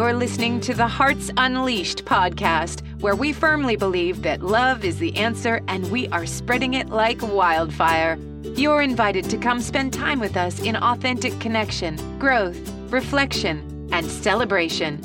You're 0.00 0.14
listening 0.14 0.62
to 0.62 0.72
the 0.72 0.88
Hearts 0.88 1.30
Unleashed 1.36 2.06
podcast, 2.06 2.80
where 3.02 3.14
we 3.14 3.34
firmly 3.34 3.76
believe 3.76 4.22
that 4.22 4.42
love 4.42 4.82
is 4.82 4.98
the 4.98 5.14
answer 5.14 5.60
and 5.68 5.90
we 5.90 6.08
are 6.08 6.24
spreading 6.24 6.72
it 6.72 6.88
like 6.88 7.20
wildfire. 7.20 8.18
You're 8.56 8.80
invited 8.80 9.28
to 9.28 9.36
come 9.36 9.60
spend 9.60 9.92
time 9.92 10.18
with 10.18 10.38
us 10.38 10.58
in 10.60 10.74
authentic 10.76 11.38
connection, 11.38 11.98
growth, 12.18 12.58
reflection, 12.88 13.90
and 13.92 14.06
celebration. 14.06 15.02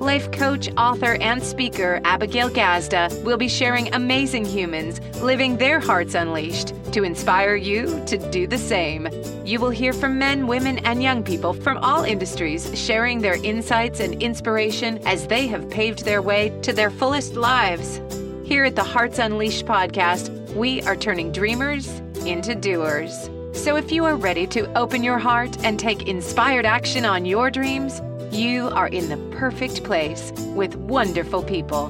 Life 0.00 0.32
coach, 0.32 0.70
author, 0.78 1.18
and 1.20 1.42
speaker 1.42 2.00
Abigail 2.04 2.48
Gazda 2.48 3.10
will 3.22 3.36
be 3.36 3.48
sharing 3.48 3.92
amazing 3.92 4.46
humans 4.46 4.98
living 5.20 5.58
their 5.58 5.78
hearts 5.78 6.14
unleashed 6.14 6.72
to 6.94 7.02
inspire 7.02 7.54
you 7.54 8.02
to 8.06 8.16
do 8.30 8.46
the 8.46 8.56
same. 8.56 9.10
You 9.44 9.60
will 9.60 9.68
hear 9.68 9.92
from 9.92 10.18
men, 10.18 10.46
women, 10.46 10.78
and 10.86 11.02
young 11.02 11.22
people 11.22 11.52
from 11.52 11.76
all 11.78 12.04
industries 12.04 12.70
sharing 12.74 13.20
their 13.20 13.36
insights 13.44 14.00
and 14.00 14.22
inspiration 14.22 15.06
as 15.06 15.26
they 15.26 15.46
have 15.48 15.68
paved 15.68 16.06
their 16.06 16.22
way 16.22 16.48
to 16.62 16.72
their 16.72 16.90
fullest 16.90 17.34
lives. 17.34 18.00
Here 18.42 18.64
at 18.64 18.76
the 18.76 18.82
Hearts 18.82 19.18
Unleashed 19.18 19.66
podcast, 19.66 20.30
we 20.54 20.80
are 20.84 20.96
turning 20.96 21.30
dreamers 21.30 21.88
into 22.24 22.54
doers. 22.54 23.28
So 23.52 23.76
if 23.76 23.92
you 23.92 24.06
are 24.06 24.16
ready 24.16 24.46
to 24.46 24.72
open 24.78 25.04
your 25.04 25.18
heart 25.18 25.62
and 25.62 25.78
take 25.78 26.08
inspired 26.08 26.64
action 26.64 27.04
on 27.04 27.26
your 27.26 27.50
dreams, 27.50 28.00
you 28.32 28.68
are 28.70 28.88
in 28.88 29.08
the 29.08 29.16
perfect 29.36 29.84
place 29.84 30.32
with 30.54 30.76
wonderful 30.76 31.42
people. 31.42 31.88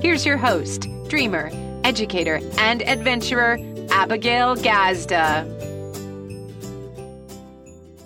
Here's 0.00 0.24
your 0.24 0.36
host, 0.36 0.86
dreamer, 1.08 1.50
educator, 1.84 2.40
and 2.58 2.82
adventurer, 2.82 3.58
Abigail 3.90 4.56
Gazda. 4.56 5.57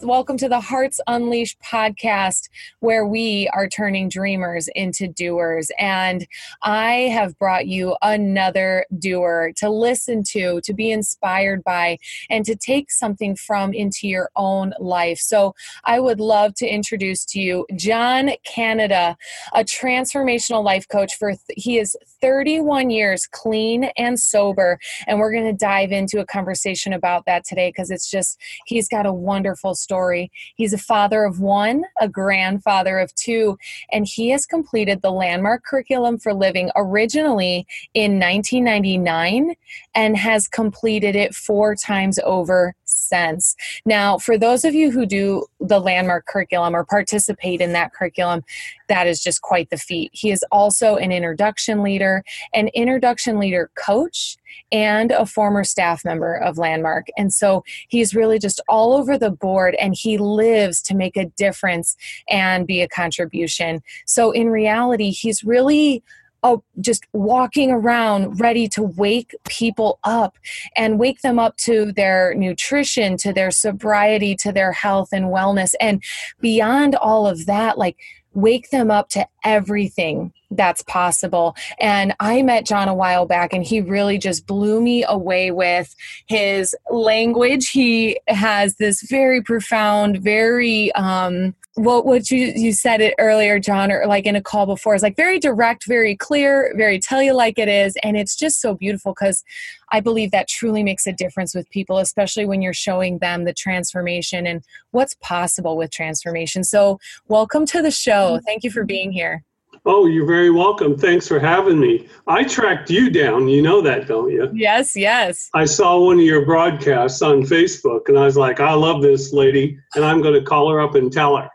Welcome 0.02 0.36
to 0.38 0.48
the 0.48 0.60
Hearts 0.60 1.00
Unleashed 1.06 1.60
podcast, 1.60 2.48
where 2.80 3.06
we 3.06 3.48
are 3.52 3.68
turning 3.68 4.08
dreamers 4.08 4.68
into 4.74 5.06
doers. 5.06 5.70
And 5.78 6.26
I 6.62 6.92
have 7.12 7.38
brought 7.38 7.68
you 7.68 7.96
another 8.02 8.84
doer 8.98 9.52
to 9.58 9.70
listen 9.70 10.24
to, 10.30 10.60
to 10.62 10.74
be 10.74 10.90
inspired 10.90 11.62
by, 11.62 11.98
and 12.28 12.44
to 12.46 12.56
take 12.56 12.90
something 12.90 13.36
from 13.36 13.72
into 13.72 14.08
your 14.08 14.28
own 14.34 14.74
life. 14.80 15.18
So 15.18 15.54
I 15.84 16.00
would 16.00 16.18
love 16.18 16.54
to 16.54 16.66
introduce 16.66 17.24
to 17.26 17.40
you 17.40 17.64
John 17.76 18.30
Canada, 18.44 19.16
a 19.54 19.62
transformational 19.62 20.64
life 20.64 20.88
coach 20.88 21.14
for 21.16 21.34
he 21.48 21.78
is 21.78 21.96
31 22.22 22.90
years 22.90 23.26
clean 23.26 23.90
and 23.98 24.18
sober. 24.18 24.78
And 25.06 25.18
we're 25.18 25.32
going 25.32 25.44
to 25.44 25.52
dive 25.52 25.92
into 25.92 26.20
a 26.20 26.26
conversation 26.26 26.92
about 26.92 27.26
that 27.26 27.44
today 27.44 27.68
because 27.68 27.90
it's 27.90 28.10
just, 28.10 28.38
he's 28.66 28.88
got 28.88 29.04
a 29.04 29.12
wonderful 29.12 29.74
story. 29.74 30.30
He's 30.54 30.72
a 30.72 30.78
father 30.78 31.24
of 31.24 31.40
one, 31.40 31.82
a 32.00 32.08
grandfather 32.08 32.98
of 32.98 33.14
two, 33.14 33.58
and 33.90 34.06
he 34.06 34.30
has 34.30 34.46
completed 34.46 35.02
the 35.02 35.10
landmark 35.10 35.64
curriculum 35.64 36.18
for 36.18 36.32
living 36.32 36.70
originally 36.76 37.66
in 37.92 38.20
1999 38.20 39.54
and 39.94 40.16
has 40.16 40.48
completed 40.48 41.16
it 41.16 41.34
four 41.34 41.74
times 41.74 42.18
over 42.24 42.74
since. 43.12 43.54
Now, 43.84 44.16
for 44.16 44.38
those 44.38 44.64
of 44.64 44.74
you 44.74 44.90
who 44.90 45.04
do 45.04 45.44
the 45.60 45.80
landmark 45.80 46.26
curriculum 46.26 46.74
or 46.74 46.84
participate 46.84 47.60
in 47.60 47.72
that 47.74 47.92
curriculum, 47.92 48.42
that 48.88 49.06
is 49.06 49.22
just 49.22 49.42
quite 49.42 49.68
the 49.68 49.76
feat. 49.76 50.10
He 50.14 50.30
is 50.30 50.44
also 50.50 50.96
an 50.96 51.12
introduction 51.12 51.82
leader, 51.82 52.24
an 52.54 52.68
introduction 52.68 53.38
leader 53.38 53.70
coach, 53.74 54.36
and 54.70 55.10
a 55.10 55.26
former 55.26 55.64
staff 55.64 56.04
member 56.04 56.34
of 56.36 56.56
Landmark. 56.56 57.08
And 57.18 57.32
so 57.32 57.64
he's 57.88 58.14
really 58.14 58.38
just 58.38 58.60
all 58.68 58.94
over 58.94 59.18
the 59.18 59.30
board 59.30 59.74
and 59.74 59.94
he 59.94 60.16
lives 60.16 60.80
to 60.82 60.94
make 60.94 61.16
a 61.16 61.26
difference 61.26 61.96
and 62.28 62.66
be 62.66 62.80
a 62.80 62.88
contribution. 62.88 63.82
So 64.06 64.30
in 64.30 64.48
reality, 64.48 65.10
he's 65.10 65.44
really 65.44 66.02
oh, 66.42 66.62
just 66.80 67.06
walking 67.12 67.70
around 67.70 68.40
ready 68.40 68.68
to 68.68 68.82
wake 68.82 69.34
people 69.48 69.98
up 70.04 70.36
and 70.76 70.98
wake 70.98 71.22
them 71.22 71.38
up 71.38 71.56
to 71.58 71.92
their 71.92 72.34
nutrition, 72.34 73.16
to 73.18 73.32
their 73.32 73.50
sobriety, 73.50 74.34
to 74.36 74.52
their 74.52 74.72
health 74.72 75.10
and 75.12 75.26
wellness. 75.26 75.74
And 75.80 76.02
beyond 76.40 76.94
all 76.96 77.26
of 77.26 77.46
that, 77.46 77.78
like 77.78 77.96
wake 78.34 78.70
them 78.70 78.90
up 78.90 79.08
to 79.10 79.26
everything 79.44 80.32
that's 80.50 80.82
possible. 80.82 81.54
And 81.78 82.14
I 82.20 82.42
met 82.42 82.66
John 82.66 82.88
a 82.88 82.94
while 82.94 83.26
back 83.26 83.52
and 83.52 83.64
he 83.64 83.80
really 83.80 84.18
just 84.18 84.46
blew 84.46 84.80
me 84.80 85.04
away 85.06 85.50
with 85.50 85.94
his 86.26 86.74
language. 86.90 87.70
He 87.70 88.18
has 88.28 88.76
this 88.76 89.02
very 89.02 89.42
profound, 89.42 90.18
very 90.18 90.92
um 90.92 91.54
what 91.74 92.04
what 92.04 92.30
you 92.30 92.52
you 92.54 92.72
said 92.72 93.00
it 93.00 93.14
earlier, 93.18 93.58
John, 93.58 93.90
or 93.90 94.06
like 94.06 94.26
in 94.26 94.36
a 94.36 94.42
call 94.42 94.66
before, 94.66 94.94
is 94.94 95.02
like 95.02 95.16
very 95.16 95.38
direct, 95.38 95.86
very 95.86 96.14
clear, 96.14 96.72
very 96.76 96.98
tell 96.98 97.22
you 97.22 97.34
like 97.34 97.58
it 97.58 97.68
is, 97.68 97.96
and 98.02 98.16
it's 98.16 98.36
just 98.36 98.60
so 98.60 98.74
beautiful 98.74 99.12
because 99.12 99.42
I 99.90 100.00
believe 100.00 100.32
that 100.32 100.48
truly 100.48 100.82
makes 100.82 101.06
a 101.06 101.12
difference 101.12 101.54
with 101.54 101.70
people, 101.70 101.98
especially 101.98 102.44
when 102.44 102.60
you're 102.60 102.74
showing 102.74 103.18
them 103.18 103.44
the 103.44 103.54
transformation 103.54 104.46
and 104.46 104.62
what's 104.90 105.14
possible 105.14 105.76
with 105.76 105.90
transformation. 105.90 106.62
So, 106.62 107.00
welcome 107.28 107.64
to 107.66 107.80
the 107.80 107.90
show. 107.90 108.34
Mm-hmm. 108.34 108.44
Thank 108.44 108.64
you 108.64 108.70
for 108.70 108.84
being 108.84 109.10
here. 109.10 109.42
Oh, 109.84 110.06
you're 110.06 110.26
very 110.26 110.50
welcome. 110.50 110.96
Thanks 110.96 111.26
for 111.26 111.40
having 111.40 111.80
me. 111.80 112.06
I 112.28 112.44
tracked 112.44 112.88
you 112.88 113.10
down. 113.10 113.48
You 113.48 113.62
know 113.62 113.80
that, 113.80 114.06
don't 114.06 114.30
you? 114.30 114.48
Yes, 114.54 114.94
yes. 114.94 115.48
I 115.54 115.64
saw 115.64 115.98
one 115.98 116.18
of 116.18 116.24
your 116.24 116.44
broadcasts 116.44 117.20
on 117.20 117.42
Facebook 117.42 118.08
and 118.08 118.16
I 118.16 118.24
was 118.24 118.36
like, 118.36 118.60
I 118.60 118.74
love 118.74 119.02
this 119.02 119.32
lady 119.32 119.76
and 119.96 120.04
I'm 120.04 120.22
going 120.22 120.34
to 120.34 120.42
call 120.42 120.70
her 120.70 120.80
up 120.80 120.94
and 120.94 121.12
tell 121.12 121.36
her. 121.36 121.50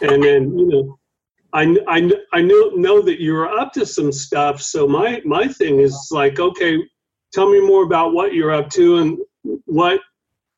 And 0.00 0.22
then, 0.22 0.58
you 0.58 0.66
know, 0.66 0.98
I, 1.52 1.76
I, 1.86 2.10
I 2.32 2.40
know, 2.40 2.70
know 2.74 3.02
that 3.02 3.20
you're 3.20 3.48
up 3.48 3.72
to 3.74 3.84
some 3.84 4.10
stuff. 4.10 4.60
So 4.62 4.88
my, 4.88 5.20
my 5.24 5.46
thing 5.46 5.80
is 5.80 6.08
like, 6.10 6.40
okay, 6.40 6.78
tell 7.32 7.50
me 7.50 7.60
more 7.60 7.84
about 7.84 8.14
what 8.14 8.34
you're 8.34 8.52
up 8.52 8.70
to 8.70 8.96
and 8.98 9.18
what, 9.66 10.00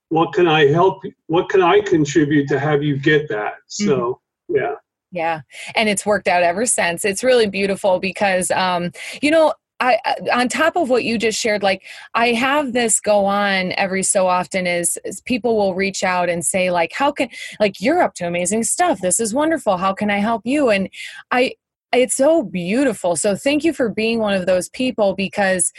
what 0.08 0.32
can 0.32 0.46
I 0.46 0.66
help? 0.66 1.02
What 1.26 1.48
can 1.48 1.62
I 1.62 1.80
contribute 1.80 2.48
to 2.48 2.60
have 2.60 2.82
you 2.82 2.96
get 2.96 3.28
that? 3.28 3.54
So, 3.66 4.20
mm-hmm. 4.50 4.56
yeah. 4.56 4.74
Yeah. 5.10 5.40
And 5.76 5.88
it's 5.88 6.04
worked 6.04 6.26
out 6.26 6.42
ever 6.42 6.66
since. 6.66 7.04
It's 7.04 7.22
really 7.22 7.48
beautiful 7.48 8.00
because, 8.00 8.50
um, 8.50 8.90
you 9.22 9.30
know, 9.30 9.54
I, 9.84 10.16
on 10.32 10.48
top 10.48 10.76
of 10.76 10.88
what 10.88 11.04
you 11.04 11.18
just 11.18 11.38
shared, 11.38 11.62
like 11.62 11.82
I 12.14 12.28
have 12.28 12.72
this 12.72 13.00
go 13.00 13.26
on 13.26 13.72
every 13.72 14.02
so 14.02 14.26
often 14.26 14.66
is, 14.66 14.98
is, 15.04 15.20
people 15.20 15.56
will 15.56 15.74
reach 15.74 16.02
out 16.02 16.28
and 16.28 16.44
say 16.44 16.70
like, 16.70 16.92
how 16.94 17.12
can, 17.12 17.28
like, 17.60 17.80
you're 17.80 18.02
up 18.02 18.14
to 18.14 18.26
amazing 18.26 18.64
stuff. 18.64 19.00
This 19.00 19.20
is 19.20 19.34
wonderful. 19.34 19.76
How 19.76 19.92
can 19.92 20.10
I 20.10 20.18
help 20.18 20.42
you? 20.44 20.70
And 20.70 20.88
I, 21.30 21.54
it's 21.92 22.14
so 22.16 22.42
beautiful. 22.42 23.14
So 23.16 23.36
thank 23.36 23.62
you 23.62 23.72
for 23.72 23.88
being 23.88 24.18
one 24.18 24.34
of 24.34 24.46
those 24.46 24.68
people 24.68 25.14
because 25.14 25.72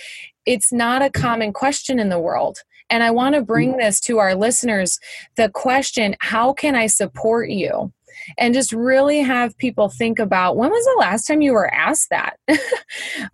it's 0.45 0.71
not 0.71 1.01
a 1.01 1.09
common 1.09 1.51
question 1.51 1.99
in 1.99 2.09
the 2.09 2.19
world. 2.19 2.59
And 2.89 3.01
I 3.01 3.11
want 3.11 3.33
to 3.35 3.41
bring 3.41 3.73
mm. 3.73 3.79
this 3.79 3.99
to 4.01 4.19
our 4.19 4.35
listeners 4.35 4.99
the 5.37 5.49
question, 5.49 6.15
how 6.19 6.53
can 6.53 6.75
I 6.75 6.87
support 6.87 7.49
you? 7.49 7.91
And 8.37 8.53
just 8.53 8.71
really 8.71 9.19
have 9.19 9.57
people 9.57 9.89
think 9.89 10.19
about 10.19 10.57
when 10.57 10.71
was 10.71 10.85
the 10.85 10.99
last 10.99 11.27
time 11.27 11.41
you 11.41 11.53
were 11.53 11.73
asked 11.73 12.09
that? 12.09 12.37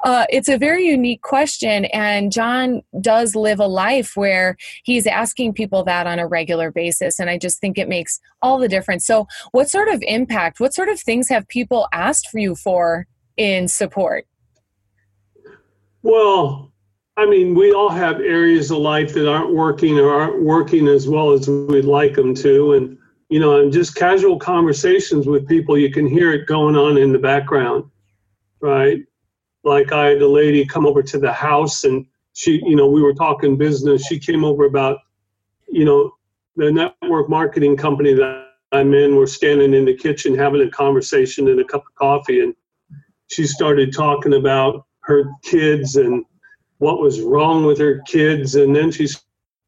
uh, 0.03 0.25
it's 0.29 0.49
a 0.49 0.57
very 0.57 0.85
unique 0.85 1.21
question, 1.21 1.85
and 1.85 2.31
John 2.31 2.81
does 2.99 3.35
live 3.35 3.59
a 3.59 3.67
life 3.67 4.13
where 4.15 4.57
he's 4.83 5.07
asking 5.07 5.53
people 5.53 5.83
that 5.83 6.07
on 6.07 6.19
a 6.19 6.27
regular 6.27 6.71
basis, 6.71 7.19
and 7.19 7.29
I 7.29 7.37
just 7.37 7.59
think 7.59 7.77
it 7.77 7.89
makes 7.89 8.19
all 8.41 8.57
the 8.57 8.67
difference. 8.67 9.05
So, 9.05 9.27
what 9.51 9.69
sort 9.69 9.87
of 9.87 10.01
impact, 10.07 10.59
what 10.59 10.73
sort 10.73 10.89
of 10.89 10.99
things 10.99 11.29
have 11.29 11.47
people 11.47 11.87
asked 11.93 12.29
for 12.29 12.39
you 12.39 12.55
for 12.55 13.07
in 13.37 13.67
support? 13.67 14.25
Well, 16.03 16.71
I 17.17 17.25
mean, 17.25 17.55
we 17.55 17.71
all 17.71 17.89
have 17.89 18.19
areas 18.19 18.71
of 18.71 18.79
life 18.79 19.13
that 19.13 19.29
aren't 19.29 19.53
working 19.53 19.99
or 19.99 20.11
aren't 20.11 20.41
working 20.43 20.87
as 20.87 21.07
well 21.07 21.31
as 21.31 21.47
we'd 21.47 21.85
like 21.85 22.15
them 22.15 22.33
to. 22.35 22.73
And 22.73 22.97
you 23.31 23.39
know, 23.39 23.61
and 23.61 23.71
just 23.71 23.95
casual 23.95 24.37
conversations 24.37 25.25
with 25.25 25.47
people, 25.47 25.77
you 25.77 25.89
can 25.89 26.05
hear 26.05 26.33
it 26.33 26.47
going 26.47 26.75
on 26.75 26.97
in 26.97 27.13
the 27.13 27.17
background, 27.17 27.85
right? 28.59 28.99
Like 29.63 29.93
I 29.93 30.07
had 30.07 30.21
a 30.21 30.27
lady 30.27 30.65
come 30.65 30.85
over 30.85 31.01
to 31.01 31.17
the 31.17 31.31
house 31.31 31.85
and 31.85 32.05
she, 32.33 32.61
you 32.65 32.75
know, 32.75 32.87
we 32.87 33.01
were 33.01 33.13
talking 33.13 33.57
business. 33.57 34.05
She 34.05 34.19
came 34.19 34.43
over 34.43 34.65
about, 34.65 34.97
you 35.69 35.85
know, 35.85 36.11
the 36.57 36.73
network 36.73 37.29
marketing 37.29 37.77
company 37.77 38.13
that 38.15 38.49
I'm 38.73 38.93
in. 38.93 39.15
We're 39.15 39.27
standing 39.27 39.73
in 39.73 39.85
the 39.85 39.95
kitchen 39.95 40.35
having 40.35 40.67
a 40.67 40.69
conversation 40.69 41.47
and 41.47 41.61
a 41.61 41.63
cup 41.63 41.83
of 41.87 41.95
coffee. 41.95 42.41
And 42.41 42.53
she 43.27 43.47
started 43.47 43.93
talking 43.93 44.33
about 44.33 44.85
her 45.03 45.31
kids 45.43 45.95
and 45.95 46.25
what 46.79 46.99
was 46.99 47.21
wrong 47.21 47.65
with 47.65 47.79
her 47.79 48.01
kids. 48.07 48.55
And 48.55 48.75
then 48.75 48.91
she 48.91 49.07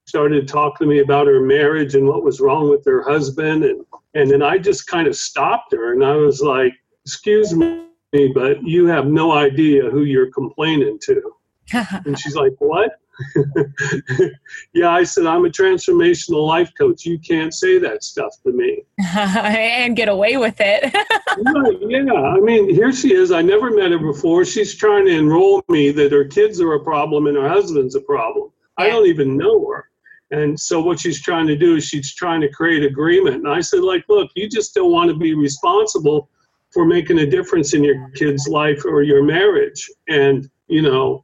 started 0.05 0.47
talking 0.47 0.85
to 0.88 0.94
me 0.94 1.00
about 1.00 1.27
her 1.27 1.39
marriage 1.39 1.95
and 1.95 2.07
what 2.07 2.23
was 2.23 2.39
wrong 2.39 2.69
with 2.69 2.85
her 2.85 3.01
husband 3.03 3.63
and 3.63 3.85
and 4.15 4.29
then 4.29 4.44
I 4.44 4.59
just 4.59 4.85
kind 4.85 5.07
of 5.07 5.15
stopped 5.15 5.71
her 5.71 5.94
and 5.94 6.03
I 6.05 6.15
was 6.15 6.39
like, 6.41 6.73
"Excuse 7.03 7.53
me, 7.55 7.88
but 8.11 8.61
you 8.63 8.85
have 8.85 9.07
no 9.07 9.31
idea 9.31 9.89
who 9.89 10.03
you're 10.03 10.31
complaining 10.31 11.00
to." 11.03 11.35
and 12.05 12.19
she's 12.19 12.35
like, 12.35 12.53
"What?" 12.59 13.00
yeah, 14.73 14.89
I 14.89 15.03
said, 15.03 15.25
I'm 15.25 15.45
a 15.45 15.50
transformational 15.50 16.47
life 16.47 16.71
coach. 16.77 17.05
You 17.05 17.19
can't 17.19 17.53
say 17.53 17.77
that 17.79 18.03
stuff 18.03 18.35
to 18.44 18.51
me. 18.51 18.83
and 19.15 19.95
get 19.95 20.09
away 20.09 20.38
with 20.38 20.55
it. 20.59 20.94
yeah, 20.94 22.13
I 22.13 22.39
mean, 22.39 22.73
here 22.73 22.91
she 22.91 23.13
is. 23.13 23.31
I 23.31 23.41
never 23.41 23.71
met 23.71 23.91
her 23.91 24.00
before. 24.00 24.45
She's 24.45 24.75
trying 24.75 25.05
to 25.05 25.11
enroll 25.11 25.63
me 25.69 25.91
that 25.91 26.11
her 26.11 26.25
kids 26.25 26.59
are 26.59 26.73
a 26.73 26.83
problem 26.83 27.27
and 27.27 27.38
her 27.38 27.50
husband's 27.50 27.95
a 27.95 28.01
problem. 28.01 28.51
Yeah. 28.77 28.85
I 28.85 28.89
don't 28.89 29.07
even 29.07 29.38
know 29.38 29.67
her. 29.69 29.89
And 30.33 30.59
so 30.59 30.81
what 30.81 31.00
she's 31.00 31.21
trying 31.21 31.45
to 31.45 31.56
do 31.56 31.75
is 31.75 31.85
she's 31.85 32.12
trying 32.15 32.41
to 32.41 32.50
create 32.50 32.83
agreement. 32.83 33.35
And 33.35 33.47
I 33.47 33.62
said, 33.62 33.81
like, 33.81 34.03
look, 34.09 34.31
you 34.35 34.50
just 34.50 34.74
don't 34.74 34.91
want 34.91 35.12
to 35.12 35.15
be 35.15 35.35
responsible 35.35 36.27
for 36.71 36.85
making 36.85 37.19
a 37.19 37.25
difference 37.27 37.75
in 37.75 37.83
your 37.83 38.09
kid's 38.15 38.47
life 38.47 38.83
or 38.83 39.03
your 39.03 39.24
marriage. 39.24 39.88
And, 40.09 40.50
you 40.68 40.81
know, 40.81 41.24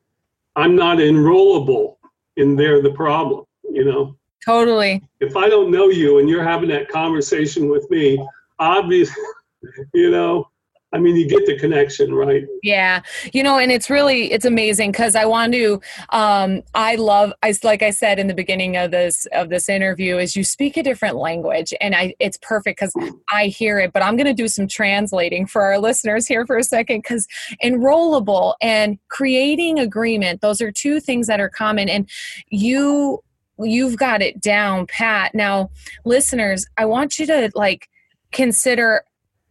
I'm 0.55 0.75
not 0.75 0.99
enrollable 0.99 1.95
and 2.37 2.57
they're 2.57 2.83
the 2.83 2.91
problem, 2.91 3.45
you 3.63 3.83
know? 3.83 4.15
Totally. 4.45 5.01
If 5.19 5.35
I 5.35 5.49
don't 5.49 5.71
know 5.71 5.89
you 5.89 6.19
and 6.19 6.29
you're 6.29 6.43
having 6.43 6.69
that 6.69 6.87
conversation 6.87 7.67
with 7.67 7.89
me, 7.89 8.23
obviously, 8.59 9.23
you 9.95 10.11
know, 10.11 10.48
I 10.91 10.97
mean, 10.97 11.15
you 11.15 11.27
get 11.27 11.45
the 11.45 11.55
connection, 11.57 12.13
right? 12.15 12.45
Yeah, 12.63 13.01
you 13.31 13.43
know, 13.43 13.59
and 13.59 13.71
it's 13.71 13.91
really 13.91 14.31
it's 14.31 14.45
amazing 14.45 14.91
because 14.91 15.15
I 15.15 15.25
want 15.25 15.53
to. 15.53 15.79
Um, 16.09 16.63
I 16.73 16.95
love, 16.95 17.31
I 17.43 17.53
like 17.63 17.83
I 17.83 17.91
said 17.91 18.17
in 18.17 18.25
the 18.25 18.33
beginning 18.33 18.75
of 18.75 18.89
this 18.89 19.27
of 19.31 19.49
this 19.49 19.69
interview, 19.69 20.17
is 20.17 20.35
you 20.35 20.43
speak 20.43 20.77
a 20.77 20.83
different 20.83 21.17
language, 21.17 21.73
and 21.79 21.93
I 21.93 22.15
it's 22.19 22.39
perfect 22.41 22.79
because 22.79 22.93
I 23.31 23.47
hear 23.47 23.77
it. 23.79 23.93
But 23.93 24.01
I'm 24.01 24.15
going 24.15 24.25
to 24.25 24.33
do 24.33 24.47
some 24.47 24.67
translating 24.67 25.45
for 25.45 25.61
our 25.61 25.77
listeners 25.77 26.25
here 26.25 26.45
for 26.47 26.57
a 26.57 26.63
second 26.63 27.03
because 27.03 27.27
enrollable 27.63 28.55
and 28.59 28.97
creating 29.09 29.77
agreement; 29.77 30.41
those 30.41 30.59
are 30.59 30.71
two 30.71 30.99
things 30.99 31.27
that 31.27 31.39
are 31.39 31.49
common, 31.49 31.87
and 31.87 32.09
you 32.49 33.23
you've 33.59 33.97
got 33.97 34.23
it 34.23 34.41
down 34.41 34.87
pat. 34.87 35.35
Now, 35.35 35.69
listeners, 36.03 36.65
I 36.77 36.85
want 36.85 37.19
you 37.19 37.27
to 37.27 37.51
like 37.53 37.89
consider 38.31 39.03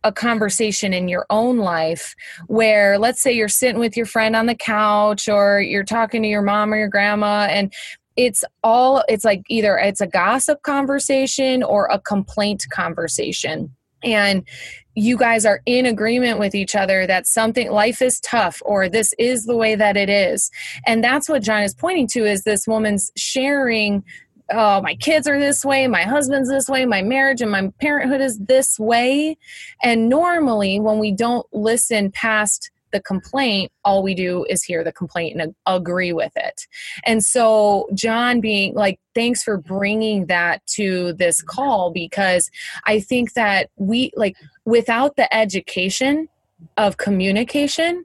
a 0.04 0.12
conversation 0.12 0.92
in 0.92 1.08
your 1.08 1.26
own 1.28 1.58
life 1.58 2.14
where 2.46 2.98
let's 2.98 3.20
say 3.20 3.32
you're 3.32 3.48
sitting 3.48 3.80
with 3.80 3.96
your 3.96 4.06
friend 4.06 4.36
on 4.36 4.46
the 4.46 4.54
couch 4.54 5.28
or 5.28 5.60
you're 5.60 5.84
talking 5.84 6.22
to 6.22 6.28
your 6.28 6.42
mom 6.42 6.72
or 6.72 6.76
your 6.76 6.88
grandma 6.88 7.46
and 7.50 7.72
it's 8.18 8.42
all 8.64 9.04
it's 9.08 9.24
like 9.24 9.42
either 9.48 9.78
it's 9.78 10.00
a 10.00 10.06
gossip 10.06 10.62
conversation 10.62 11.62
or 11.62 11.86
a 11.86 12.00
complaint 12.00 12.66
conversation. 12.70 13.74
And 14.02 14.46
you 14.94 15.16
guys 15.16 15.46
are 15.46 15.60
in 15.66 15.86
agreement 15.86 16.40
with 16.40 16.54
each 16.54 16.74
other 16.74 17.06
that 17.06 17.26
something 17.28 17.70
life 17.70 18.02
is 18.02 18.20
tough 18.20 18.60
or 18.64 18.88
this 18.88 19.14
is 19.18 19.46
the 19.46 19.56
way 19.56 19.76
that 19.76 19.96
it 19.96 20.08
is. 20.08 20.50
And 20.84 21.02
that's 21.02 21.28
what 21.28 21.42
john 21.42 21.62
is 21.62 21.74
pointing 21.74 22.08
to 22.08 22.26
is 22.26 22.42
this 22.42 22.66
woman's 22.66 23.10
sharing 23.16 24.02
oh, 24.50 24.80
my 24.80 24.94
kids 24.94 25.28
are 25.28 25.38
this 25.38 25.64
way, 25.64 25.86
my 25.86 26.02
husband's 26.02 26.48
this 26.48 26.68
way, 26.68 26.84
my 26.84 27.02
marriage 27.02 27.40
and 27.40 27.50
my 27.50 27.72
parenthood 27.80 28.20
is 28.20 28.38
this 28.38 28.78
way. 28.78 29.36
And 29.82 30.08
normally, 30.08 30.80
when 30.80 30.98
we 30.98 31.12
don't 31.12 31.46
listen 31.52 32.10
past 32.10 32.70
the 32.90 33.00
complaint, 33.02 33.70
all 33.84 34.02
we 34.02 34.14
do 34.14 34.44
is 34.48 34.62
hear 34.62 34.82
the 34.82 34.92
complaint 34.92 35.38
and 35.38 35.54
agree 35.66 36.12
with 36.12 36.32
it. 36.36 36.66
And 37.04 37.22
so, 37.22 37.88
John 37.94 38.40
being 38.40 38.74
like, 38.74 38.98
thanks 39.14 39.42
for 39.42 39.58
bringing 39.58 40.26
that 40.26 40.64
to 40.68 41.12
this 41.14 41.42
call 41.42 41.90
because 41.90 42.50
I 42.86 43.00
think 43.00 43.34
that 43.34 43.70
we, 43.76 44.12
like, 44.16 44.36
without 44.64 45.16
the 45.16 45.32
education 45.34 46.28
of 46.76 46.96
communication, 46.96 48.04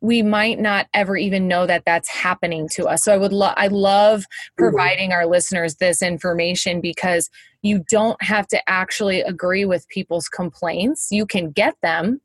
we 0.00 0.22
might 0.22 0.58
not 0.58 0.86
ever 0.94 1.16
even 1.16 1.46
know 1.46 1.66
that 1.66 1.84
that's 1.84 2.08
happening 2.08 2.68
to 2.70 2.86
us. 2.86 3.04
So 3.04 3.12
I 3.12 3.18
would 3.18 3.32
love 3.32 3.54
I 3.56 3.68
love 3.68 4.20
mm-hmm. 4.20 4.64
providing 4.64 5.12
our 5.12 5.26
listeners 5.26 5.76
this 5.76 6.02
information 6.02 6.80
because 6.80 7.28
you 7.62 7.84
don't 7.90 8.20
have 8.22 8.46
to 8.48 8.70
actually 8.70 9.20
agree 9.20 9.64
with 9.64 9.88
people's 9.88 10.28
complaints. 10.28 11.08
You 11.10 11.26
can 11.26 11.50
get 11.50 11.76
them 11.82 12.20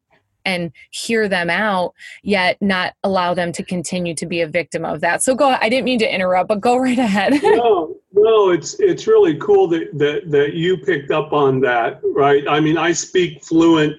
and 0.46 0.72
hear 0.92 1.28
them 1.28 1.50
out 1.50 1.94
yet 2.24 2.56
not 2.62 2.94
allow 3.04 3.34
them 3.34 3.52
to 3.52 3.64
continue 3.64 4.14
to 4.14 4.28
be 4.28 4.42
a 4.42 4.48
victim 4.48 4.86
of 4.86 5.02
that. 5.02 5.24
So 5.24 5.36
go 5.36 5.58
I 5.60 5.70
didn't 5.70 5.86
mean 5.86 6.00
to 6.00 6.14
interrupt, 6.14 6.48
but 6.48 6.62
go 6.62 6.78
right 6.78 7.00
ahead. 7.00 7.34
no, 7.44 7.96
no, 8.14 8.52
it's 8.52 8.80
it's 8.80 9.08
really 9.08 9.38
cool 9.38 9.68
that 9.70 9.90
that 9.98 10.32
that 10.32 10.54
you 10.54 10.78
picked 10.78 11.12
up 11.12 11.34
on 11.34 11.60
that, 11.62 12.00
right? 12.04 12.48
I 12.48 12.60
mean, 12.60 12.78
I 12.78 12.94
speak 12.94 13.44
fluent 13.44 13.98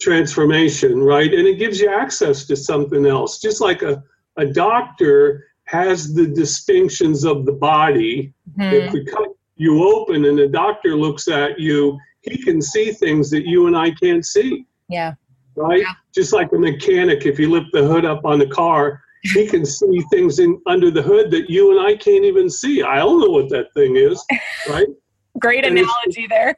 transformation, 0.00 1.02
right? 1.02 1.32
And 1.32 1.46
it 1.46 1.58
gives 1.58 1.80
you 1.80 1.92
access 1.92 2.46
to 2.46 2.56
something 2.56 3.06
else. 3.06 3.40
Just 3.40 3.60
like 3.60 3.82
a, 3.82 4.02
a 4.36 4.46
doctor 4.46 5.46
has 5.64 6.14
the 6.14 6.26
distinctions 6.26 7.24
of 7.24 7.44
the 7.44 7.52
body. 7.52 8.32
Mm-hmm. 8.56 8.62
If 8.62 8.92
we 8.92 9.04
cut 9.04 9.28
you 9.56 9.84
open 9.84 10.24
and 10.24 10.38
the 10.38 10.48
doctor 10.48 10.96
looks 10.96 11.28
at 11.28 11.58
you, 11.58 11.98
he 12.22 12.38
can 12.38 12.62
see 12.62 12.92
things 12.92 13.30
that 13.30 13.46
you 13.46 13.66
and 13.66 13.76
I 13.76 13.90
can't 13.92 14.24
see. 14.24 14.66
Yeah. 14.88 15.14
Right? 15.56 15.80
Yeah. 15.80 15.92
Just 16.14 16.32
like 16.32 16.52
a 16.52 16.58
mechanic, 16.58 17.26
if 17.26 17.38
you 17.38 17.50
lift 17.50 17.72
the 17.72 17.86
hood 17.86 18.04
up 18.04 18.24
on 18.24 18.38
the 18.38 18.46
car, 18.46 19.02
he 19.22 19.46
can 19.46 19.66
see 19.66 20.00
things 20.10 20.38
in 20.38 20.60
under 20.66 20.90
the 20.90 21.02
hood 21.02 21.30
that 21.32 21.50
you 21.50 21.76
and 21.76 21.86
I 21.86 21.96
can't 21.96 22.24
even 22.24 22.48
see. 22.48 22.82
I 22.82 22.96
don't 22.96 23.20
know 23.20 23.30
what 23.30 23.48
that 23.50 23.72
thing 23.74 23.96
is, 23.96 24.24
right? 24.68 24.86
Great 25.38 25.64
and 25.64 25.78
analogy 25.78 26.26
there. 26.28 26.56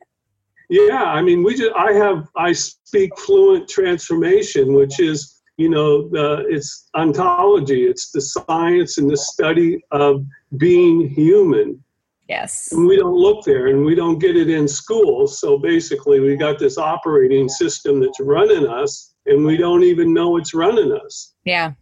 Yeah, 0.70 1.02
I 1.02 1.20
mean, 1.20 1.42
we 1.42 1.56
just 1.56 1.72
I 1.76 1.92
have 1.92 2.28
I 2.36 2.52
speak 2.52 3.10
fluent 3.18 3.68
transformation, 3.68 4.72
which 4.74 5.00
is 5.00 5.42
you 5.56 5.68
know 5.68 6.08
the 6.08 6.46
it's 6.48 6.88
ontology. 6.94 7.86
It's 7.86 8.12
the 8.12 8.20
science 8.20 8.96
and 8.96 9.10
the 9.10 9.16
study 9.16 9.82
of 9.90 10.24
being 10.56 11.08
human. 11.08 11.82
Yes. 12.28 12.70
And 12.70 12.86
we 12.86 12.96
don't 12.96 13.16
look 13.16 13.44
there, 13.44 13.66
and 13.66 13.84
we 13.84 13.96
don't 13.96 14.20
get 14.20 14.36
it 14.36 14.48
in 14.48 14.68
school. 14.68 15.26
So 15.26 15.58
basically, 15.58 16.20
we 16.20 16.36
got 16.36 16.60
this 16.60 16.78
operating 16.78 17.48
system 17.48 17.98
that's 17.98 18.20
running 18.20 18.68
us, 18.68 19.14
and 19.26 19.44
we 19.44 19.56
don't 19.56 19.82
even 19.82 20.14
know 20.14 20.36
it's 20.36 20.54
running 20.54 20.92
us. 20.92 21.34
Yeah. 21.44 21.72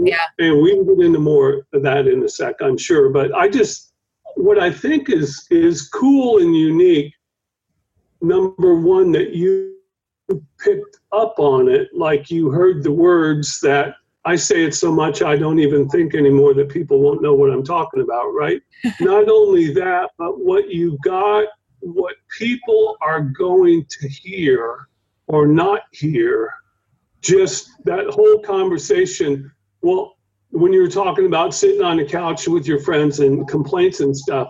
Yeah. 0.00 0.24
And 0.38 0.62
we 0.62 0.74
can 0.74 0.86
get 0.86 1.04
into 1.04 1.18
more 1.18 1.66
of 1.74 1.82
that 1.82 2.06
in 2.06 2.22
a 2.22 2.28
sec, 2.28 2.54
I'm 2.62 2.78
sure. 2.78 3.10
But 3.10 3.34
I 3.34 3.50
just 3.50 3.92
what 4.36 4.58
I 4.58 4.70
think 4.70 5.10
is 5.10 5.46
is 5.50 5.88
cool 5.88 6.38
and 6.38 6.56
unique 6.56 7.12
number 8.20 8.74
one 8.74 9.12
that 9.12 9.32
you 9.32 9.74
picked 10.58 10.98
up 11.12 11.34
on 11.38 11.68
it 11.68 11.88
like 11.94 12.30
you 12.30 12.50
heard 12.50 12.82
the 12.82 12.92
words 12.92 13.60
that 13.60 13.94
I 14.24 14.36
say 14.36 14.64
it 14.64 14.74
so 14.74 14.92
much 14.92 15.22
I 15.22 15.36
don't 15.36 15.58
even 15.58 15.88
think 15.88 16.14
anymore 16.14 16.52
that 16.54 16.68
people 16.68 17.00
won't 17.00 17.22
know 17.22 17.34
what 17.34 17.50
I'm 17.50 17.64
talking 17.64 18.02
about, 18.02 18.28
right? 18.34 18.60
Not 19.00 19.28
only 19.28 19.72
that, 19.74 20.10
but 20.18 20.38
what 20.38 20.68
you 20.68 20.98
got, 21.02 21.46
what 21.80 22.16
people 22.36 22.96
are 23.00 23.20
going 23.20 23.86
to 23.88 24.08
hear 24.08 24.88
or 25.28 25.46
not 25.46 25.82
hear, 25.92 26.52
just 27.20 27.70
that 27.84 28.06
whole 28.08 28.40
conversation. 28.40 29.50
Well, 29.82 30.16
when 30.50 30.72
you 30.72 30.82
were 30.82 30.90
talking 30.90 31.26
about 31.26 31.54
sitting 31.54 31.82
on 31.82 31.98
the 31.98 32.04
couch 32.04 32.48
with 32.48 32.66
your 32.66 32.80
friends 32.80 33.20
and 33.20 33.46
complaints 33.48 34.00
and 34.00 34.16
stuff, 34.16 34.48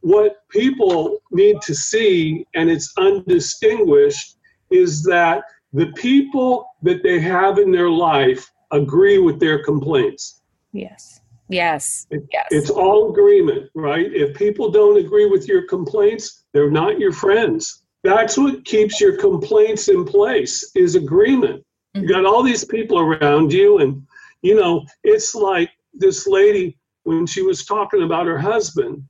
what 0.00 0.48
people 0.48 1.18
need 1.30 1.60
to 1.62 1.74
see, 1.74 2.46
and 2.54 2.70
it's 2.70 2.92
undistinguished, 2.96 4.36
is 4.70 5.02
that 5.04 5.44
the 5.72 5.86
people 5.92 6.66
that 6.82 7.02
they 7.02 7.20
have 7.20 7.58
in 7.58 7.70
their 7.70 7.90
life 7.90 8.50
agree 8.70 9.18
with 9.18 9.38
their 9.38 9.62
complaints. 9.62 10.42
Yes. 10.72 11.20
Yes. 11.48 12.06
It, 12.10 12.22
yes. 12.32 12.46
It's 12.50 12.70
all 12.70 13.10
agreement, 13.10 13.70
right? 13.74 14.12
If 14.12 14.36
people 14.36 14.70
don't 14.70 14.98
agree 14.98 15.26
with 15.26 15.48
your 15.48 15.66
complaints, 15.66 16.44
they're 16.52 16.70
not 16.70 16.98
your 16.98 17.12
friends. 17.12 17.82
That's 18.02 18.38
what 18.38 18.64
keeps 18.64 19.00
your 19.00 19.16
complaints 19.16 19.88
in 19.88 20.04
place 20.04 20.70
is 20.74 20.94
agreement. 20.94 21.64
Mm-hmm. 21.94 22.02
You 22.02 22.08
got 22.08 22.24
all 22.24 22.42
these 22.42 22.64
people 22.64 22.98
around 22.98 23.52
you 23.52 23.78
and 23.78 24.06
you 24.42 24.54
know, 24.54 24.84
it's 25.04 25.34
like 25.34 25.70
this 25.92 26.26
lady 26.26 26.78
when 27.04 27.26
she 27.26 27.42
was 27.42 27.64
talking 27.64 28.02
about 28.02 28.26
her 28.26 28.38
husband, 28.38 29.04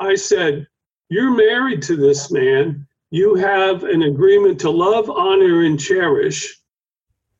I 0.00 0.14
said, 0.14 0.66
You're 1.08 1.30
married 1.30 1.82
to 1.82 1.96
this 1.96 2.30
man. 2.30 2.86
You 3.10 3.34
have 3.34 3.84
an 3.84 4.02
agreement 4.02 4.58
to 4.60 4.70
love, 4.70 5.10
honor, 5.10 5.64
and 5.64 5.78
cherish. 5.78 6.58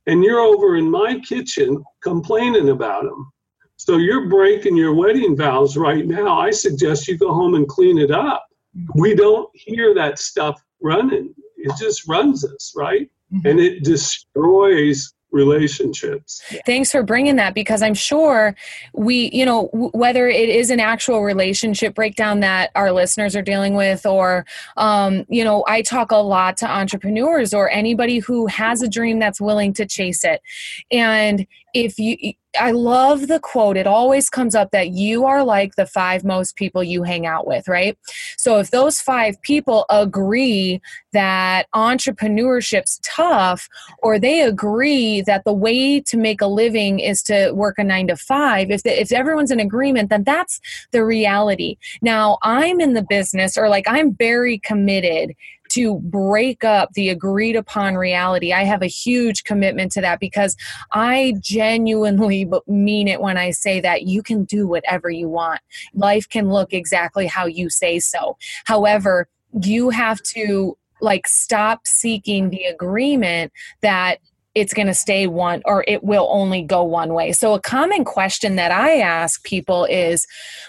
And 0.06 0.22
you're 0.22 0.40
over 0.40 0.76
in 0.76 0.90
my 0.90 1.18
kitchen 1.20 1.82
complaining 2.02 2.70
about 2.70 3.04
him. 3.04 3.30
So 3.76 3.96
you're 3.96 4.28
breaking 4.28 4.76
your 4.76 4.94
wedding 4.94 5.36
vows 5.36 5.76
right 5.76 6.06
now. 6.06 6.38
I 6.38 6.50
suggest 6.50 7.08
you 7.08 7.16
go 7.16 7.32
home 7.32 7.54
and 7.54 7.66
clean 7.66 7.98
it 7.98 8.10
up. 8.10 8.46
We 8.94 9.14
don't 9.14 9.48
hear 9.54 9.94
that 9.94 10.18
stuff 10.18 10.62
running. 10.82 11.34
It 11.56 11.72
just 11.78 12.06
runs 12.08 12.44
us, 12.44 12.74
right? 12.76 13.10
Mm-hmm. 13.32 13.46
And 13.46 13.60
it 13.60 13.84
destroys 13.84 15.14
relationships. 15.32 16.42
Thanks 16.66 16.90
for 16.90 17.02
bringing 17.02 17.36
that 17.36 17.54
because 17.54 17.82
I'm 17.82 17.94
sure 17.94 18.54
we, 18.92 19.30
you 19.32 19.44
know, 19.44 19.68
w- 19.72 19.90
whether 19.92 20.28
it 20.28 20.48
is 20.48 20.70
an 20.70 20.80
actual 20.80 21.22
relationship 21.22 21.94
breakdown 21.94 22.40
that 22.40 22.70
our 22.74 22.92
listeners 22.92 23.36
are 23.36 23.42
dealing 23.42 23.74
with, 23.74 24.06
or, 24.06 24.44
um, 24.76 25.24
you 25.28 25.44
know, 25.44 25.64
I 25.66 25.82
talk 25.82 26.10
a 26.10 26.16
lot 26.16 26.56
to 26.58 26.70
entrepreneurs 26.70 27.54
or 27.54 27.70
anybody 27.70 28.18
who 28.18 28.46
has 28.46 28.82
a 28.82 28.88
dream 28.88 29.18
that's 29.18 29.40
willing 29.40 29.72
to 29.74 29.86
chase 29.86 30.24
it. 30.24 30.42
And 30.90 31.46
if 31.74 31.98
you, 31.98 32.34
I 32.58 32.72
love 32.72 33.28
the 33.28 33.38
quote. 33.38 33.76
It 33.76 33.86
always 33.86 34.28
comes 34.28 34.54
up 34.54 34.72
that 34.72 34.90
you 34.90 35.24
are 35.24 35.44
like 35.44 35.76
the 35.76 35.86
five 35.86 36.24
most 36.24 36.56
people 36.56 36.82
you 36.82 37.04
hang 37.04 37.24
out 37.26 37.46
with, 37.46 37.68
right? 37.68 37.96
So 38.36 38.58
if 38.58 38.70
those 38.70 39.00
five 39.00 39.40
people 39.42 39.86
agree 39.88 40.80
that 41.12 41.66
entrepreneurship's 41.74 43.00
tough, 43.04 43.68
or 43.98 44.18
they 44.18 44.40
agree 44.40 45.20
that 45.22 45.44
the 45.44 45.52
way 45.52 46.00
to 46.00 46.16
make 46.16 46.40
a 46.40 46.46
living 46.46 46.98
is 46.98 47.22
to 47.24 47.52
work 47.52 47.78
a 47.78 47.84
nine 47.84 48.08
to 48.08 48.16
five, 48.16 48.70
if, 48.70 48.82
the, 48.82 49.00
if 49.00 49.12
everyone's 49.12 49.52
in 49.52 49.60
agreement, 49.60 50.10
then 50.10 50.24
that's 50.24 50.60
the 50.90 51.04
reality. 51.04 51.76
Now, 52.02 52.38
I'm 52.42 52.80
in 52.80 52.94
the 52.94 53.06
business, 53.08 53.56
or 53.56 53.68
like 53.68 53.84
I'm 53.86 54.14
very 54.14 54.58
committed 54.58 55.36
to 55.70 55.98
break 56.00 56.64
up 56.64 56.92
the 56.92 57.08
agreed 57.08 57.56
upon 57.56 57.96
reality. 57.96 58.52
I 58.52 58.64
have 58.64 58.82
a 58.82 58.86
huge 58.86 59.44
commitment 59.44 59.92
to 59.92 60.00
that 60.00 60.20
because 60.20 60.56
I 60.92 61.34
genuinely 61.40 62.50
mean 62.66 63.08
it 63.08 63.20
when 63.20 63.36
I 63.36 63.50
say 63.50 63.80
that 63.80 64.02
you 64.02 64.22
can 64.22 64.44
do 64.44 64.66
whatever 64.66 65.10
you 65.10 65.28
want. 65.28 65.60
Life 65.94 66.28
can 66.28 66.50
look 66.50 66.72
exactly 66.72 67.26
how 67.26 67.46
you 67.46 67.70
say 67.70 67.98
so. 67.98 68.36
However, 68.64 69.28
you 69.62 69.90
have 69.90 70.22
to 70.22 70.76
like 71.00 71.26
stop 71.26 71.86
seeking 71.86 72.50
the 72.50 72.64
agreement 72.64 73.52
that 73.80 74.18
it's 74.54 74.74
going 74.74 74.88
to 74.88 74.94
stay 74.94 75.26
one 75.26 75.62
or 75.64 75.84
it 75.86 76.02
will 76.02 76.28
only 76.30 76.62
go 76.62 76.82
one 76.82 77.14
way. 77.14 77.32
So, 77.32 77.54
a 77.54 77.60
common 77.60 78.04
question 78.04 78.56
that 78.56 78.72
I 78.72 78.98
ask 78.98 79.42
people 79.44 79.84
is, 79.84 80.26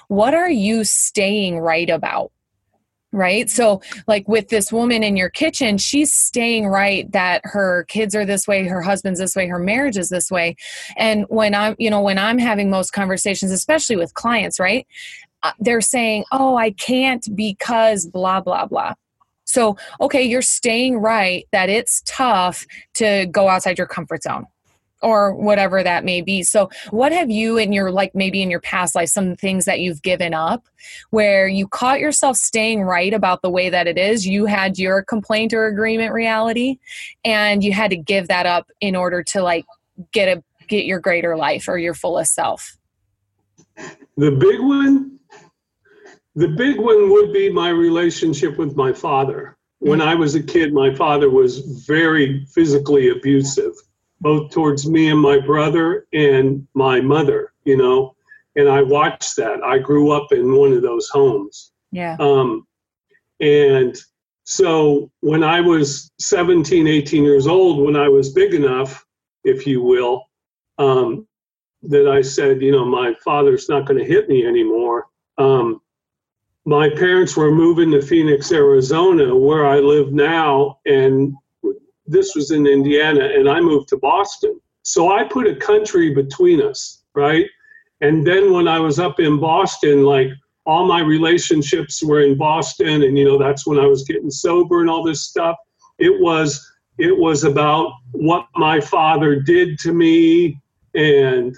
What 0.07 0.33
are 0.33 0.49
you 0.49 0.83
staying 0.83 1.59
right 1.59 1.89
about? 1.89 2.31
Right? 3.11 3.49
So 3.49 3.81
like 4.07 4.27
with 4.27 4.49
this 4.49 4.71
woman 4.71 5.03
in 5.03 5.17
your 5.17 5.29
kitchen 5.29 5.77
she's 5.77 6.13
staying 6.13 6.67
right 6.67 7.11
that 7.11 7.41
her 7.43 7.85
kids 7.89 8.15
are 8.15 8.25
this 8.25 8.47
way 8.47 8.67
her 8.67 8.81
husband's 8.81 9.19
this 9.19 9.35
way 9.35 9.47
her 9.47 9.59
marriage 9.59 9.97
is 9.97 10.09
this 10.09 10.31
way. 10.31 10.55
And 10.97 11.25
when 11.29 11.53
i'm 11.53 11.75
you 11.77 11.89
know 11.89 12.01
when 12.01 12.17
i'm 12.17 12.37
having 12.37 12.69
most 12.69 12.91
conversations 12.91 13.51
especially 13.51 13.95
with 13.95 14.13
clients 14.13 14.59
right 14.59 14.87
uh, 15.43 15.51
they're 15.59 15.81
saying 15.81 16.23
oh 16.31 16.55
i 16.55 16.71
can't 16.71 17.27
because 17.35 18.05
blah 18.05 18.39
blah 18.41 18.65
blah. 18.65 18.93
So 19.43 19.75
okay 19.99 20.23
you're 20.23 20.41
staying 20.41 20.97
right 20.99 21.47
that 21.51 21.69
it's 21.69 22.01
tough 22.05 22.65
to 22.95 23.27
go 23.31 23.49
outside 23.49 23.77
your 23.77 23.87
comfort 23.87 24.23
zone 24.23 24.45
or 25.01 25.33
whatever 25.33 25.83
that 25.83 26.03
may 26.03 26.21
be. 26.21 26.43
So, 26.43 26.69
what 26.89 27.11
have 27.11 27.29
you 27.29 27.57
in 27.57 27.73
your 27.73 27.91
like 27.91 28.13
maybe 28.15 28.41
in 28.41 28.49
your 28.49 28.59
past 28.59 28.95
life 28.95 29.09
some 29.09 29.35
things 29.35 29.65
that 29.65 29.79
you've 29.79 30.01
given 30.01 30.33
up 30.33 30.65
where 31.09 31.47
you 31.47 31.67
caught 31.67 31.99
yourself 31.99 32.37
staying 32.37 32.83
right 32.83 33.13
about 33.13 33.41
the 33.41 33.49
way 33.49 33.69
that 33.69 33.87
it 33.87 33.97
is? 33.97 34.27
You 34.27 34.45
had 34.45 34.77
your 34.77 35.03
complaint 35.03 35.53
or 35.53 35.65
agreement 35.65 36.13
reality 36.13 36.77
and 37.23 37.63
you 37.63 37.73
had 37.73 37.91
to 37.91 37.97
give 37.97 38.27
that 38.27 38.45
up 38.45 38.71
in 38.79 38.95
order 38.95 39.23
to 39.23 39.41
like 39.41 39.65
get 40.11 40.37
a 40.37 40.43
get 40.67 40.85
your 40.85 40.99
greater 40.99 41.35
life 41.35 41.67
or 41.67 41.77
your 41.77 41.93
fullest 41.93 42.33
self. 42.33 42.77
The 44.17 44.31
big 44.31 44.59
one 44.59 45.19
the 46.35 46.47
big 46.47 46.79
one 46.79 47.11
would 47.11 47.33
be 47.33 47.51
my 47.51 47.69
relationship 47.69 48.57
with 48.57 48.75
my 48.77 48.93
father. 48.93 49.57
When 49.79 49.99
mm. 49.99 50.07
I 50.07 50.15
was 50.15 50.33
a 50.35 50.41
kid, 50.41 50.73
my 50.73 50.93
father 50.95 51.29
was 51.29 51.59
very 51.85 52.45
physically 52.45 53.09
abusive 53.09 53.73
both 54.21 54.51
towards 54.51 54.87
me 54.87 55.09
and 55.09 55.19
my 55.19 55.39
brother 55.39 56.07
and 56.13 56.65
my 56.73 57.01
mother, 57.01 57.51
you 57.65 57.75
know, 57.75 58.15
and 58.55 58.69
I 58.69 58.81
watched 58.81 59.35
that. 59.37 59.63
I 59.63 59.79
grew 59.79 60.11
up 60.11 60.31
in 60.31 60.55
one 60.55 60.73
of 60.73 60.81
those 60.81 61.09
homes. 61.09 61.71
Yeah. 61.91 62.15
Um, 62.19 62.67
and 63.39 63.97
so 64.43 65.11
when 65.21 65.43
I 65.43 65.59
was 65.59 66.11
17, 66.19 66.87
18 66.87 67.23
years 67.23 67.47
old, 67.47 67.83
when 67.83 67.95
I 67.95 68.07
was 68.07 68.31
big 68.31 68.53
enough, 68.53 69.05
if 69.43 69.65
you 69.65 69.81
will, 69.81 70.29
um, 70.77 71.27
that 71.83 72.07
I 72.07 72.21
said, 72.21 72.61
you 72.61 72.71
know, 72.71 72.85
my 72.85 73.13
father's 73.23 73.69
not 73.69 73.85
going 73.85 73.99
to 73.99 74.05
hit 74.05 74.29
me 74.29 74.45
anymore. 74.45 75.07
Um, 75.39 75.81
my 76.65 76.89
parents 76.89 77.35
were 77.35 77.51
moving 77.51 77.89
to 77.91 78.01
Phoenix, 78.03 78.51
Arizona, 78.51 79.35
where 79.35 79.65
I 79.65 79.79
live 79.79 80.13
now, 80.13 80.79
and 80.85 81.33
this 82.05 82.35
was 82.35 82.51
in 82.51 82.67
Indiana, 82.67 83.25
and 83.25 83.49
I 83.49 83.61
moved 83.61 83.89
to 83.89 83.97
Boston. 83.97 84.59
So 84.83 85.11
I 85.11 85.23
put 85.23 85.47
a 85.47 85.55
country 85.55 86.13
between 86.13 86.61
us, 86.61 87.03
right? 87.15 87.45
And 88.01 88.25
then 88.25 88.51
when 88.51 88.67
I 88.67 88.79
was 88.79 88.99
up 88.99 89.19
in 89.19 89.39
Boston, 89.39 90.03
like 90.03 90.29
all 90.65 90.87
my 90.87 91.01
relationships 91.01 92.03
were 92.03 92.21
in 92.21 92.37
Boston, 92.37 93.03
and 93.03 93.17
you 93.17 93.25
know 93.25 93.37
that's 93.37 93.65
when 93.65 93.79
I 93.79 93.85
was 93.85 94.03
getting 94.03 94.29
sober 94.29 94.81
and 94.81 94.89
all 94.89 95.03
this 95.03 95.27
stuff. 95.27 95.55
It 95.99 96.19
was 96.19 96.67
it 96.97 97.15
was 97.15 97.43
about 97.43 97.91
what 98.11 98.47
my 98.55 98.79
father 98.81 99.39
did 99.39 99.79
to 99.79 99.93
me 99.93 100.59
and 100.93 101.57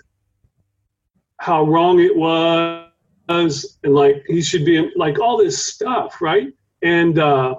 how 1.38 1.64
wrong 1.64 2.00
it 2.00 2.16
was, 2.16 2.88
and 3.84 3.94
like 3.94 4.24
he 4.28 4.42
should 4.42 4.66
be 4.66 4.92
like 4.96 5.20
all 5.20 5.38
this 5.38 5.66
stuff, 5.66 6.22
right? 6.22 6.48
And 6.82 7.20
uh, 7.20 7.56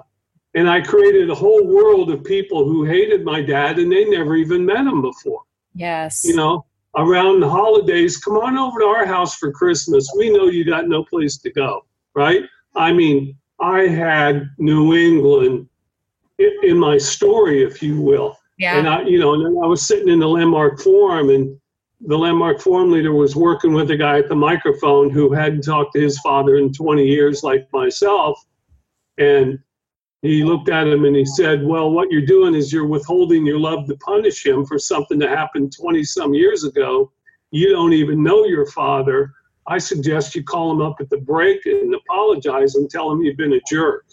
and 0.55 0.69
I 0.69 0.81
created 0.81 1.29
a 1.29 1.35
whole 1.35 1.67
world 1.67 2.09
of 2.09 2.23
people 2.23 2.63
who 2.63 2.85
hated 2.85 3.25
my 3.25 3.41
dad 3.41 3.77
and 3.77 3.91
they 3.91 4.05
never 4.05 4.35
even 4.37 4.65
met 4.65 4.87
him 4.87 5.01
before. 5.01 5.41
Yes. 5.73 6.23
You 6.23 6.37
know, 6.37 6.65
around 6.95 7.41
the 7.41 7.49
holidays, 7.49 8.17
come 8.17 8.37
on 8.37 8.57
over 8.57 8.79
to 8.79 8.85
our 8.85 9.05
house 9.05 9.35
for 9.35 9.51
Christmas. 9.51 10.09
We 10.17 10.29
know 10.29 10.47
you 10.47 10.63
got 10.63 10.87
no 10.87 11.03
place 11.03 11.37
to 11.39 11.51
go, 11.51 11.85
right? 12.15 12.43
I 12.73 12.93
mean, 12.93 13.37
I 13.59 13.81
had 13.81 14.49
New 14.57 14.95
England 14.95 15.67
in 16.39 16.79
my 16.79 16.97
story, 16.97 17.61
if 17.61 17.83
you 17.83 18.01
will. 18.01 18.37
Yeah. 18.57 18.77
And 18.77 18.87
I, 18.87 19.01
you 19.01 19.19
know, 19.19 19.33
and 19.33 19.45
I 19.61 19.67
was 19.67 19.85
sitting 19.85 20.07
in 20.07 20.19
the 20.19 20.27
Landmark 20.27 20.79
Forum 20.79 21.29
and 21.29 21.59
the 21.99 22.17
Landmark 22.17 22.61
Forum 22.61 22.91
leader 22.91 23.13
was 23.13 23.35
working 23.35 23.73
with 23.73 23.91
a 23.91 23.97
guy 23.97 24.19
at 24.19 24.29
the 24.29 24.35
microphone 24.35 25.09
who 25.09 25.33
hadn't 25.33 25.63
talked 25.63 25.93
to 25.93 26.01
his 26.01 26.19
father 26.19 26.57
in 26.57 26.71
20 26.71 27.05
years, 27.05 27.43
like 27.43 27.67
myself. 27.73 28.39
And 29.17 29.59
he 30.25 30.43
looked 30.43 30.69
at 30.69 30.87
him 30.87 31.05
and 31.05 31.15
he 31.15 31.25
said, 31.25 31.63
Well, 31.63 31.91
what 31.91 32.09
you're 32.11 32.25
doing 32.25 32.55
is 32.55 32.71
you're 32.71 32.87
withholding 32.87 33.45
your 33.45 33.59
love 33.59 33.87
to 33.87 33.97
punish 33.97 34.45
him 34.45 34.65
for 34.65 34.79
something 34.79 35.19
that 35.19 35.29
happened 35.29 35.75
20 35.77 36.03
some 36.03 36.33
years 36.33 36.63
ago. 36.63 37.11
You 37.51 37.69
don't 37.69 37.93
even 37.93 38.23
know 38.23 38.45
your 38.45 38.65
father. 38.67 39.33
I 39.67 39.77
suggest 39.77 40.35
you 40.35 40.43
call 40.43 40.71
him 40.71 40.81
up 40.81 40.97
at 40.99 41.09
the 41.09 41.17
break 41.17 41.65
and 41.65 41.93
apologize 41.93 42.75
and 42.75 42.89
tell 42.89 43.11
him 43.11 43.21
you've 43.21 43.37
been 43.37 43.53
a 43.53 43.61
jerk. 43.69 44.05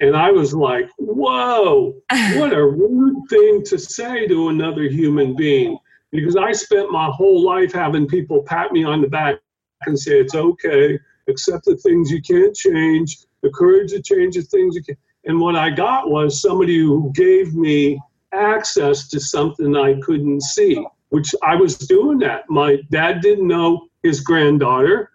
And 0.00 0.14
I 0.14 0.30
was 0.30 0.54
like, 0.54 0.90
Whoa, 0.98 1.94
what 2.34 2.52
a 2.52 2.64
rude 2.64 3.22
thing 3.30 3.64
to 3.64 3.78
say 3.78 4.26
to 4.28 4.48
another 4.50 4.82
human 4.82 5.34
being. 5.34 5.78
Because 6.12 6.36
I 6.36 6.52
spent 6.52 6.92
my 6.92 7.10
whole 7.10 7.44
life 7.44 7.72
having 7.72 8.06
people 8.06 8.42
pat 8.42 8.72
me 8.72 8.84
on 8.84 9.00
the 9.00 9.08
back 9.08 9.40
and 9.86 9.98
say, 9.98 10.20
It's 10.20 10.34
okay, 10.34 10.98
accept 11.28 11.64
the 11.64 11.76
things 11.78 12.10
you 12.10 12.20
can't 12.20 12.54
change, 12.54 13.18
the 13.42 13.50
courage 13.50 13.90
to 13.92 14.02
change 14.02 14.36
the 14.36 14.42
things 14.42 14.76
you 14.76 14.82
can. 14.82 14.96
And 15.26 15.40
what 15.40 15.56
I 15.56 15.70
got 15.70 16.08
was 16.08 16.40
somebody 16.40 16.78
who 16.78 17.12
gave 17.14 17.54
me 17.54 18.00
access 18.32 19.08
to 19.08 19.20
something 19.20 19.76
I 19.76 20.00
couldn't 20.00 20.40
see, 20.42 20.84
which 21.08 21.34
I 21.42 21.56
was 21.56 21.76
doing 21.76 22.18
that. 22.20 22.48
My 22.48 22.78
dad 22.90 23.20
didn't 23.20 23.48
know 23.48 23.88
his 24.04 24.20
granddaughter, 24.20 25.10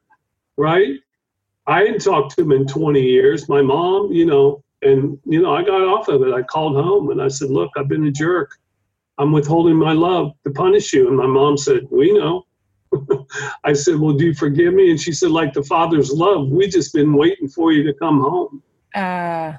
right? 0.58 1.00
I 1.65 1.80
hadn't 1.80 2.03
talked 2.03 2.36
to 2.36 2.41
him 2.41 2.51
in 2.51 2.68
20 2.68 3.01
years. 3.01 3.48
My 3.48 3.62
mom, 3.62 4.12
you 4.12 4.25
know, 4.25 4.63
and, 4.82 5.18
you 5.25 5.41
know, 5.41 5.56
I 5.56 5.63
got 5.63 5.82
off 5.82 6.10
of 6.10 6.24
it. 6.24 6.34
I 6.34 6.41
called 6.41 6.75
home 6.75 7.12
and 7.12 7.22
I 7.22 7.30
said, 7.30 7.50
Look, 7.50 7.72
I've 7.77 7.88
been 7.88 8.06
a 8.08 8.12
jerk. 8.12 8.58
I'm 9.18 9.32
withholding 9.32 9.75
my 9.75 9.94
love 9.94 10.34
to 10.44 10.51
punish 10.51 10.91
you. 10.91 11.08
And 11.08 11.15
my 11.15 11.27
mom 11.27 11.56
said, 11.56 11.88
We 11.89 12.12
know. 12.12 12.48
I 13.63 13.74
said, 13.74 13.98
Well, 13.98 14.13
do 14.13 14.25
you 14.25 14.34
forgive 14.34 14.74
me? 14.74 14.89
And 14.89 15.00
she 15.00 15.13
said, 15.13 15.32
Like 15.32 15.53
the 15.53 15.63
father's 15.63 16.12
love, 16.12 16.50
we 16.50 16.68
just 16.68 16.94
been 16.94 17.13
waiting 17.13 17.48
for 17.48 17.72
you 17.72 17.84
to 17.84 17.94
come 17.94 18.20
home. 18.20 18.63
Uh, 18.96 19.53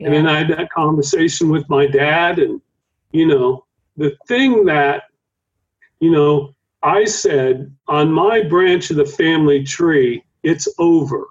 yeah. 0.00 0.06
And 0.06 0.14
then 0.14 0.26
I 0.26 0.38
had 0.38 0.48
that 0.48 0.72
conversation 0.72 1.50
with 1.50 1.68
my 1.68 1.86
dad. 1.86 2.38
And, 2.38 2.60
you 3.12 3.26
know, 3.26 3.66
the 3.96 4.16
thing 4.26 4.64
that, 4.64 5.04
you 6.00 6.10
know, 6.10 6.54
I 6.82 7.04
said 7.04 7.70
on 7.86 8.10
my 8.10 8.42
branch 8.42 8.90
of 8.90 8.96
the 8.96 9.04
family 9.04 9.62
tree, 9.62 10.24
it's 10.42 10.66
over. 10.78 11.26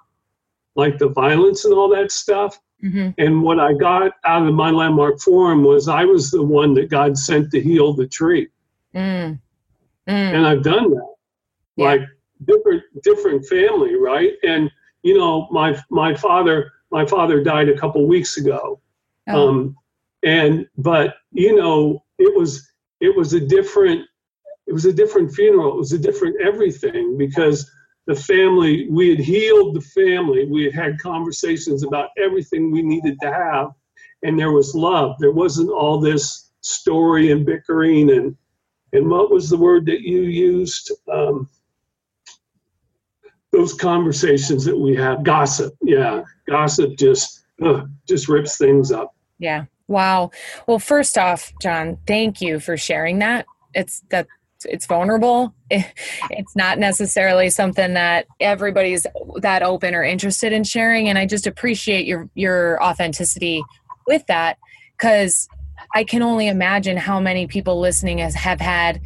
Like 0.75 0.99
the 0.99 1.09
violence 1.09 1.65
and 1.65 1.73
all 1.73 1.89
that 1.89 2.11
stuff. 2.11 2.59
Mm-hmm. 2.83 3.09
And 3.17 3.43
what 3.43 3.59
I 3.59 3.73
got 3.73 4.11
out 4.23 4.47
of 4.47 4.53
my 4.53 4.69
landmark 4.69 5.19
forum 5.19 5.63
was 5.63 5.87
I 5.87 6.05
was 6.05 6.31
the 6.31 6.43
one 6.43 6.73
that 6.75 6.89
God 6.89 7.17
sent 7.17 7.51
to 7.51 7.59
heal 7.59 7.93
the 7.93 8.07
tree. 8.07 8.47
Mm. 8.95 9.39
Mm. 10.07 10.33
And 10.35 10.47
I've 10.47 10.63
done 10.63 10.91
that. 10.91 11.15
Yeah. 11.75 11.85
Like 11.85 12.01
different 12.45 12.83
different 13.03 13.45
family, 13.47 13.95
right? 13.95 14.33
And 14.43 14.71
you 15.03 15.17
know, 15.17 15.47
my 15.51 15.77
my 15.89 16.13
father 16.13 16.71
my 16.91 17.05
father 17.05 17.43
died 17.43 17.69
a 17.69 17.77
couple 17.77 18.05
weeks 18.07 18.37
ago. 18.37 18.79
Oh. 19.27 19.49
Um, 19.49 19.75
and 20.23 20.67
but 20.77 21.15
you 21.31 21.55
know, 21.55 22.03
it 22.17 22.35
was 22.35 22.71
it 22.99 23.15
was 23.15 23.33
a 23.33 23.39
different 23.39 24.05
it 24.67 24.73
was 24.73 24.85
a 24.85 24.93
different 24.93 25.33
funeral. 25.33 25.73
It 25.73 25.77
was 25.77 25.93
a 25.93 25.97
different 25.97 26.41
everything 26.41 27.17
because 27.17 27.69
the 28.07 28.15
family 28.15 28.87
we 28.89 29.09
had 29.09 29.19
healed 29.19 29.75
the 29.75 29.81
family. 29.81 30.45
We 30.45 30.63
had 30.63 30.73
had 30.73 30.99
conversations 30.99 31.83
about 31.83 32.09
everything 32.17 32.71
we 32.71 32.81
needed 32.81 33.17
to 33.21 33.31
have, 33.31 33.71
and 34.23 34.37
there 34.37 34.51
was 34.51 34.75
love. 34.75 35.15
There 35.19 35.31
wasn't 35.31 35.69
all 35.69 35.99
this 35.99 36.51
story 36.61 37.31
and 37.31 37.45
bickering 37.45 38.11
and 38.11 38.35
and 38.91 39.09
what 39.09 39.31
was 39.31 39.49
the 39.49 39.57
word 39.57 39.85
that 39.85 40.01
you 40.01 40.21
used? 40.21 40.91
Um, 41.11 41.47
those 43.51 43.73
conversations 43.73 44.65
that 44.65 44.77
we 44.77 44.95
have, 44.95 45.23
gossip. 45.23 45.73
Yeah, 45.81 46.23
gossip 46.47 46.97
just 46.97 47.43
just 48.07 48.29
rips 48.29 48.57
things 48.57 48.91
up. 48.91 49.15
Yeah. 49.37 49.65
Wow. 49.87 50.31
Well, 50.67 50.79
first 50.79 51.17
off, 51.17 51.51
John, 51.61 51.97
thank 52.05 52.41
you 52.41 52.59
for 52.59 52.77
sharing 52.77 53.19
that. 53.19 53.45
It's 53.73 54.01
that 54.09 54.27
it's 54.65 54.85
vulnerable. 54.85 55.53
It's 56.31 56.55
not 56.55 56.79
necessarily 56.79 57.49
something 57.49 57.93
that 57.95 58.25
everybody's 58.39 59.05
that 59.41 59.61
open 59.61 59.93
or 59.93 60.03
interested 60.03 60.53
in 60.53 60.63
sharing, 60.63 61.09
and 61.09 61.17
I 61.17 61.25
just 61.25 61.47
appreciate 61.47 62.05
your 62.05 62.29
your 62.33 62.81
authenticity 62.83 63.63
with 64.07 64.25
that 64.27 64.57
because 64.97 65.47
I 65.93 66.03
can 66.03 66.21
only 66.21 66.47
imagine 66.47 66.97
how 66.97 67.19
many 67.19 67.47
people 67.47 67.79
listening 67.79 68.19
has 68.19 68.35
have 68.35 68.59
had 68.59 69.01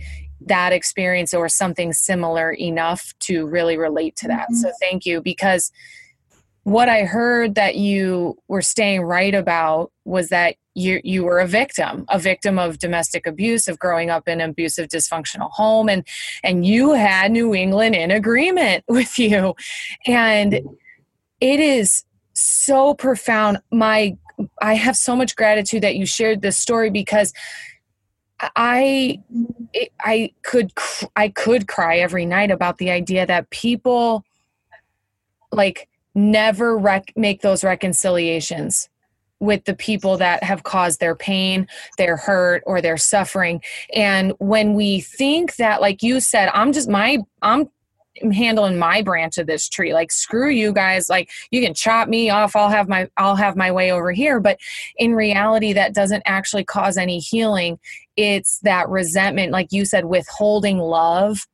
that 0.47 0.73
experience 0.73 1.33
or 1.33 1.49
something 1.49 1.93
similar 1.93 2.51
enough 2.51 3.13
to 3.19 3.45
really 3.45 3.77
relate 3.77 4.15
to 4.17 4.27
that. 4.27 4.49
Mm-hmm. 4.49 4.55
So 4.55 4.71
thank 4.79 5.05
you 5.05 5.21
because 5.21 5.71
what 6.63 6.87
I 6.87 7.03
heard 7.03 7.55
that 7.55 7.75
you 7.75 8.37
were 8.47 8.61
staying 8.61 9.01
right 9.01 9.35
about 9.35 9.91
was 10.05 10.29
that 10.29 10.55
you 10.75 11.01
you 11.03 11.23
were 11.23 11.39
a 11.39 11.47
victim, 11.47 12.05
a 12.09 12.17
victim 12.17 12.57
of 12.57 12.79
domestic 12.79 13.27
abuse, 13.27 13.67
of 13.67 13.77
growing 13.77 14.09
up 14.09 14.27
in 14.27 14.41
an 14.41 14.51
abusive, 14.51 14.87
dysfunctional 14.87 15.51
home, 15.51 15.87
and 15.89 16.07
and 16.43 16.65
you 16.65 16.93
had 16.93 17.31
New 17.31 17.53
England 17.53 17.95
in 17.95 18.11
agreement 18.11 18.83
with 18.89 19.19
you, 19.19 19.55
and 20.07 20.53
it 21.41 21.59
is 21.59 22.05
so 22.33 22.93
profound. 22.93 23.59
My 23.71 24.17
I 24.61 24.73
have 24.73 24.95
so 24.95 25.15
much 25.15 25.35
gratitude 25.35 25.83
that 25.83 25.95
you 25.95 26.05
shared 26.05 26.41
this 26.41 26.57
story 26.57 26.89
because 26.89 27.33
I 28.39 29.19
I 30.01 30.33
could 30.41 30.73
I 31.15 31.29
could 31.29 31.67
cry 31.67 31.97
every 31.97 32.25
night 32.25 32.51
about 32.51 32.77
the 32.77 32.91
idea 32.91 33.25
that 33.25 33.49
people 33.49 34.23
like 35.51 35.87
never 36.15 36.77
rec- 36.77 37.13
make 37.15 37.41
those 37.41 37.63
reconciliations 37.63 38.89
with 39.39 39.65
the 39.65 39.75
people 39.75 40.17
that 40.17 40.41
have 40.43 40.63
caused 40.63 40.99
their 40.99 41.15
pain, 41.15 41.67
their 41.97 42.15
hurt, 42.15 42.63
or 42.65 42.81
their 42.81 42.97
suffering. 42.97 43.61
And 43.93 44.33
when 44.39 44.73
we 44.73 45.01
think 45.01 45.57
that, 45.57 45.81
like 45.81 46.01
you 46.01 46.19
said, 46.21 46.49
I'm 46.53 46.71
just 46.71 46.89
my, 46.89 47.17
I'm 47.41 47.69
handling 48.31 48.77
my 48.77 49.01
branch 49.01 49.37
of 49.37 49.47
this 49.47 49.67
tree 49.67 49.93
like 49.93 50.11
screw 50.11 50.49
you 50.49 50.71
guys 50.71 51.09
like 51.09 51.29
you 51.51 51.61
can 51.61 51.73
chop 51.73 52.07
me 52.07 52.29
off 52.29 52.55
i'll 52.55 52.69
have 52.69 52.87
my 52.87 53.07
i'll 53.17 53.35
have 53.35 53.55
my 53.55 53.71
way 53.71 53.91
over 53.91 54.11
here 54.11 54.39
but 54.39 54.59
in 54.97 55.13
reality 55.13 55.73
that 55.73 55.93
doesn't 55.93 56.23
actually 56.25 56.63
cause 56.63 56.97
any 56.97 57.19
healing 57.19 57.77
it's 58.15 58.59
that 58.59 58.87
resentment 58.89 59.51
like 59.51 59.71
you 59.71 59.85
said 59.85 60.05
withholding 60.05 60.77
love 60.77 61.45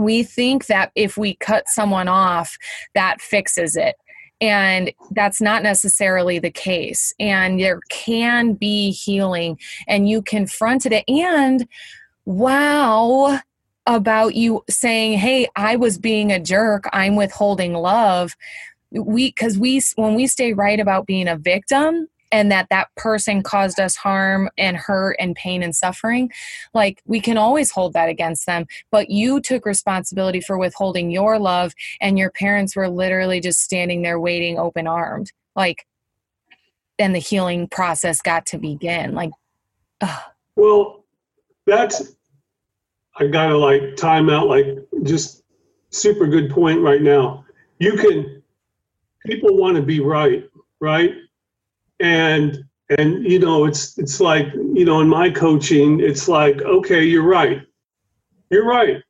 we 0.00 0.22
think 0.22 0.66
that 0.66 0.90
if 0.94 1.16
we 1.16 1.34
cut 1.36 1.68
someone 1.68 2.08
off, 2.08 2.56
that 2.94 3.20
fixes 3.20 3.76
it. 3.76 3.96
And 4.40 4.92
that's 5.10 5.40
not 5.40 5.62
necessarily 5.62 6.38
the 6.38 6.50
case. 6.50 7.12
And 7.20 7.60
there 7.60 7.80
can 7.90 8.54
be 8.54 8.90
healing, 8.90 9.58
and 9.86 10.08
you 10.08 10.22
confronted 10.22 10.92
it. 10.92 11.04
And 11.06 11.68
wow, 12.24 13.38
about 13.86 14.34
you 14.34 14.62
saying, 14.68 15.18
Hey, 15.18 15.48
I 15.56 15.76
was 15.76 15.98
being 15.98 16.30
a 16.32 16.40
jerk, 16.40 16.84
I'm 16.92 17.16
withholding 17.16 17.74
love. 17.74 18.36
We, 18.92 19.28
because 19.28 19.58
we, 19.58 19.80
when 19.96 20.14
we 20.14 20.26
stay 20.26 20.52
right 20.52 20.80
about 20.80 21.06
being 21.06 21.28
a 21.28 21.36
victim, 21.36 22.08
and 22.32 22.50
that 22.50 22.68
that 22.70 22.94
person 22.96 23.42
caused 23.42 23.80
us 23.80 23.96
harm 23.96 24.48
and 24.56 24.76
hurt 24.76 25.16
and 25.18 25.34
pain 25.34 25.62
and 25.62 25.74
suffering 25.74 26.30
like 26.74 27.02
we 27.04 27.20
can 27.20 27.36
always 27.36 27.70
hold 27.70 27.92
that 27.92 28.08
against 28.08 28.46
them 28.46 28.66
but 28.90 29.10
you 29.10 29.40
took 29.40 29.66
responsibility 29.66 30.40
for 30.40 30.58
withholding 30.58 31.10
your 31.10 31.38
love 31.38 31.72
and 32.00 32.18
your 32.18 32.30
parents 32.30 32.76
were 32.76 32.88
literally 32.88 33.40
just 33.40 33.60
standing 33.60 34.02
there 34.02 34.20
waiting 34.20 34.58
open 34.58 34.86
armed 34.86 35.32
like 35.56 35.86
and 36.98 37.14
the 37.14 37.18
healing 37.18 37.66
process 37.68 38.20
got 38.20 38.46
to 38.46 38.58
begin 38.58 39.14
like 39.14 39.30
ugh. 40.00 40.22
well 40.56 41.04
that's 41.66 42.14
i 43.16 43.26
gotta 43.26 43.56
like 43.56 43.96
time 43.96 44.30
out 44.30 44.46
like 44.46 44.66
just 45.02 45.40
super 45.90 46.26
good 46.26 46.50
point 46.50 46.80
right 46.80 47.02
now. 47.02 47.44
You 47.78 47.96
can 47.96 48.42
people 49.26 49.56
want 49.56 49.76
to 49.76 49.82
be 49.82 50.00
right 50.00 50.48
right? 50.80 51.14
And 51.98 52.64
and 52.98 53.24
you 53.24 53.38
know 53.38 53.66
it's 53.66 53.98
it's 53.98 54.20
like 54.20 54.46
you 54.54 54.84
know 54.84 55.00
in 55.00 55.08
my 55.08 55.30
coaching 55.30 56.00
it's 56.00 56.28
like 56.28 56.62
okay 56.62 57.04
you're 57.04 57.22
right. 57.22 57.62
You're 58.50 58.66
right. 58.66 59.02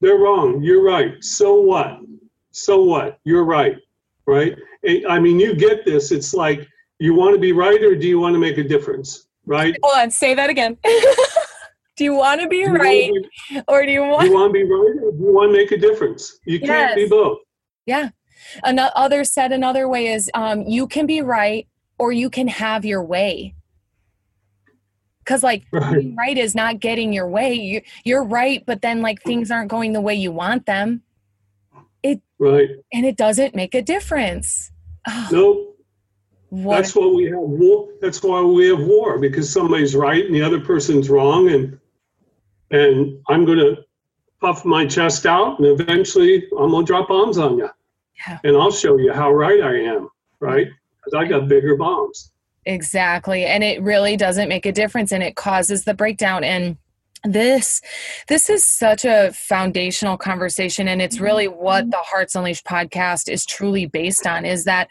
They're 0.00 0.16
wrong. 0.16 0.62
You're 0.62 0.82
right. 0.82 1.22
So 1.22 1.60
what? 1.60 2.00
So 2.50 2.82
what? 2.84 3.18
You're 3.24 3.44
right 3.44 3.76
right? 4.26 4.56
I 5.08 5.18
mean 5.18 5.40
you 5.40 5.54
get 5.54 5.84
this. 5.84 6.12
It's 6.12 6.34
like 6.34 6.66
you 6.98 7.14
want 7.14 7.34
to 7.34 7.40
be 7.40 7.52
right 7.52 7.82
or 7.82 7.94
do 7.94 8.08
you 8.08 8.18
want 8.18 8.34
to 8.34 8.38
make 8.38 8.58
a 8.58 8.64
difference 8.64 9.26
right? 9.46 9.76
Hold 9.82 9.98
on. 9.98 10.10
Say 10.10 10.34
that 10.34 10.50
again 10.50 10.76
do 11.98 12.04
you 12.04 12.14
want 12.14 12.40
to 12.40 12.46
be 12.46 12.64
right 12.64 13.10
or 13.66 13.84
do 13.84 13.90
you 13.90 14.02
want 14.02 14.24
you 14.24 14.32
want 14.32 14.50
to 14.50 14.52
be 14.52 14.62
right 14.62 14.96
or 15.02 15.10
do 15.10 15.18
you 15.18 15.34
want 15.34 15.52
to 15.52 15.58
make 15.58 15.72
a 15.72 15.76
difference? 15.76 16.38
You 16.46 16.58
yes. 16.58 16.66
can't 16.68 16.96
be 16.96 17.08
both. 17.08 17.38
Yeah. 17.86 18.10
Another 18.62 19.24
said 19.24 19.50
another 19.50 19.88
way 19.88 20.06
is 20.06 20.30
um, 20.32 20.62
you 20.62 20.86
can 20.86 21.06
be 21.06 21.20
right 21.20 21.66
or 21.98 22.12
you 22.12 22.30
can 22.30 22.46
have 22.46 22.84
your 22.84 23.02
way. 23.02 23.56
Because 25.18 25.42
like 25.42 25.64
right. 25.72 26.06
right 26.16 26.38
is 26.38 26.54
not 26.54 26.78
getting 26.78 27.12
your 27.12 27.28
way. 27.28 27.52
You, 27.54 27.82
you're 28.04 28.24
right 28.24 28.64
but 28.64 28.80
then 28.80 29.02
like 29.02 29.20
things 29.22 29.50
aren't 29.50 29.68
going 29.68 29.92
the 29.92 30.00
way 30.00 30.14
you 30.14 30.30
want 30.30 30.66
them. 30.66 31.02
It 32.04 32.22
right. 32.38 32.70
and 32.92 33.04
it 33.04 33.16
doesn't 33.16 33.56
make 33.56 33.74
a 33.74 33.82
difference. 33.82 34.70
Oh, 35.08 35.28
nope. 35.32 35.64
What? 36.50 36.76
that's 36.76 36.94
why 36.94 37.06
we 37.06 37.24
have 37.24 37.40
war 37.40 37.88
that's 38.00 38.22
why 38.22 38.40
we 38.40 38.68
have 38.68 38.80
war 38.80 39.18
because 39.18 39.52
somebody's 39.52 39.94
right 39.94 40.24
and 40.24 40.34
the 40.34 40.40
other 40.40 40.60
person's 40.60 41.10
wrong 41.10 41.50
and 41.50 41.78
and 42.70 43.18
i'm 43.28 43.44
gonna 43.44 43.76
puff 44.40 44.64
my 44.64 44.86
chest 44.86 45.26
out 45.26 45.58
and 45.58 45.80
eventually 45.80 46.46
i'm 46.58 46.70
gonna 46.70 46.84
drop 46.84 47.08
bombs 47.08 47.38
on 47.38 47.58
you 47.58 47.68
yeah. 48.26 48.38
and 48.44 48.56
i'll 48.56 48.70
show 48.70 48.96
you 48.98 49.12
how 49.12 49.32
right 49.32 49.62
i 49.62 49.74
am 49.74 50.08
right 50.40 50.66
mm-hmm. 50.66 50.74
because 51.04 51.14
I 51.14 51.28
got 51.28 51.48
bigger 51.48 51.76
bombs. 51.76 52.32
Exactly. 52.66 53.44
And 53.46 53.64
it 53.64 53.82
really 53.82 54.16
doesn't 54.16 54.48
make 54.48 54.66
a 54.66 54.72
difference 54.72 55.12
and 55.12 55.22
it 55.22 55.36
causes 55.36 55.84
the 55.84 55.94
breakdown. 55.94 56.44
And 56.44 56.76
this 57.24 57.82
this 58.28 58.48
is 58.48 58.64
such 58.64 59.04
a 59.04 59.32
foundational 59.32 60.16
conversation 60.16 60.86
and 60.86 61.02
it's 61.02 61.18
really 61.18 61.48
mm-hmm. 61.48 61.60
what 61.60 61.90
the 61.90 61.98
hearts 61.98 62.36
unleashed 62.36 62.64
podcast 62.64 63.28
is 63.28 63.44
truly 63.44 63.86
based 63.86 64.24
on 64.24 64.44
is 64.44 64.64
that 64.64 64.88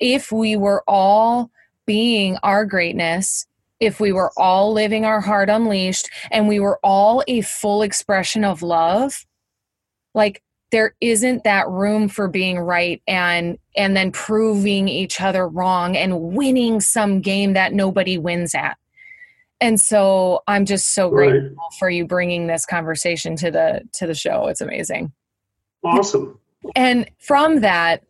if 0.00 0.32
we 0.32 0.56
were 0.56 0.82
all 0.88 1.50
being 1.84 2.38
our 2.42 2.64
greatness 2.64 3.46
if 3.80 4.00
we 4.00 4.12
were 4.12 4.32
all 4.36 4.72
living 4.72 5.04
our 5.04 5.20
heart 5.20 5.50
unleashed 5.50 6.08
and 6.30 6.48
we 6.48 6.60
were 6.60 6.78
all 6.82 7.22
a 7.28 7.40
full 7.42 7.82
expression 7.82 8.44
of 8.44 8.62
love 8.62 9.26
like 10.14 10.42
there 10.72 10.94
isn't 11.00 11.44
that 11.44 11.68
room 11.68 12.08
for 12.08 12.26
being 12.26 12.58
right 12.58 13.00
and 13.06 13.58
and 13.76 13.96
then 13.96 14.10
proving 14.10 14.88
each 14.88 15.20
other 15.20 15.46
wrong 15.46 15.96
and 15.96 16.20
winning 16.20 16.80
some 16.80 17.20
game 17.20 17.52
that 17.52 17.72
nobody 17.72 18.18
wins 18.18 18.54
at. 18.54 18.76
And 19.60 19.80
so 19.80 20.42
i'm 20.48 20.64
just 20.64 20.92
so 20.94 21.10
right. 21.10 21.30
grateful 21.30 21.68
for 21.78 21.88
you 21.88 22.06
bringing 22.06 22.46
this 22.46 22.66
conversation 22.66 23.36
to 23.36 23.50
the 23.50 23.82
to 23.92 24.06
the 24.06 24.14
show. 24.14 24.48
It's 24.48 24.60
amazing. 24.60 25.12
Awesome. 25.84 26.38
And 26.74 27.08
from 27.18 27.60
that 27.60 28.02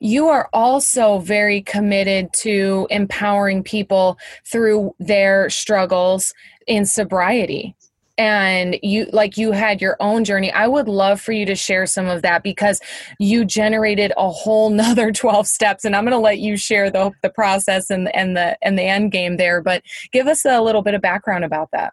you 0.00 0.28
are 0.28 0.48
also 0.52 1.18
very 1.18 1.62
committed 1.62 2.32
to 2.34 2.86
empowering 2.90 3.62
people 3.62 4.18
through 4.44 4.94
their 4.98 5.50
struggles 5.50 6.32
in 6.66 6.86
sobriety. 6.86 7.74
And 8.16 8.76
you 8.80 9.06
like 9.12 9.36
you 9.36 9.50
had 9.50 9.82
your 9.82 9.96
own 9.98 10.22
journey. 10.24 10.52
I 10.52 10.68
would 10.68 10.86
love 10.86 11.20
for 11.20 11.32
you 11.32 11.44
to 11.46 11.56
share 11.56 11.84
some 11.84 12.06
of 12.06 12.22
that 12.22 12.44
because 12.44 12.80
you 13.18 13.44
generated 13.44 14.12
a 14.16 14.30
whole 14.30 14.70
nother 14.70 15.10
12 15.24 15.48
steps 15.48 15.84
and 15.84 15.96
i'm 15.96 16.04
going 16.04 16.12
to 16.12 16.18
let 16.18 16.38
you 16.38 16.56
share 16.56 16.90
the, 16.90 17.10
the 17.22 17.30
process 17.30 17.90
and, 17.90 18.14
and 18.14 18.36
the 18.36 18.56
and 18.62 18.78
the 18.78 18.82
end 18.82 19.10
game 19.10 19.36
there 19.36 19.60
but 19.60 19.82
give 20.12 20.28
us 20.28 20.44
a 20.44 20.60
little 20.60 20.82
bit 20.82 20.94
of 20.94 21.02
background 21.02 21.44
about 21.44 21.68
that. 21.72 21.92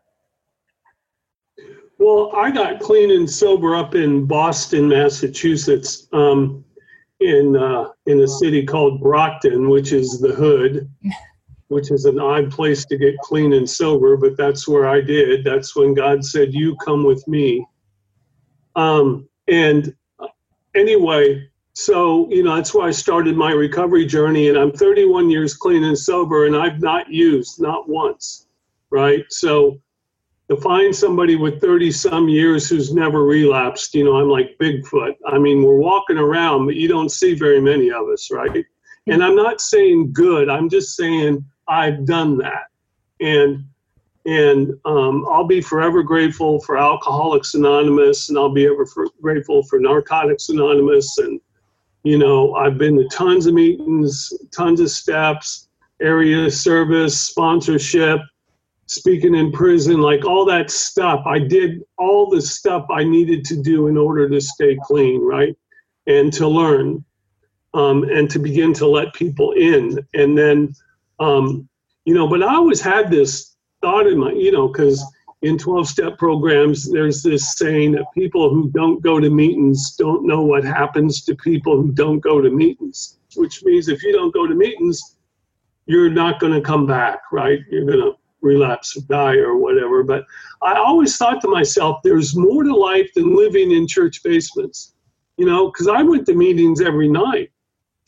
Well 1.98 2.32
i 2.36 2.52
got 2.52 2.80
clean 2.80 3.10
and 3.10 3.28
sober 3.28 3.76
up 3.76 3.96
in 3.96 4.26
boston 4.26 4.88
massachusetts 4.88 6.08
um, 6.14 6.64
in 7.22 7.56
uh, 7.56 7.90
in 8.08 8.20
a 8.22 8.28
city 8.28 8.66
called 8.66 9.02
brockton 9.02 9.70
which 9.70 9.94
is 9.94 10.20
the 10.20 10.34
hood 10.34 10.90
which 11.72 11.90
is 11.90 12.04
an 12.04 12.20
odd 12.20 12.52
place 12.52 12.84
to 12.84 12.98
get 12.98 13.18
clean 13.20 13.54
and 13.54 13.68
sober, 13.68 14.18
but 14.18 14.36
that's 14.36 14.68
where 14.68 14.90
I 14.90 15.00
did. 15.00 15.46
That's 15.46 15.74
when 15.74 15.94
God 15.94 16.24
said, 16.24 16.54
You 16.54 16.76
come 16.84 17.06
with 17.06 17.26
me. 17.30 17.66
Um, 18.76 19.30
and 19.48 19.96
anyway, 20.76 21.50
so, 21.74 22.30
you 22.30 22.44
know, 22.44 22.58
that's 22.58 22.74
why 22.74 22.88
I 22.88 22.92
started 22.92 23.38
my 23.38 23.54
recovery 23.54 24.06
journey. 24.06 24.50
And 24.50 24.58
I'm 24.58 24.74
31 24.74 25.30
years 25.30 25.54
clean 25.54 25.86
and 25.86 25.98
sober, 25.98 26.46
and 26.46 26.58
I've 26.58 26.82
not 26.82 27.10
used, 27.10 27.62
not 27.62 27.88
once, 27.88 28.48
right? 28.90 29.24
So, 29.30 29.80
to 30.52 30.58
find 30.58 30.94
somebody 30.94 31.38
with 31.38 31.62
30 31.62 31.94
some 31.94 32.28
years 32.28 32.68
who's 32.68 32.94
never 32.94 33.24
relapsed, 33.24 33.96
you 33.96 34.04
know, 34.04 34.18
I'm 34.18 34.28
like 34.28 34.58
Bigfoot. 34.60 35.16
I 35.26 35.40
mean, 35.40 35.64
we're 35.64 35.78
walking 35.78 36.18
around, 36.18 36.66
but 36.66 36.76
you 36.76 36.90
don't 36.90 37.08
see 37.08 37.36
very 37.36 37.62
many 37.62 37.90
of 37.90 38.10
us, 38.10 38.30
right? 38.30 38.66
And 39.08 39.24
I'm 39.24 39.36
not 39.38 39.62
saying 39.62 40.12
good, 40.12 40.50
I'm 40.50 40.68
just 40.68 40.98
saying 40.98 41.46
I've 41.70 42.06
done 42.06 42.38
that. 42.40 42.66
And 43.22 43.64
and 44.26 44.74
um, 44.84 45.26
I'll 45.32 45.48
be 45.48 45.62
forever 45.62 46.04
grateful 46.04 46.60
for 46.60 46.78
Alcoholics 46.78 47.54
Anonymous, 47.54 48.28
and 48.28 48.38
I'll 48.38 48.54
be 48.54 48.66
ever 48.68 48.86
for, 48.86 49.08
grateful 49.22 49.64
for 49.64 49.80
Narcotics 49.80 50.50
Anonymous. 50.50 51.18
And 51.18 51.40
you 52.04 52.18
know, 52.18 52.56
I've 52.56 52.78
been 52.78 52.98
to 52.98 53.08
tons 53.08 53.46
of 53.46 53.54
meetings, 53.54 54.34
tons 54.52 54.82
of 54.82 54.92
steps, 54.92 55.70
area 56.02 56.52
service, 56.52 57.18
sponsorship, 57.22 58.20
speaking 58.92 59.36
in 59.36 59.52
prison, 59.54 60.02
like 60.02 60.26
all 60.26 60.44
that 60.46 60.70
stuff. 60.70 61.24
I 61.26 61.40
did 61.40 61.82
all 61.98 62.30
the 62.30 62.42
stuff 62.42 62.86
I 62.92 63.06
needed 63.06 63.46
to 63.46 63.56
do 63.56 63.88
in 63.88 63.98
order 63.98 64.28
to 64.28 64.42
stay 64.42 64.78
clean, 64.84 65.26
right, 65.26 65.56
and 66.08 66.32
to 66.34 66.48
learn, 66.48 67.04
um, 67.74 68.04
and 68.04 68.30
to 68.30 68.40
begin 68.40 68.74
to 68.74 68.88
let 68.88 69.14
people 69.14 69.54
in, 69.54 70.06
and 70.14 70.38
then 70.38 70.74
um, 71.20 71.70
you 72.06 72.14
know, 72.14 72.28
but 72.28 72.44
I 72.44 72.56
always 72.56 72.82
had 72.82 73.10
this 73.10 73.56
thought 73.82 74.08
in 74.08 74.18
my, 74.18 74.32
you 74.32 74.52
know, 74.52 74.68
because 74.68 75.06
in 75.42 75.58
12 75.58 75.88
step 75.88 76.18
programs, 76.18 76.92
there's 76.92 77.24
this 77.24 77.56
saying 77.56 77.94
that 77.94 78.06
people 78.14 78.50
who 78.50 78.70
don't 78.72 79.02
go 79.02 79.20
to 79.20 79.30
meetings 79.30 79.96
don't 79.96 80.26
know 80.26 80.42
what 80.42 80.64
happens 80.64 81.24
to 81.26 81.36
people 81.36 81.82
who 81.82 81.92
don't 81.92 82.20
go 82.20 82.42
to 82.42 82.50
meetings, 82.50 83.20
which 83.36 83.64
means 83.64 83.88
if 83.88 84.04
you 84.04 84.12
don't 84.12 84.34
go 84.34 84.48
to 84.48 84.56
meetings, 84.56 85.18
you're 85.86 86.10
not 86.10 86.40
going 86.40 86.54
to 86.54 86.62
come 86.62 86.86
back, 86.86 87.20
right? 87.32 87.60
You're 87.70 87.86
going 87.86 88.00
to 88.00 88.14
relapse 88.42 88.98
or 88.98 89.02
die 89.02 89.38
or 89.38 89.58
whatever. 89.58 90.04
But 90.04 90.26
I 90.62 90.76
always 90.76 91.18
thought 91.18 91.42
to 91.42 91.48
myself, 91.48 92.02
there's 92.04 92.36
more 92.36 92.64
to 92.64 92.76
life 92.76 93.10
than 93.16 93.36
living 93.36 93.72
in 93.72 93.88
church 93.88 94.22
basements, 94.24 94.94
you 95.38 95.46
know, 95.46 95.72
because 95.72 95.88
I 95.88 96.02
went 96.02 96.26
to 96.28 96.34
meetings 96.34 96.82
every 96.82 97.08
night 97.08 97.52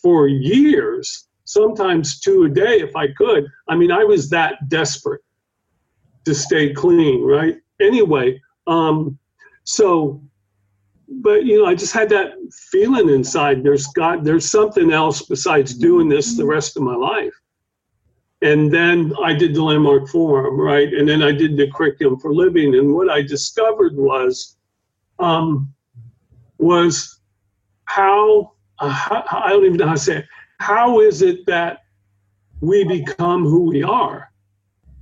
for 0.02 0.28
years 0.28 1.28
sometimes 1.46 2.20
two 2.20 2.44
a 2.44 2.50
day 2.50 2.82
if 2.82 2.96
I 2.96 3.08
could. 3.14 3.46
I 3.68 3.76
mean, 3.76 3.92
I 3.92 4.04
was 4.04 4.30
that 4.30 4.70
desperate 4.70 5.22
to 6.26 6.34
stay 6.34 6.74
clean, 6.74 7.24
right? 7.24 7.58
Anyway, 7.80 8.42
um, 8.68 9.18
so, 9.64 10.22
but 11.08 11.46
you 11.46 11.58
know, 11.58 11.66
I 11.66 11.76
just 11.76 11.94
had 11.94 12.10
that 12.10 12.34
feeling 12.72 13.10
inside. 13.10 13.64
There's 13.64 13.88
got 13.88 14.24
there's 14.24 14.50
something 14.50 14.92
else 14.92 15.24
besides 15.24 15.74
doing 15.74 16.10
this 16.10 16.36
the 16.36 16.46
rest 16.46 16.78
of 16.78 16.84
my 16.84 16.96
life. 16.96 17.34
And 18.44 18.72
then 18.72 19.14
I 19.24 19.34
did 19.34 19.56
the 19.56 19.64
landmark 19.64 20.10
forum, 20.10 20.60
right? 20.60 20.94
And 20.94 21.08
then 21.08 21.24
I 21.24 21.32
did 21.32 21.56
the 21.56 21.72
curriculum 21.72 22.20
for 22.20 22.34
living. 22.34 22.76
And 22.76 22.94
what 22.94 23.10
I 23.10 23.22
discovered 23.22 23.96
was, 23.96 24.58
um, 25.20 25.74
was 26.58 27.20
how, 27.86 28.54
uh, 28.80 28.90
how 28.90 29.42
I 29.44 29.50
don't 29.50 29.66
even 29.66 29.78
know 29.78 29.88
how 29.88 29.94
to 29.94 30.00
say 30.00 30.18
it 30.18 30.26
how 30.64 31.02
is 31.02 31.22
it 31.22 31.46
that 31.46 31.80
we 32.62 32.86
become 32.86 33.44
who 33.44 33.66
we 33.66 33.84
are, 33.84 34.32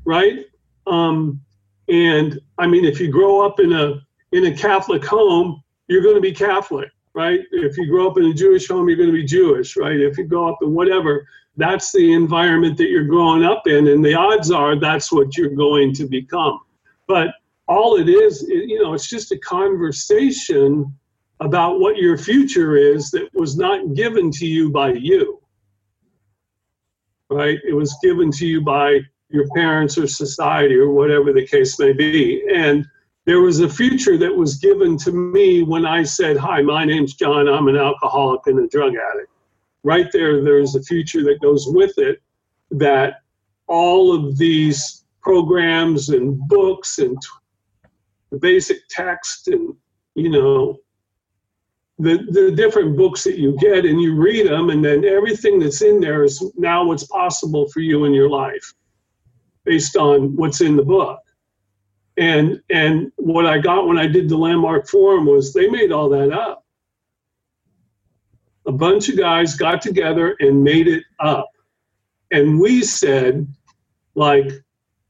right? 0.05 0.45
Um, 0.87 1.39
and 1.87 2.39
I 2.57 2.65
mean, 2.65 2.83
if 2.83 2.99
you 2.99 3.11
grow 3.11 3.45
up 3.45 3.59
in 3.59 3.71
a 3.71 4.01
in 4.31 4.45
a 4.45 4.57
Catholic 4.57 5.05
home, 5.05 5.61
you're 5.87 6.01
going 6.01 6.15
to 6.15 6.21
be 6.21 6.31
Catholic, 6.31 6.89
right? 7.13 7.41
If 7.51 7.77
you 7.77 7.85
grow 7.87 8.09
up 8.09 8.17
in 8.17 8.25
a 8.25 8.33
Jewish 8.33 8.67
home, 8.67 8.87
you're 8.87 8.97
going 8.97 9.11
to 9.11 9.21
be 9.21 9.25
Jewish, 9.25 9.77
right? 9.77 9.99
If 9.99 10.17
you 10.17 10.23
grow 10.23 10.51
up 10.51 10.57
in 10.63 10.73
whatever, 10.73 11.27
that's 11.57 11.91
the 11.91 12.13
environment 12.13 12.77
that 12.77 12.89
you're 12.89 13.05
growing 13.05 13.43
up 13.43 13.67
in, 13.67 13.87
and 13.87 14.03
the 14.03 14.13
odds 14.13 14.51
are 14.51 14.79
that's 14.79 15.11
what 15.11 15.37
you're 15.37 15.55
going 15.55 15.93
to 15.95 16.05
become. 16.05 16.59
But 17.07 17.33
all 17.67 17.97
it 17.97 18.09
is, 18.09 18.43
you 18.47 18.81
know, 18.81 18.93
it's 18.93 19.09
just 19.09 19.31
a 19.31 19.37
conversation 19.39 20.93
about 21.39 21.79
what 21.79 21.97
your 21.97 22.17
future 22.17 22.75
is 22.75 23.11
that 23.11 23.29
was 23.33 23.57
not 23.57 23.93
given 23.95 24.31
to 24.31 24.45
you 24.45 24.71
by 24.71 24.93
you 24.93 25.41
right? 27.31 27.59
It 27.63 27.73
was 27.73 27.97
given 28.03 28.29
to 28.31 28.45
you 28.45 28.61
by 28.61 28.99
your 29.29 29.47
parents 29.55 29.97
or 29.97 30.05
society 30.05 30.75
or 30.75 30.89
whatever 30.91 31.31
the 31.31 31.47
case 31.47 31.79
may 31.79 31.93
be. 31.93 32.43
And 32.53 32.85
there 33.25 33.39
was 33.39 33.61
a 33.61 33.69
future 33.69 34.17
that 34.17 34.35
was 34.35 34.57
given 34.57 34.97
to 34.99 35.11
me 35.11 35.63
when 35.63 35.85
I 35.85 36.03
said, 36.03 36.37
Hi, 36.37 36.61
my 36.61 36.83
name's 36.83 37.13
John. 37.13 37.47
I'm 37.47 37.69
an 37.69 37.77
alcoholic 37.77 38.41
and 38.47 38.59
a 38.59 38.67
drug 38.67 38.93
addict. 38.95 39.30
Right 39.83 40.11
there, 40.11 40.43
there's 40.43 40.75
a 40.75 40.83
future 40.83 41.23
that 41.23 41.41
goes 41.41 41.65
with 41.67 41.97
it 41.97 42.21
that 42.71 43.21
all 43.67 44.13
of 44.13 44.37
these 44.37 45.05
programs 45.21 46.09
and 46.09 46.39
books 46.47 46.99
and 46.99 47.17
the 48.31 48.37
basic 48.37 48.77
text 48.89 49.47
and, 49.47 49.75
you 50.15 50.29
know, 50.29 50.79
the, 51.99 52.17
the 52.31 52.51
different 52.51 52.97
books 52.97 53.23
that 53.23 53.37
you 53.37 53.55
get 53.59 53.85
and 53.85 54.01
you 54.01 54.15
read 54.15 54.47
them 54.47 54.71
and 54.71 54.83
then 54.83 55.05
everything 55.05 55.59
that's 55.59 55.81
in 55.81 55.99
there 55.99 56.23
is 56.23 56.43
now 56.57 56.83
what's 56.83 57.05
possible 57.05 57.67
for 57.69 57.79
you 57.79 58.05
in 58.05 58.13
your 58.13 58.29
life 58.29 58.73
based 59.65 59.95
on 59.95 60.35
what's 60.35 60.61
in 60.61 60.75
the 60.75 60.83
book. 60.83 61.19
And 62.17 62.61
and 62.69 63.11
what 63.15 63.45
i 63.45 63.57
got 63.57 63.87
when 63.87 63.97
i 63.97 64.05
did 64.05 64.27
the 64.27 64.35
landmark 64.35 64.89
forum 64.89 65.25
was 65.25 65.53
they 65.53 65.69
made 65.69 65.93
all 65.93 66.09
that 66.09 66.31
up 66.33 66.60
a 68.65 68.71
bunch 68.71 69.09
of 69.09 69.17
guys 69.17 69.55
got 69.55 69.81
together 69.81 70.35
and 70.39 70.63
made 70.63 70.87
it 70.87 71.03
up 71.19 71.49
and 72.31 72.59
we 72.59 72.83
said 72.83 73.47
like 74.15 74.49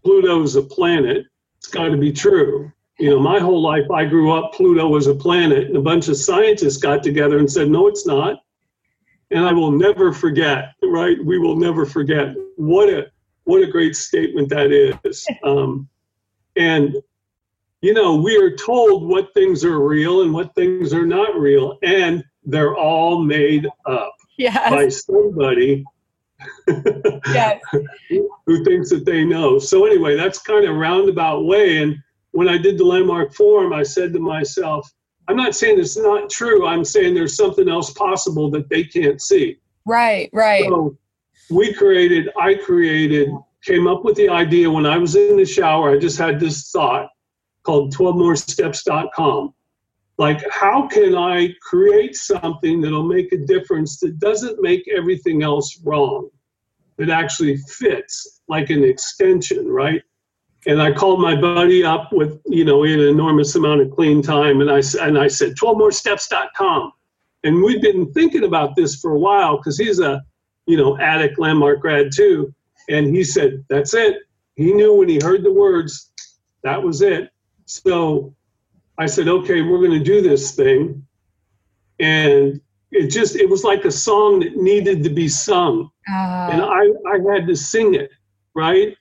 pluto's 0.03 0.55
a 0.55 0.61
planet 0.61 1.25
it's 1.57 1.67
got 1.67 1.89
to 1.89 1.97
be 1.97 2.11
true 2.11 2.71
you 3.01 3.09
know, 3.09 3.19
my 3.19 3.39
whole 3.39 3.63
life 3.63 3.89
I 3.89 4.05
grew 4.05 4.31
up, 4.31 4.53
Pluto 4.53 4.87
was 4.87 5.07
a 5.07 5.15
planet, 5.15 5.65
and 5.65 5.75
a 5.75 5.81
bunch 5.81 6.07
of 6.07 6.17
scientists 6.17 6.77
got 6.77 7.01
together 7.01 7.39
and 7.39 7.51
said, 7.51 7.67
no, 7.67 7.87
it's 7.87 8.05
not. 8.05 8.43
And 9.31 9.43
I 9.43 9.51
will 9.51 9.71
never 9.71 10.13
forget, 10.13 10.75
right? 10.83 11.17
We 11.25 11.39
will 11.39 11.55
never 11.55 11.87
forget. 11.87 12.35
What 12.57 12.89
a 12.89 13.07
what 13.45 13.63
a 13.63 13.67
great 13.67 13.95
statement 13.95 14.49
that 14.49 14.71
is. 14.71 15.27
Um, 15.43 15.89
and 16.55 16.95
you 17.81 17.93
know, 17.95 18.15
we 18.15 18.37
are 18.37 18.55
told 18.55 19.07
what 19.09 19.33
things 19.33 19.65
are 19.65 19.79
real 19.79 20.21
and 20.21 20.31
what 20.31 20.53
things 20.53 20.93
are 20.93 21.05
not 21.05 21.35
real, 21.39 21.79
and 21.81 22.23
they're 22.45 22.75
all 22.75 23.23
made 23.23 23.67
up 23.85 24.15
yes. 24.37 24.69
by 24.69 24.89
somebody 24.89 25.85
yes. 27.27 27.61
who 28.45 28.63
thinks 28.63 28.89
that 28.89 29.05
they 29.05 29.23
know. 29.23 29.59
So 29.59 29.85
anyway, 29.85 30.15
that's 30.15 30.39
kind 30.39 30.65
of 30.65 30.75
roundabout 30.75 31.45
way. 31.45 31.81
And 31.81 31.97
when 32.31 32.49
I 32.49 32.57
did 32.57 32.77
the 32.77 32.85
landmark 32.85 33.33
forum, 33.33 33.73
I 33.73 33.83
said 33.83 34.13
to 34.13 34.19
myself, 34.19 34.91
I'm 35.27 35.35
not 35.37 35.55
saying 35.55 35.79
it's 35.79 35.97
not 35.97 36.29
true. 36.29 36.65
I'm 36.65 36.83
saying 36.83 37.13
there's 37.13 37.35
something 37.35 37.69
else 37.69 37.91
possible 37.91 38.49
that 38.51 38.69
they 38.69 38.83
can't 38.83 39.21
see. 39.21 39.57
Right, 39.85 40.29
right. 40.33 40.65
So 40.65 40.97
we 41.49 41.73
created, 41.73 42.29
I 42.39 42.55
created, 42.55 43.29
came 43.63 43.87
up 43.87 44.03
with 44.03 44.15
the 44.15 44.29
idea 44.29 44.69
when 44.69 44.85
I 44.85 44.97
was 44.97 45.15
in 45.15 45.37
the 45.37 45.45
shower. 45.45 45.91
I 45.91 45.99
just 45.99 46.17
had 46.17 46.39
this 46.39 46.71
thought 46.71 47.09
called 47.63 47.93
12moresteps.com. 47.93 49.53
Like, 50.21 50.41
how 50.51 50.87
can 50.87 51.15
I 51.15 51.49
create 51.61 52.15
something 52.15 52.79
that'll 52.79 53.07
make 53.07 53.33
a 53.33 53.37
difference 53.37 53.99
that 54.01 54.19
doesn't 54.19 54.61
make 54.61 54.87
everything 54.95 55.41
else 55.41 55.79
wrong, 55.83 56.29
that 56.97 57.09
actually 57.09 57.57
fits 57.57 58.41
like 58.47 58.69
an 58.69 58.83
extension, 58.83 59.67
right? 59.67 60.03
and 60.67 60.79
I 60.81 60.91
called 60.91 61.21
my 61.21 61.35
buddy 61.39 61.83
up 61.83 62.13
with, 62.13 62.39
you 62.45 62.63
know, 62.65 62.77
we 62.77 62.91
had 62.91 62.99
an 62.99 63.07
enormous 63.07 63.55
amount 63.55 63.81
of 63.81 63.89
clean 63.91 64.21
time, 64.21 64.61
and 64.61 64.69
I 64.69 64.81
and 65.01 65.17
I 65.17 65.27
said 65.27 65.55
12moresteps.com, 65.55 66.91
and 67.43 67.63
we'd 67.63 67.81
been 67.81 68.13
thinking 68.13 68.43
about 68.43 68.75
this 68.75 68.97
for 68.97 69.13
a 69.13 69.19
while 69.19 69.57
because 69.57 69.77
he's 69.77 69.99
a, 69.99 70.21
you 70.67 70.77
know, 70.77 70.99
addict 70.99 71.39
landmark 71.39 71.79
grad 71.79 72.11
too, 72.15 72.53
and 72.89 73.07
he 73.07 73.23
said 73.23 73.65
that's 73.69 73.95
it. 73.95 74.17
He 74.55 74.71
knew 74.71 74.93
when 74.93 75.09
he 75.09 75.19
heard 75.19 75.43
the 75.43 75.51
words, 75.51 76.11
that 76.63 76.81
was 76.81 77.01
it. 77.01 77.31
So 77.65 78.35
I 78.97 79.05
said, 79.05 79.27
okay, 79.27 79.61
we're 79.61 79.79
going 79.79 79.97
to 79.97 80.03
do 80.03 80.21
this 80.21 80.51
thing, 80.51 81.05
and 81.99 82.59
it 82.91 83.07
just 83.07 83.35
it 83.35 83.49
was 83.49 83.63
like 83.63 83.85
a 83.85 83.91
song 83.91 84.41
that 84.41 84.57
needed 84.57 85.03
to 85.03 85.09
be 85.09 85.27
sung, 85.27 85.89
uh. 86.09 86.49
and 86.51 86.61
I 86.61 86.91
I 87.07 87.33
had 87.33 87.47
to 87.47 87.55
sing 87.55 87.95
it, 87.95 88.11
right? 88.53 88.95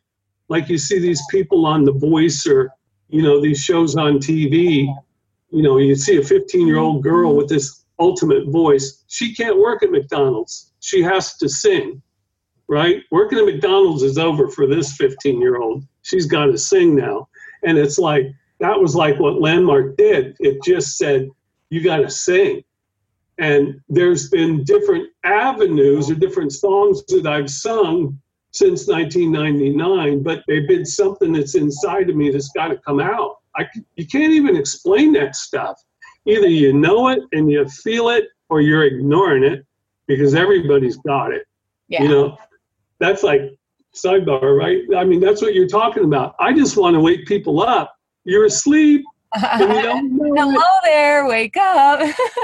like 0.51 0.69
you 0.69 0.77
see 0.77 0.99
these 0.99 1.23
people 1.31 1.65
on 1.65 1.85
The 1.85 1.93
Voice 1.93 2.47
or, 2.47 2.71
you 3.09 3.23
know, 3.23 3.41
these 3.41 3.63
shows 3.63 3.97
on 3.97 4.19
TV. 4.19 4.93
You 5.51 5.63
know, 5.63 5.79
you 5.79 5.95
see 5.95 6.19
a 6.19 6.23
15 6.23 6.67
year 6.67 6.79
old 6.79 7.03
girl 7.03 7.35
with 7.35 7.49
this 7.49 7.85
ultimate 7.99 8.49
voice. 8.49 9.05
She 9.07 9.35
can't 9.35 9.59
work 9.59 9.83
at 9.83 9.93
McDonald's. 9.93 10.73
She 10.81 11.03
has 11.03 11.37
to 11.39 11.49
sing, 11.49 12.03
right? 12.69 13.03
Working 13.11 13.39
at 13.39 13.47
McDonald's 13.47 14.03
is 14.03 14.19
over 14.19 14.49
for 14.49 14.67
this 14.67 14.97
15 14.97 15.41
year 15.41 15.59
old. 15.59 15.87
She's 16.03 16.27
got 16.27 16.47
to 16.47 16.59
sing 16.59 16.97
now. 16.97 17.29
And 17.63 17.79
it's 17.79 17.99
like, 17.99 18.27
that 18.61 18.79
was 18.81 18.95
like 18.95 19.19
what 19.19 19.41
Landmark 19.41 19.97
did. 19.97 20.37
It 20.41 20.63
just 20.63 20.97
said, 20.97 21.29
you 21.71 21.83
got 21.83 21.99
to 21.99 22.11
sing. 22.11 22.63
And 23.39 23.81
there's 23.89 24.29
been 24.29 24.65
different 24.65 25.09
avenues 25.25 26.11
or 26.11 26.15
different 26.15 26.53
songs 26.53 27.03
that 27.07 27.27
I've 27.27 27.51
sung 27.51 28.21
since 28.53 28.87
1999, 28.87 30.23
but 30.23 30.43
they've 30.47 30.69
been 30.69 30.85
something 30.85 31.33
that's 31.33 31.55
inside 31.55 32.11
of 32.11 32.17
me 32.17 32.31
that's 32.31 32.51
got 32.51 32.69
to 32.69 32.77
come 32.79 33.01
out. 33.01 33.37
I, 33.57 33.67
you 33.97 34.07
can't 34.07 34.33
even 34.33 34.57
explain 34.57 35.13
that 35.15 35.37
stuff. 35.37 35.81
Either 36.27 36.49
you 36.49 36.73
know 36.73 37.09
it 37.09 37.21
and 37.33 37.51
you 37.51 37.67
feel 37.69 38.11
it, 38.11 38.25
or 38.51 38.61
you're 38.61 38.85
ignoring 38.85 39.45
it 39.45 39.65
because 40.07 40.35
everybody's 40.35 40.97
got 40.97 41.33
it. 41.33 41.47
Yeah. 41.89 42.03
You 42.03 42.09
know, 42.09 42.39
that's 42.99 43.23
like 43.23 43.43
sidebar, 43.95 44.59
right? 44.59 44.83
I 44.97 45.05
mean, 45.05 45.21
that's 45.21 45.41
what 45.41 45.55
you're 45.55 45.69
talking 45.69 46.05
about. 46.05 46.35
I 46.39 46.53
just 46.53 46.77
want 46.77 46.95
to 46.95 47.01
wake 47.01 47.27
people 47.27 47.63
up. 47.63 47.95
You're 48.25 48.47
asleep. 48.47 49.05
And 49.35 49.73
you 49.73 49.83
don't 49.83 50.17
know 50.35 50.51
Hello 50.51 50.65
there, 50.85 51.27
wake 51.27 51.57
up. 51.57 52.01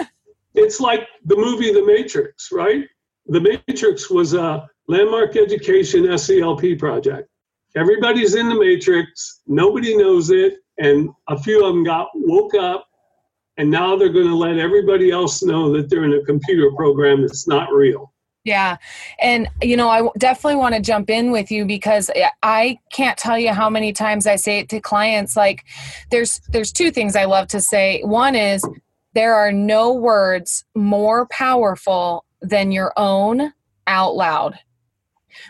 it's 0.54 0.80
like 0.80 1.06
the 1.24 1.36
movie 1.36 1.72
The 1.72 1.84
Matrix, 1.84 2.50
right? 2.52 2.84
The 3.26 3.40
Matrix 3.40 4.10
was 4.10 4.34
a 4.34 4.68
landmark 4.88 5.36
education 5.36 6.04
SELP 6.16 6.78
project. 6.78 7.28
Everybody's 7.76 8.34
in 8.36 8.48
the 8.48 8.54
Matrix, 8.54 9.42
nobody 9.46 9.96
knows 9.96 10.30
it, 10.30 10.54
and 10.78 11.10
a 11.28 11.38
few 11.38 11.64
of 11.64 11.74
them 11.74 11.84
got 11.84 12.08
woke 12.14 12.54
up, 12.54 12.86
and 13.58 13.70
now 13.70 13.96
they're 13.96 14.12
going 14.12 14.28
to 14.28 14.34
let 14.34 14.58
everybody 14.58 15.10
else 15.10 15.42
know 15.42 15.72
that 15.72 15.90
they're 15.90 16.04
in 16.04 16.14
a 16.14 16.24
computer 16.24 16.70
program 16.74 17.20
that's 17.20 17.46
not 17.46 17.72
real. 17.72 18.12
Yeah. 18.46 18.76
And, 19.20 19.48
you 19.60 19.76
know, 19.76 19.88
I 19.88 20.08
definitely 20.18 20.54
want 20.54 20.76
to 20.76 20.80
jump 20.80 21.10
in 21.10 21.32
with 21.32 21.50
you 21.50 21.64
because 21.64 22.12
I 22.44 22.78
can't 22.92 23.18
tell 23.18 23.36
you 23.36 23.52
how 23.52 23.68
many 23.68 23.92
times 23.92 24.24
I 24.24 24.36
say 24.36 24.60
it 24.60 24.68
to 24.68 24.80
clients. 24.80 25.36
Like, 25.36 25.64
there's, 26.12 26.40
there's 26.50 26.70
two 26.70 26.92
things 26.92 27.16
I 27.16 27.24
love 27.24 27.48
to 27.48 27.60
say. 27.60 28.02
One 28.02 28.36
is 28.36 28.64
there 29.14 29.34
are 29.34 29.50
no 29.50 29.92
words 29.92 30.64
more 30.76 31.26
powerful 31.26 32.24
than 32.40 32.70
your 32.70 32.92
own 32.96 33.52
out 33.88 34.14
loud. 34.14 34.56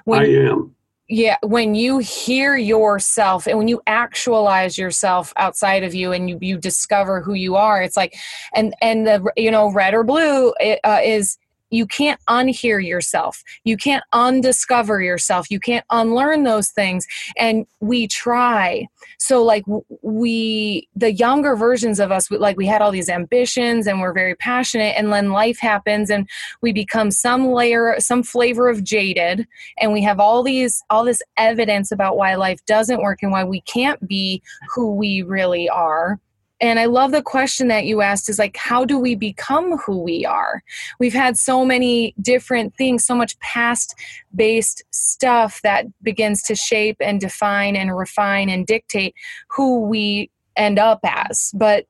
When, 0.06 0.22
I 0.22 0.48
am. 0.48 0.74
Yeah, 1.06 1.36
when 1.42 1.74
you 1.74 1.98
hear 1.98 2.56
yourself 2.56 3.46
and 3.46 3.58
when 3.58 3.68
you 3.68 3.82
actualize 3.86 4.78
yourself 4.78 5.34
outside 5.36 5.84
of 5.84 5.94
you 5.94 6.12
and 6.12 6.30
you, 6.30 6.38
you 6.40 6.56
discover 6.56 7.20
who 7.20 7.34
you 7.34 7.56
are, 7.56 7.82
it's 7.82 7.96
like, 7.96 8.16
and 8.54 8.74
and 8.80 9.06
the 9.06 9.24
you 9.36 9.50
know 9.50 9.70
red 9.70 9.94
or 9.94 10.02
blue 10.02 10.52
uh, 10.82 11.00
is 11.04 11.36
you 11.70 11.86
can't 11.86 12.20
unhear 12.28 12.84
yourself. 12.84 13.42
You 13.64 13.76
can't 13.76 14.04
undiscover 14.12 15.00
yourself. 15.00 15.50
You 15.50 15.60
can't 15.60 15.84
unlearn 15.90 16.44
those 16.44 16.70
things. 16.70 17.06
And 17.36 17.66
we 17.80 18.06
try. 18.06 18.86
So 19.18 19.42
like 19.42 19.64
we 20.02 20.88
the 20.94 21.12
younger 21.12 21.56
versions 21.56 22.00
of 22.00 22.12
us 22.12 22.30
like 22.30 22.56
we 22.56 22.66
had 22.66 22.82
all 22.82 22.90
these 22.90 23.08
ambitions 23.08 23.86
and 23.86 24.00
we're 24.00 24.12
very 24.12 24.34
passionate. 24.36 24.94
And 24.96 25.12
then 25.12 25.30
life 25.30 25.58
happens 25.58 26.10
and 26.10 26.28
we 26.62 26.72
become 26.72 27.10
some 27.10 27.48
layer 27.48 27.96
some 27.98 28.22
flavor 28.22 28.68
of 28.68 28.84
jaded. 28.84 29.46
And 29.78 29.92
we 29.92 30.02
have 30.02 30.20
all 30.20 30.42
these 30.42 30.82
all 30.90 31.04
this 31.04 31.22
evidence 31.36 31.90
about 31.90 32.16
why 32.16 32.34
life 32.34 32.64
doesn't 32.66 33.02
work 33.02 33.20
and 33.22 33.32
why 33.32 33.44
we 33.44 33.60
can't 33.62 34.06
be 34.06 34.42
who 34.74 34.94
we 34.94 35.22
really 35.22 35.68
are 35.68 36.20
and 36.60 36.78
I 36.78 36.86
love 36.86 37.12
the 37.12 37.22
question 37.22 37.68
that 37.68 37.84
you 37.84 38.00
asked 38.00 38.28
is 38.28 38.38
like, 38.38 38.56
how 38.56 38.84
do 38.84 38.98
we 38.98 39.14
become 39.14 39.76
who 39.78 40.00
we 40.00 40.24
are? 40.24 40.62
We've 40.98 41.12
had 41.12 41.36
so 41.36 41.64
many 41.64 42.14
different 42.20 42.74
things, 42.76 43.06
so 43.06 43.14
much 43.14 43.38
past 43.40 43.94
based 44.34 44.82
stuff 44.90 45.60
that 45.62 45.86
begins 46.02 46.42
to 46.44 46.54
shape 46.54 46.96
and 47.00 47.20
define 47.20 47.76
and 47.76 47.96
refine 47.96 48.48
and 48.48 48.66
dictate 48.66 49.14
who 49.48 49.82
we 49.82 50.30
end 50.56 50.78
up 50.78 51.00
as. 51.04 51.50
But 51.54 51.84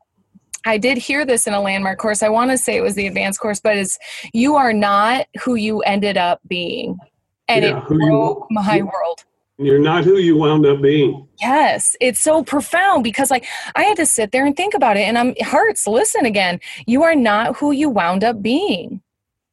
I 0.64 0.78
did 0.78 0.98
hear 0.98 1.24
this 1.24 1.46
in 1.46 1.54
a 1.54 1.60
landmark 1.60 1.98
course. 1.98 2.24
I 2.24 2.28
want 2.28 2.50
to 2.50 2.58
say 2.58 2.76
it 2.76 2.82
was 2.82 2.96
the 2.96 3.06
advanced 3.06 3.38
course, 3.38 3.60
but 3.60 3.76
it's 3.76 3.96
you 4.32 4.56
are 4.56 4.72
not 4.72 5.26
who 5.44 5.54
you 5.54 5.80
ended 5.82 6.16
up 6.16 6.40
being. 6.48 6.98
And 7.46 7.64
yeah, 7.64 7.78
it 7.78 7.86
broke 7.86 8.46
you, 8.50 8.56
my 8.56 8.82
world 8.82 9.24
you're 9.58 9.78
not 9.78 10.04
who 10.04 10.18
you 10.18 10.36
wound 10.36 10.66
up 10.66 10.82
being. 10.82 11.26
Yes, 11.40 11.96
it's 12.00 12.20
so 12.20 12.44
profound 12.44 13.02
because 13.02 13.30
like 13.30 13.46
I 13.74 13.84
had 13.84 13.96
to 13.96 14.06
sit 14.06 14.32
there 14.32 14.44
and 14.44 14.56
think 14.56 14.74
about 14.74 14.96
it 14.96 15.02
and 15.02 15.16
I'm 15.16 15.34
hurts. 15.40 15.86
Listen 15.86 16.26
again. 16.26 16.60
You 16.86 17.02
are 17.04 17.14
not 17.14 17.56
who 17.56 17.72
you 17.72 17.88
wound 17.88 18.22
up 18.22 18.42
being. 18.42 19.00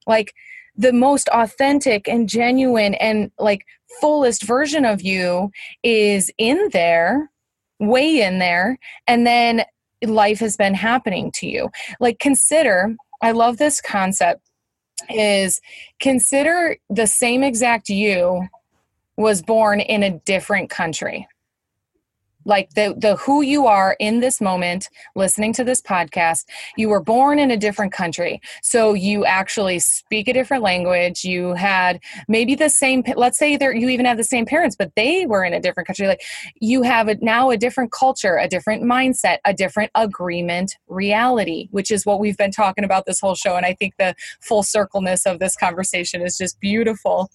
Like 0.06 0.34
the 0.76 0.92
most 0.92 1.30
authentic 1.30 2.10
and 2.10 2.28
genuine 2.28 2.96
and 2.96 3.32
like 3.40 3.66
fullest 4.02 4.44
version 4.44 4.84
of 4.84 5.02
you 5.02 5.52
is 5.84 6.32
in 6.38 6.70
there, 6.74 7.30
way 7.80 8.22
in 8.22 8.40
there, 8.40 8.78
and 9.08 9.26
then 9.26 9.64
life 10.04 10.40
has 10.40 10.58
been 10.58 10.74
happening 10.74 11.32
to 11.36 11.48
you. 11.48 11.70
Like 12.02 12.20
consider, 12.20 12.96
I 13.22 13.32
love 13.32 13.58
this 13.58 13.80
concept 13.80 14.42
is 15.10 15.62
consider 16.00 16.78
the 16.90 17.08
same 17.08 17.44
exact 17.44 17.88
you 17.88 18.48
was 19.18 19.42
born 19.42 19.80
in 19.80 20.04
a 20.04 20.20
different 20.20 20.70
country 20.70 21.28
like 22.46 22.70
the 22.72 22.96
the 22.98 23.16
who 23.18 23.42
you 23.42 23.68
are 23.68 23.96
in 24.00 24.20
this 24.20 24.42
moment 24.42 24.90
listening 25.16 25.54
to 25.54 25.64
this 25.64 25.82
podcast 25.82 26.46
you 26.78 26.90
were 26.90 27.02
born 27.02 27.40
in 27.40 27.52
a 27.52 27.58
different 27.58 27.94
country. 27.94 28.42
So 28.62 28.94
you 28.94 29.26
actually 29.26 29.80
speak 29.80 30.28
a 30.28 30.34
different 30.34 30.64
language. 30.64 31.24
You 31.24 31.54
had 31.54 32.00
maybe 32.28 32.56
the 32.56 32.70
same 32.70 33.04
let's 33.16 33.38
say 33.38 33.58
there 33.58 33.76
you 33.76 33.90
even 33.90 34.06
have 34.06 34.18
the 34.18 34.24
same 34.24 34.46
parents 34.46 34.76
but 34.76 34.92
they 34.96 35.26
were 35.26 35.44
in 35.44 35.54
a 35.54 35.60
different 35.60 35.88
country. 35.88 36.08
Like 36.08 36.22
you 36.60 36.82
have 36.82 37.08
a, 37.08 37.16
now 37.22 37.50
a 37.50 37.58
different 37.58 37.92
culture 37.92 38.38
a 38.38 38.48
different 38.48 38.84
mindset 38.84 39.38
a 39.46 39.54
different 39.54 39.92
agreement 39.96 40.78
reality 40.88 41.68
which 41.72 41.92
is 41.92 42.06
what 42.06 42.20
we've 42.20 42.38
been 42.38 42.52
talking 42.52 42.84
about 42.84 43.06
this 43.06 43.20
whole 43.20 43.36
show. 43.36 43.56
And 43.56 43.66
i 43.66 43.74
think 43.74 43.96
the 43.98 44.16
full 44.42 44.64
circleness 44.64 45.26
of 45.26 45.40
this 45.40 45.56
conversation 45.56 46.22
is 46.22 46.38
just 46.38 46.60
beautiful. 46.60 47.30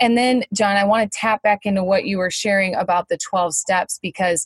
And 0.00 0.16
then 0.16 0.44
john 0.52 0.76
i 0.76 0.84
want 0.84 1.10
to 1.10 1.18
tap 1.18 1.42
back 1.42 1.60
into 1.64 1.82
what 1.82 2.04
you 2.04 2.18
were 2.18 2.30
sharing 2.30 2.74
about 2.74 3.08
the 3.08 3.16
12 3.16 3.54
steps 3.54 3.98
because 4.02 4.44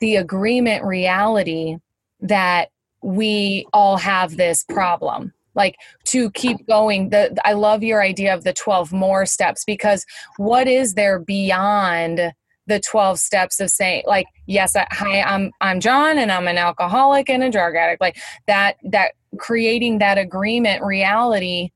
the 0.00 0.16
agreement 0.16 0.84
reality 0.84 1.76
that 2.20 2.70
we 3.02 3.66
all 3.72 3.96
have 3.96 4.36
this 4.36 4.64
problem. 4.64 5.32
Like 5.54 5.76
to 6.04 6.30
keep 6.30 6.66
going 6.68 7.10
the 7.10 7.36
i 7.44 7.52
love 7.52 7.82
your 7.82 8.00
idea 8.00 8.32
of 8.32 8.44
the 8.44 8.52
12 8.52 8.92
more 8.92 9.26
steps 9.26 9.64
because 9.64 10.06
what 10.36 10.68
is 10.68 10.94
there 10.94 11.18
beyond 11.18 12.32
the 12.68 12.78
12 12.80 13.18
steps 13.18 13.58
of 13.58 13.70
saying 13.70 14.04
like 14.06 14.26
yes 14.46 14.76
I, 14.76 14.86
hi 14.92 15.20
i'm 15.22 15.50
i'm 15.60 15.80
john 15.80 16.16
and 16.18 16.30
i'm 16.30 16.46
an 16.46 16.58
alcoholic 16.58 17.28
and 17.28 17.42
a 17.42 17.50
drug 17.50 17.74
addict 17.74 18.00
like 18.00 18.18
that 18.46 18.76
that 18.84 19.12
creating 19.38 19.98
that 19.98 20.16
agreement 20.16 20.84
reality 20.84 21.70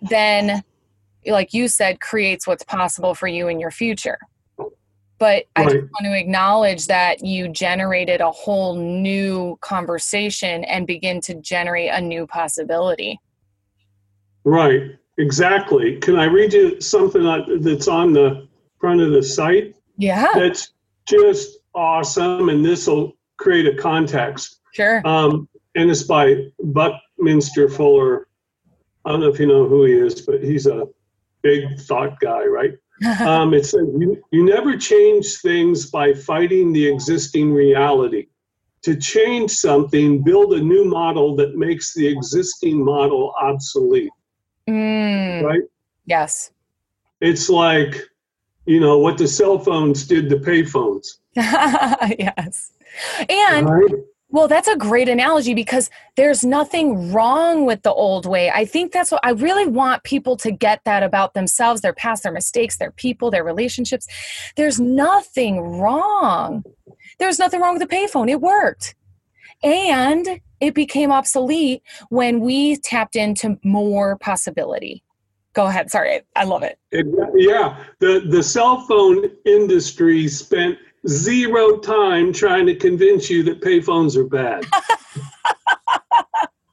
then 0.00 0.62
like 1.26 1.52
you 1.52 1.68
said 1.68 2.00
creates 2.00 2.46
what's 2.46 2.64
possible 2.64 3.14
for 3.14 3.28
you 3.28 3.48
in 3.48 3.60
your 3.60 3.70
future 3.70 4.18
but 5.20 5.44
right. 5.44 5.44
I 5.56 5.64
just 5.64 5.76
want 5.76 6.04
to 6.04 6.18
acknowledge 6.18 6.86
that 6.86 7.24
you 7.24 7.48
generated 7.48 8.22
a 8.22 8.30
whole 8.30 8.74
new 8.74 9.56
conversation 9.60 10.64
and 10.64 10.86
begin 10.86 11.20
to 11.20 11.34
generate 11.34 11.90
a 11.90 12.00
new 12.00 12.26
possibility. 12.26 13.20
Right, 14.44 14.96
exactly. 15.18 15.98
Can 15.98 16.18
I 16.18 16.24
read 16.24 16.54
you 16.54 16.80
something 16.80 17.22
that's 17.60 17.86
on 17.86 18.14
the 18.14 18.48
front 18.80 19.02
of 19.02 19.12
the 19.12 19.22
site? 19.22 19.76
Yeah. 19.98 20.28
That's 20.34 20.72
just 21.06 21.58
awesome, 21.74 22.48
and 22.48 22.64
this 22.64 22.86
will 22.86 23.12
create 23.36 23.66
a 23.66 23.76
context. 23.76 24.60
Sure. 24.72 25.02
Um, 25.06 25.46
and 25.74 25.90
it's 25.90 26.04
by 26.04 26.46
Buckminster 26.60 27.68
Fuller. 27.68 28.26
I 29.04 29.10
don't 29.10 29.20
know 29.20 29.28
if 29.28 29.38
you 29.38 29.46
know 29.46 29.68
who 29.68 29.84
he 29.84 29.92
is, 29.92 30.22
but 30.22 30.42
he's 30.42 30.66
a 30.66 30.86
big 31.42 31.78
thought 31.80 32.18
guy, 32.20 32.44
right? 32.44 32.72
Um, 33.20 33.54
it 33.54 33.64
says 33.64 33.86
you, 33.98 34.22
you 34.30 34.44
never 34.44 34.76
change 34.76 35.38
things 35.38 35.90
by 35.90 36.12
fighting 36.12 36.72
the 36.72 36.86
existing 36.86 37.52
reality. 37.52 38.26
To 38.82 38.96
change 38.96 39.50
something, 39.50 40.22
build 40.22 40.54
a 40.54 40.60
new 40.60 40.84
model 40.84 41.36
that 41.36 41.54
makes 41.54 41.92
the 41.94 42.06
existing 42.06 42.82
model 42.82 43.34
obsolete. 43.40 44.10
Mm. 44.68 45.42
Right? 45.42 45.62
Yes. 46.06 46.52
It's 47.20 47.50
like, 47.50 48.00
you 48.64 48.80
know, 48.80 48.98
what 48.98 49.18
the 49.18 49.28
cell 49.28 49.58
phones 49.58 50.06
did 50.06 50.30
to 50.30 50.36
payphones. 50.36 51.18
yes. 51.34 52.72
And 53.28 53.68
right? 53.68 53.92
Well, 54.32 54.46
that's 54.46 54.68
a 54.68 54.76
great 54.76 55.08
analogy 55.08 55.54
because 55.54 55.90
there's 56.16 56.44
nothing 56.44 57.12
wrong 57.12 57.66
with 57.66 57.82
the 57.82 57.92
old 57.92 58.26
way. 58.26 58.48
I 58.50 58.64
think 58.64 58.92
that's 58.92 59.10
what 59.10 59.20
I 59.24 59.30
really 59.30 59.66
want 59.66 60.04
people 60.04 60.36
to 60.38 60.52
get 60.52 60.82
that 60.84 61.02
about 61.02 61.34
themselves, 61.34 61.80
their 61.80 61.92
past, 61.92 62.22
their 62.22 62.30
mistakes, 62.32 62.78
their 62.78 62.92
people, 62.92 63.32
their 63.32 63.42
relationships. 63.42 64.06
There's 64.56 64.78
nothing 64.78 65.60
wrong. 65.60 66.62
There's 67.18 67.40
nothing 67.40 67.60
wrong 67.60 67.76
with 67.76 67.88
the 67.88 67.94
payphone. 67.94 68.30
It 68.30 68.40
worked. 68.40 68.94
And 69.64 70.40
it 70.60 70.74
became 70.74 71.10
obsolete 71.10 71.82
when 72.08 72.40
we 72.40 72.76
tapped 72.76 73.16
into 73.16 73.58
more 73.64 74.16
possibility. 74.18 75.02
go 75.52 75.66
ahead. 75.66 75.90
Sorry, 75.90 76.20
I 76.36 76.44
love 76.44 76.62
it. 76.62 76.78
Yeah, 76.92 77.84
the 77.98 78.20
the 78.28 78.42
cell 78.42 78.80
phone 78.86 79.30
industry 79.44 80.28
spent 80.28 80.78
zero 81.08 81.78
time 81.78 82.32
trying 82.32 82.66
to 82.66 82.74
convince 82.74 83.30
you 83.30 83.42
that 83.44 83.60
payphones 83.60 84.16
are 84.16 84.24
bad. 84.24 84.64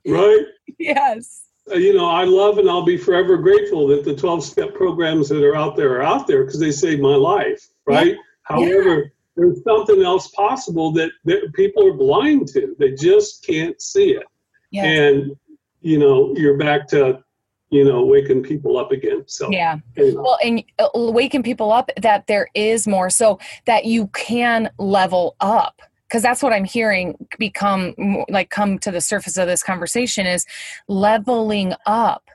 right? 0.08 0.46
Yes. 0.78 1.46
Uh, 1.70 1.76
you 1.76 1.94
know, 1.94 2.10
I 2.10 2.24
love 2.24 2.58
and 2.58 2.70
I'll 2.70 2.86
be 2.86 2.98
forever 2.98 3.38
grateful 3.38 3.88
that 3.88 4.04
the 4.04 4.16
12 4.16 4.44
step 4.44 4.74
programs 4.74 5.30
that 5.30 5.44
are 5.44 5.56
out 5.56 5.76
there 5.76 5.98
are 5.98 6.04
out 6.04 6.28
there 6.28 6.46
because 6.46 6.60
they 6.60 6.72
saved 6.72 7.02
my 7.02 7.16
life, 7.16 7.68
right? 7.86 8.08
Yeah. 8.08 8.16
However, 8.44 8.96
yeah. 8.96 9.10
there's 9.36 9.64
something 9.64 10.02
else 10.02 10.30
possible 10.30 10.92
that, 10.94 11.12
that 11.26 11.54
people 11.54 11.86
are 11.88 11.94
blind 11.94 12.48
to. 12.50 12.76
They 12.80 12.94
just 12.94 13.46
can't 13.46 13.82
see 13.82 14.12
it. 14.12 14.26
Yeah. 14.72 14.86
And, 14.86 15.36
you 15.82 16.00
know, 16.00 16.34
you're 16.36 16.58
back 16.58 16.88
to 16.90 17.24
you 17.70 17.84
know 17.84 18.06
waking 18.06 18.44
people 18.44 18.78
up 18.78 18.92
again 18.92 19.24
so. 19.28 19.50
Yeah. 19.52 19.78
Well 19.98 20.38
and 20.44 20.64
uh, 20.80 20.90
waking 20.94 21.44
people 21.44 21.72
up 21.72 21.92
that 22.02 22.28
there 22.28 22.48
is 22.54 22.88
more 22.88 23.10
so 23.10 23.40
that 23.66 23.86
you 23.86 24.08
can 24.08 24.70
level 24.78 25.36
up 25.40 25.82
because 26.08 26.22
that's 26.22 26.42
what 26.42 26.54
i'm 26.54 26.64
hearing 26.64 27.18
become 27.38 28.24
like 28.30 28.50
come 28.50 28.80
to 28.80 28.92
the 28.92 29.02
surface 29.02 29.38
of 29.38 29.48
this 29.48 29.64
conversation 29.64 30.26
is 30.26 30.46
leveling 30.88 31.74
up. 31.86 32.30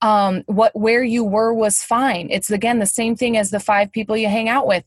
Um 0.00 0.42
what 0.46 0.74
where 0.76 1.02
you 1.02 1.24
were 1.24 1.52
was 1.52 1.82
fine. 1.82 2.28
It's 2.30 2.50
again 2.50 2.78
the 2.78 2.86
same 2.86 3.16
thing 3.16 3.36
as 3.36 3.50
the 3.50 3.60
five 3.60 3.90
people 3.90 4.16
you 4.16 4.28
hang 4.28 4.48
out 4.48 4.66
with. 4.66 4.84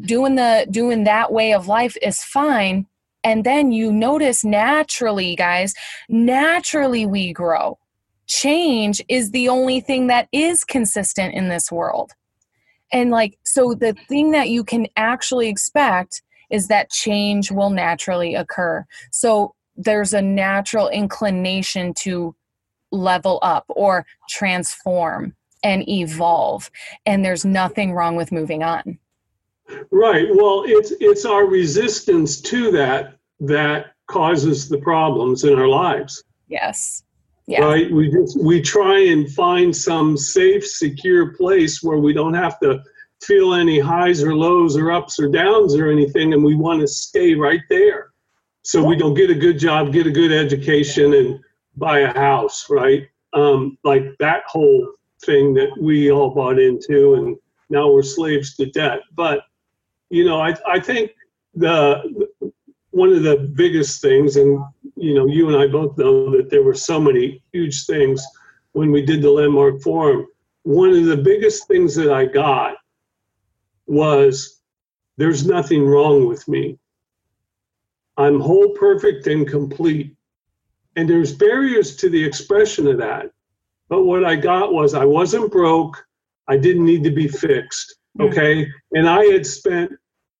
Doing 0.00 0.34
the 0.34 0.66
doing 0.70 1.04
that 1.04 1.32
way 1.32 1.54
of 1.54 1.66
life 1.66 1.96
is 2.02 2.22
fine 2.22 2.86
and 3.22 3.42
then 3.42 3.72
you 3.72 3.90
notice 3.90 4.44
naturally 4.44 5.34
guys 5.34 5.72
naturally 6.10 7.06
we 7.06 7.32
grow 7.32 7.78
change 8.26 9.02
is 9.08 9.30
the 9.30 9.48
only 9.48 9.80
thing 9.80 10.06
that 10.08 10.28
is 10.32 10.64
consistent 10.64 11.34
in 11.34 11.48
this 11.48 11.70
world. 11.70 12.12
And 12.92 13.10
like 13.10 13.38
so 13.44 13.74
the 13.74 13.94
thing 14.08 14.30
that 14.32 14.50
you 14.50 14.64
can 14.64 14.86
actually 14.96 15.48
expect 15.48 16.22
is 16.50 16.68
that 16.68 16.90
change 16.90 17.50
will 17.50 17.70
naturally 17.70 18.34
occur. 18.34 18.84
So 19.10 19.54
there's 19.76 20.14
a 20.14 20.22
natural 20.22 20.88
inclination 20.88 21.94
to 21.94 22.34
level 22.92 23.38
up 23.42 23.64
or 23.68 24.06
transform 24.28 25.34
and 25.64 25.88
evolve 25.88 26.70
and 27.06 27.24
there's 27.24 27.44
nothing 27.44 27.92
wrong 27.92 28.16
with 28.16 28.30
moving 28.30 28.62
on. 28.62 28.98
Right. 29.90 30.28
Well 30.30 30.64
it's 30.66 30.92
it's 31.00 31.24
our 31.24 31.46
resistance 31.46 32.40
to 32.42 32.70
that 32.72 33.16
that 33.40 33.94
causes 34.06 34.68
the 34.68 34.78
problems 34.78 35.44
in 35.44 35.58
our 35.58 35.68
lives. 35.68 36.22
Yes 36.48 37.03
yeah. 37.46 37.60
right 37.60 37.92
we 37.92 38.10
just 38.10 38.42
we 38.42 38.60
try 38.60 38.98
and 38.98 39.30
find 39.32 39.74
some 39.74 40.16
safe 40.16 40.66
secure 40.66 41.34
place 41.34 41.82
where 41.82 41.98
we 41.98 42.12
don't 42.12 42.34
have 42.34 42.58
to 42.60 42.82
feel 43.24 43.54
any 43.54 43.78
highs 43.78 44.22
or 44.22 44.34
lows 44.34 44.76
or 44.76 44.92
ups 44.92 45.18
or 45.18 45.28
downs 45.28 45.74
or 45.74 45.90
anything, 45.90 46.32
and 46.32 46.44
we 46.44 46.54
want 46.54 46.80
to 46.80 46.86
stay 46.86 47.34
right 47.34 47.62
there. 47.68 48.10
So 48.62 48.82
we 48.82 48.96
don't 48.96 49.14
get 49.14 49.30
a 49.30 49.34
good 49.34 49.58
job, 49.58 49.92
get 49.92 50.06
a 50.06 50.10
good 50.10 50.32
education, 50.32 51.12
and 51.14 51.40
buy 51.76 52.00
a 52.00 52.12
house, 52.12 52.68
right? 52.70 53.06
Um, 53.32 53.78
like 53.84 54.04
that 54.20 54.42
whole 54.46 54.92
thing 55.24 55.54
that 55.54 55.70
we 55.80 56.10
all 56.10 56.30
bought 56.30 56.58
into, 56.58 57.14
and 57.14 57.36
now 57.68 57.90
we're 57.90 58.02
slaves 58.02 58.56
to 58.56 58.66
debt. 58.66 59.00
But 59.14 59.40
you 60.10 60.24
know, 60.24 60.40
I 60.40 60.54
I 60.66 60.80
think 60.80 61.12
the 61.54 62.28
one 62.90 63.12
of 63.12 63.22
the 63.22 63.52
biggest 63.54 64.00
things, 64.00 64.36
and 64.36 64.64
you 64.96 65.14
know, 65.14 65.26
you 65.26 65.48
and 65.48 65.56
I 65.56 65.66
both 65.66 65.96
know 65.98 66.30
that 66.36 66.50
there 66.50 66.62
were 66.62 66.74
so 66.74 67.00
many 67.00 67.42
huge 67.52 67.86
things 67.86 68.24
when 68.72 68.90
we 68.90 69.04
did 69.04 69.22
the 69.22 69.30
landmark 69.30 69.80
forum. 69.80 70.26
One 70.62 70.90
of 70.90 71.04
the 71.04 71.16
biggest 71.16 71.68
things 71.68 71.94
that 71.96 72.12
I 72.12 72.26
got 72.26 72.76
was 73.86 74.60
there's 75.16 75.46
nothing 75.46 75.86
wrong 75.86 76.26
with 76.26 76.46
me. 76.48 76.78
I'm 78.16 78.40
whole, 78.40 78.70
perfect, 78.70 79.26
and 79.26 79.46
complete. 79.46 80.14
And 80.96 81.08
there's 81.08 81.32
barriers 81.32 81.96
to 81.96 82.08
the 82.08 82.24
expression 82.24 82.86
of 82.86 82.98
that. 82.98 83.30
But 83.88 84.04
what 84.04 84.24
I 84.24 84.36
got 84.36 84.72
was 84.72 84.94
I 84.94 85.04
wasn't 85.04 85.52
broke. 85.52 86.04
I 86.48 86.56
didn't 86.56 86.84
need 86.84 87.04
to 87.04 87.10
be 87.10 87.28
fixed. 87.28 87.96
Okay. 88.20 88.66
And 88.92 89.08
I 89.08 89.24
had 89.24 89.46
spent, 89.46 89.92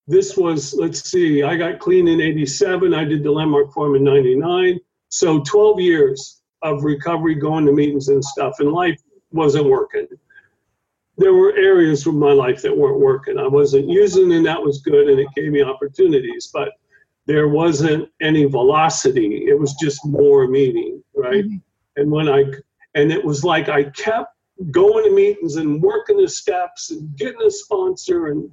this 0.07 0.37
was, 0.37 0.73
let's 0.73 1.09
see, 1.09 1.43
I 1.43 1.55
got 1.55 1.79
clean 1.79 2.07
in 2.07 2.21
87. 2.21 2.93
I 2.93 3.03
did 3.03 3.23
the 3.23 3.31
landmark 3.31 3.73
forum 3.73 3.95
in 3.95 4.03
99. 4.03 4.79
So 5.09 5.41
12 5.41 5.79
years 5.79 6.41
of 6.61 6.83
recovery, 6.83 7.35
going 7.35 7.65
to 7.65 7.71
meetings 7.71 8.09
and 8.09 8.23
stuff, 8.23 8.55
and 8.59 8.71
life 8.71 8.99
wasn't 9.31 9.65
working 9.65 10.07
there 11.17 11.33
were 11.33 11.55
areas 11.55 12.05
of 12.05 12.13
my 12.13 12.31
life 12.31 12.61
that 12.61 12.75
weren't 12.75 12.99
working. 12.99 13.37
I 13.37 13.47
wasn't 13.47 13.87
using, 13.87 14.33
and 14.33 14.45
that 14.45 14.61
was 14.61 14.81
good, 14.81 15.07
and 15.07 15.19
it 15.19 15.27
gave 15.35 15.51
me 15.51 15.63
opportunities. 15.63 16.49
But 16.53 16.69
there 17.25 17.47
wasn't 17.47 18.09
any 18.21 18.45
velocity. 18.45 19.45
It 19.47 19.57
was 19.57 19.73
just 19.75 20.05
more 20.05 20.47
meeting, 20.47 21.03
right? 21.15 21.45
Mm-hmm. 21.45 22.01
And 22.01 22.11
when 22.11 22.27
I, 22.27 22.43
and 22.95 23.11
it 23.11 23.23
was 23.23 23.43
like 23.43 23.69
I 23.69 23.85
kept 23.85 24.33
going 24.71 25.05
to 25.05 25.15
meetings 25.15 25.55
and 25.55 25.81
working 25.81 26.17
the 26.17 26.27
steps 26.27 26.91
and 26.91 27.15
getting 27.17 27.41
a 27.41 27.51
sponsor 27.51 28.27
and 28.27 28.49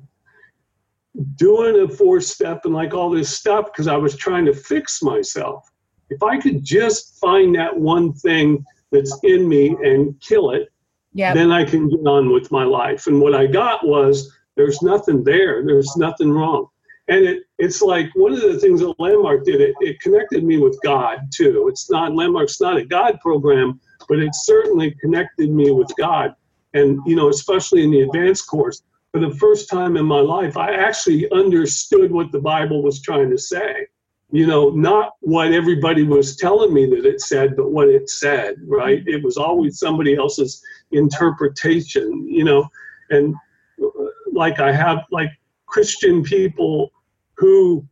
doing 1.36 1.82
a 1.82 1.88
four 1.88 2.20
step 2.20 2.64
and 2.64 2.74
like 2.74 2.94
all 2.94 3.10
this 3.10 3.36
stuff 3.36 3.66
because 3.66 3.86
I 3.86 3.96
was 3.96 4.16
trying 4.16 4.44
to 4.46 4.54
fix 4.54 5.02
myself. 5.02 5.70
If 6.10 6.22
I 6.22 6.38
could 6.38 6.64
just 6.64 7.18
find 7.20 7.54
that 7.54 7.76
one 7.76 8.12
thing 8.12 8.64
that's 8.90 9.18
in 9.22 9.48
me 9.48 9.68
and 9.82 10.18
kill 10.20 10.50
it, 10.50 10.68
yep. 11.14 11.34
then 11.34 11.50
I 11.50 11.64
can 11.64 11.88
get 11.88 12.06
on 12.06 12.32
with 12.32 12.50
my 12.50 12.64
life. 12.64 13.06
And 13.06 13.20
what 13.20 13.34
I 13.34 13.46
got 13.46 13.86
was 13.86 14.32
there's 14.56 14.82
nothing 14.82 15.24
there. 15.24 15.64
There's 15.64 15.96
nothing 15.96 16.30
wrong. 16.30 16.68
And 17.08 17.24
it, 17.24 17.42
it's 17.58 17.82
like 17.82 18.10
one 18.14 18.32
of 18.32 18.40
the 18.40 18.58
things 18.58 18.80
that 18.80 18.94
Landmark 18.98 19.44
did, 19.44 19.60
it, 19.60 19.74
it 19.80 20.00
connected 20.00 20.44
me 20.44 20.58
with 20.58 20.78
God 20.82 21.18
too. 21.32 21.66
It's 21.68 21.90
not, 21.90 22.14
Landmark's 22.14 22.60
not 22.60 22.76
a 22.76 22.84
God 22.84 23.18
program, 23.20 23.80
but 24.08 24.18
it 24.18 24.34
certainly 24.34 24.94
connected 25.00 25.50
me 25.50 25.70
with 25.72 25.90
God. 25.98 26.34
And, 26.74 27.00
you 27.04 27.16
know, 27.16 27.28
especially 27.28 27.84
in 27.84 27.90
the 27.90 28.02
advanced 28.02 28.46
course, 28.46 28.82
for 29.12 29.20
the 29.20 29.34
first 29.36 29.68
time 29.68 29.96
in 29.96 30.06
my 30.06 30.20
life, 30.20 30.56
I 30.56 30.72
actually 30.74 31.30
understood 31.30 32.10
what 32.10 32.32
the 32.32 32.40
Bible 32.40 32.82
was 32.82 33.00
trying 33.00 33.30
to 33.30 33.38
say 33.38 33.86
you 34.32 34.46
know, 34.46 34.70
not 34.70 35.12
what 35.20 35.52
everybody 35.52 36.04
was 36.04 36.36
telling 36.36 36.72
me 36.72 36.86
that 36.86 37.04
it 37.04 37.20
said, 37.20 37.54
but 37.54 37.70
what 37.70 37.88
it 37.88 38.08
said, 38.08 38.56
right? 38.66 39.06
It 39.06 39.22
was 39.22 39.36
always 39.36 39.78
somebody 39.78 40.16
else's 40.16 40.62
interpretation, 40.90 42.26
you 42.26 42.42
know, 42.42 42.66
and 43.10 43.34
uh, 43.80 43.88
like 44.32 44.58
I 44.58 44.72
have 44.72 45.04
like 45.10 45.28
Christian 45.66 46.22
people 46.22 46.90
who 47.36 47.86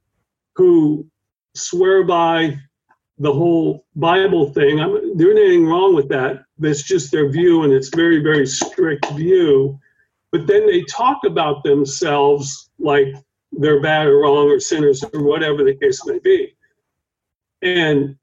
who 0.56 1.06
swear 1.54 2.04
by 2.04 2.58
the 3.18 3.32
whole 3.32 3.84
Bible 3.94 4.50
thing. 4.50 4.80
I'm, 4.80 5.18
there's 5.18 5.36
anything 5.36 5.66
wrong 5.66 5.94
with 5.94 6.08
that. 6.08 6.44
That's 6.58 6.82
just 6.82 7.12
their 7.12 7.28
view, 7.30 7.64
and 7.64 7.72
it's 7.72 7.94
very, 7.94 8.22
very 8.22 8.46
strict 8.46 9.10
view. 9.10 9.78
But 10.32 10.46
then 10.46 10.66
they 10.66 10.82
talk 10.82 11.20
about 11.24 11.64
themselves 11.64 12.70
like 12.78 13.08
they're 13.52 13.80
bad 13.80 14.06
or 14.06 14.20
wrong 14.20 14.48
or 14.48 14.60
sinners 14.60 15.04
or 15.12 15.22
whatever 15.22 15.64
the 15.64 15.74
case 15.74 16.04
may 16.06 16.18
be. 16.20 16.54
And 17.62 18.16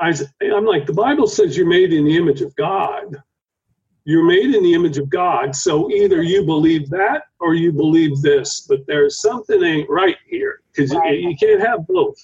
I, 0.00 0.12
I'm 0.42 0.66
like, 0.66 0.86
the 0.86 0.92
Bible 0.92 1.26
says 1.26 1.56
you're 1.56 1.66
made 1.66 1.92
in 1.92 2.04
the 2.04 2.16
image 2.16 2.40
of 2.40 2.54
God. 2.56 3.22
You're 4.04 4.24
made 4.24 4.54
in 4.54 4.64
the 4.64 4.74
image 4.74 4.98
of 4.98 5.08
God. 5.08 5.54
So 5.54 5.88
either 5.90 6.22
you 6.22 6.44
believe 6.44 6.90
that 6.90 7.22
or 7.38 7.54
you 7.54 7.70
believe 7.70 8.20
this, 8.20 8.66
but 8.68 8.80
there's 8.88 9.20
something 9.20 9.62
ain't 9.62 9.88
right 9.88 10.16
here 10.28 10.62
because 10.72 10.92
right. 10.92 11.18
you, 11.18 11.30
you, 11.30 11.36
can't 11.36 11.60
have 11.60 11.86
both. 11.86 12.16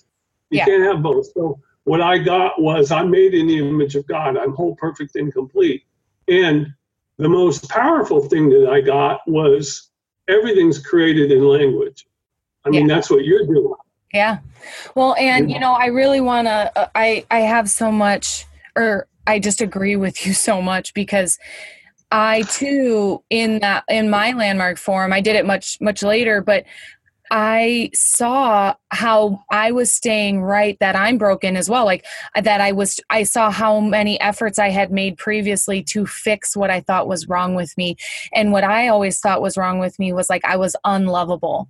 You 0.50 0.58
yeah. 0.58 0.64
can't 0.64 0.82
have 0.82 1.02
both. 1.02 1.26
So 1.32 1.60
what 1.84 2.00
I 2.00 2.18
got 2.18 2.60
was 2.60 2.90
I'm 2.90 3.10
made 3.10 3.34
in 3.34 3.46
the 3.46 3.58
image 3.58 3.94
of 3.94 4.06
God. 4.08 4.36
I'm 4.36 4.54
whole, 4.54 4.74
perfect, 4.74 5.14
and 5.14 5.32
complete. 5.32 5.84
And 6.26 6.66
the 7.18 7.28
most 7.28 7.68
powerful 7.68 8.28
thing 8.28 8.48
that 8.50 8.68
I 8.70 8.80
got 8.80 9.20
was 9.26 9.90
everything's 10.28 10.78
created 10.78 11.32
in 11.32 11.44
language. 11.44 12.06
I 12.64 12.70
mean, 12.70 12.88
yeah. 12.88 12.94
that's 12.94 13.10
what 13.10 13.24
you're 13.24 13.46
doing. 13.46 13.74
Yeah. 14.12 14.38
Well, 14.94 15.14
and 15.16 15.50
you 15.50 15.58
know, 15.58 15.72
I 15.72 15.86
really 15.86 16.20
want 16.20 16.46
to 16.46 16.72
uh, 16.76 16.88
I 16.94 17.24
I 17.30 17.40
have 17.40 17.68
so 17.68 17.92
much 17.92 18.46
or 18.76 19.06
I 19.26 19.38
just 19.38 19.60
agree 19.60 19.96
with 19.96 20.26
you 20.26 20.32
so 20.32 20.62
much 20.62 20.94
because 20.94 21.38
I 22.10 22.42
too 22.42 23.22
in 23.28 23.58
that 23.60 23.84
in 23.88 24.08
my 24.08 24.32
landmark 24.32 24.78
forum, 24.78 25.12
I 25.12 25.20
did 25.20 25.36
it 25.36 25.44
much 25.44 25.80
much 25.80 26.02
later, 26.02 26.40
but 26.40 26.64
I 27.30 27.90
saw 27.94 28.74
how 28.90 29.44
I 29.50 29.72
was 29.72 29.92
staying 29.92 30.42
right 30.42 30.78
that 30.80 30.96
I'm 30.96 31.18
broken 31.18 31.56
as 31.56 31.68
well. 31.68 31.84
Like 31.84 32.04
uh, 32.34 32.40
that 32.42 32.60
I 32.60 32.72
was 32.72 33.00
I 33.10 33.22
saw 33.22 33.50
how 33.50 33.80
many 33.80 34.20
efforts 34.20 34.58
I 34.58 34.68
had 34.70 34.90
made 34.90 35.18
previously 35.18 35.82
to 35.84 36.06
fix 36.06 36.56
what 36.56 36.70
I 36.70 36.80
thought 36.80 37.08
was 37.08 37.28
wrong 37.28 37.54
with 37.54 37.76
me. 37.76 37.96
And 38.32 38.52
what 38.52 38.64
I 38.64 38.88
always 38.88 39.20
thought 39.20 39.42
was 39.42 39.56
wrong 39.56 39.78
with 39.78 39.98
me 39.98 40.12
was 40.12 40.30
like 40.30 40.44
I 40.44 40.56
was 40.56 40.76
unlovable 40.84 41.68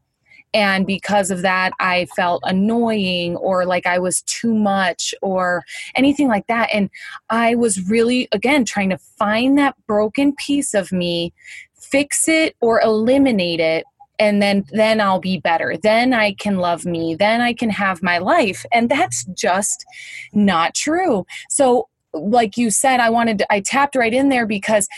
and 0.54 0.86
because 0.86 1.30
of 1.30 1.42
that 1.42 1.72
i 1.78 2.06
felt 2.16 2.42
annoying 2.46 3.36
or 3.36 3.66
like 3.66 3.86
i 3.86 3.98
was 3.98 4.22
too 4.22 4.54
much 4.54 5.14
or 5.20 5.62
anything 5.94 6.28
like 6.28 6.46
that 6.46 6.68
and 6.72 6.88
i 7.30 7.54
was 7.54 7.88
really 7.88 8.28
again 8.32 8.64
trying 8.64 8.90
to 8.90 8.98
find 8.98 9.58
that 9.58 9.74
broken 9.86 10.34
piece 10.36 10.74
of 10.74 10.90
me 10.90 11.32
fix 11.74 12.28
it 12.28 12.56
or 12.60 12.80
eliminate 12.80 13.60
it 13.60 13.84
and 14.18 14.42
then 14.42 14.64
then 14.72 15.00
I'll 15.00 15.20
be 15.20 15.38
better. 15.38 15.76
Then 15.76 16.12
I 16.12 16.32
can 16.32 16.58
love 16.58 16.84
me. 16.84 17.14
Then 17.14 17.40
I 17.40 17.52
can 17.52 17.70
have 17.70 18.02
my 18.02 18.18
life. 18.18 18.64
And 18.72 18.88
that's 18.88 19.24
just 19.34 19.84
not 20.32 20.74
true. 20.74 21.26
So 21.48 21.88
like 22.12 22.56
you 22.56 22.70
said, 22.70 23.00
I 23.00 23.10
wanted 23.10 23.38
to, 23.38 23.52
I 23.52 23.60
tapped 23.60 23.94
right 23.94 24.12
in 24.14 24.28
there 24.28 24.46
because 24.46 24.88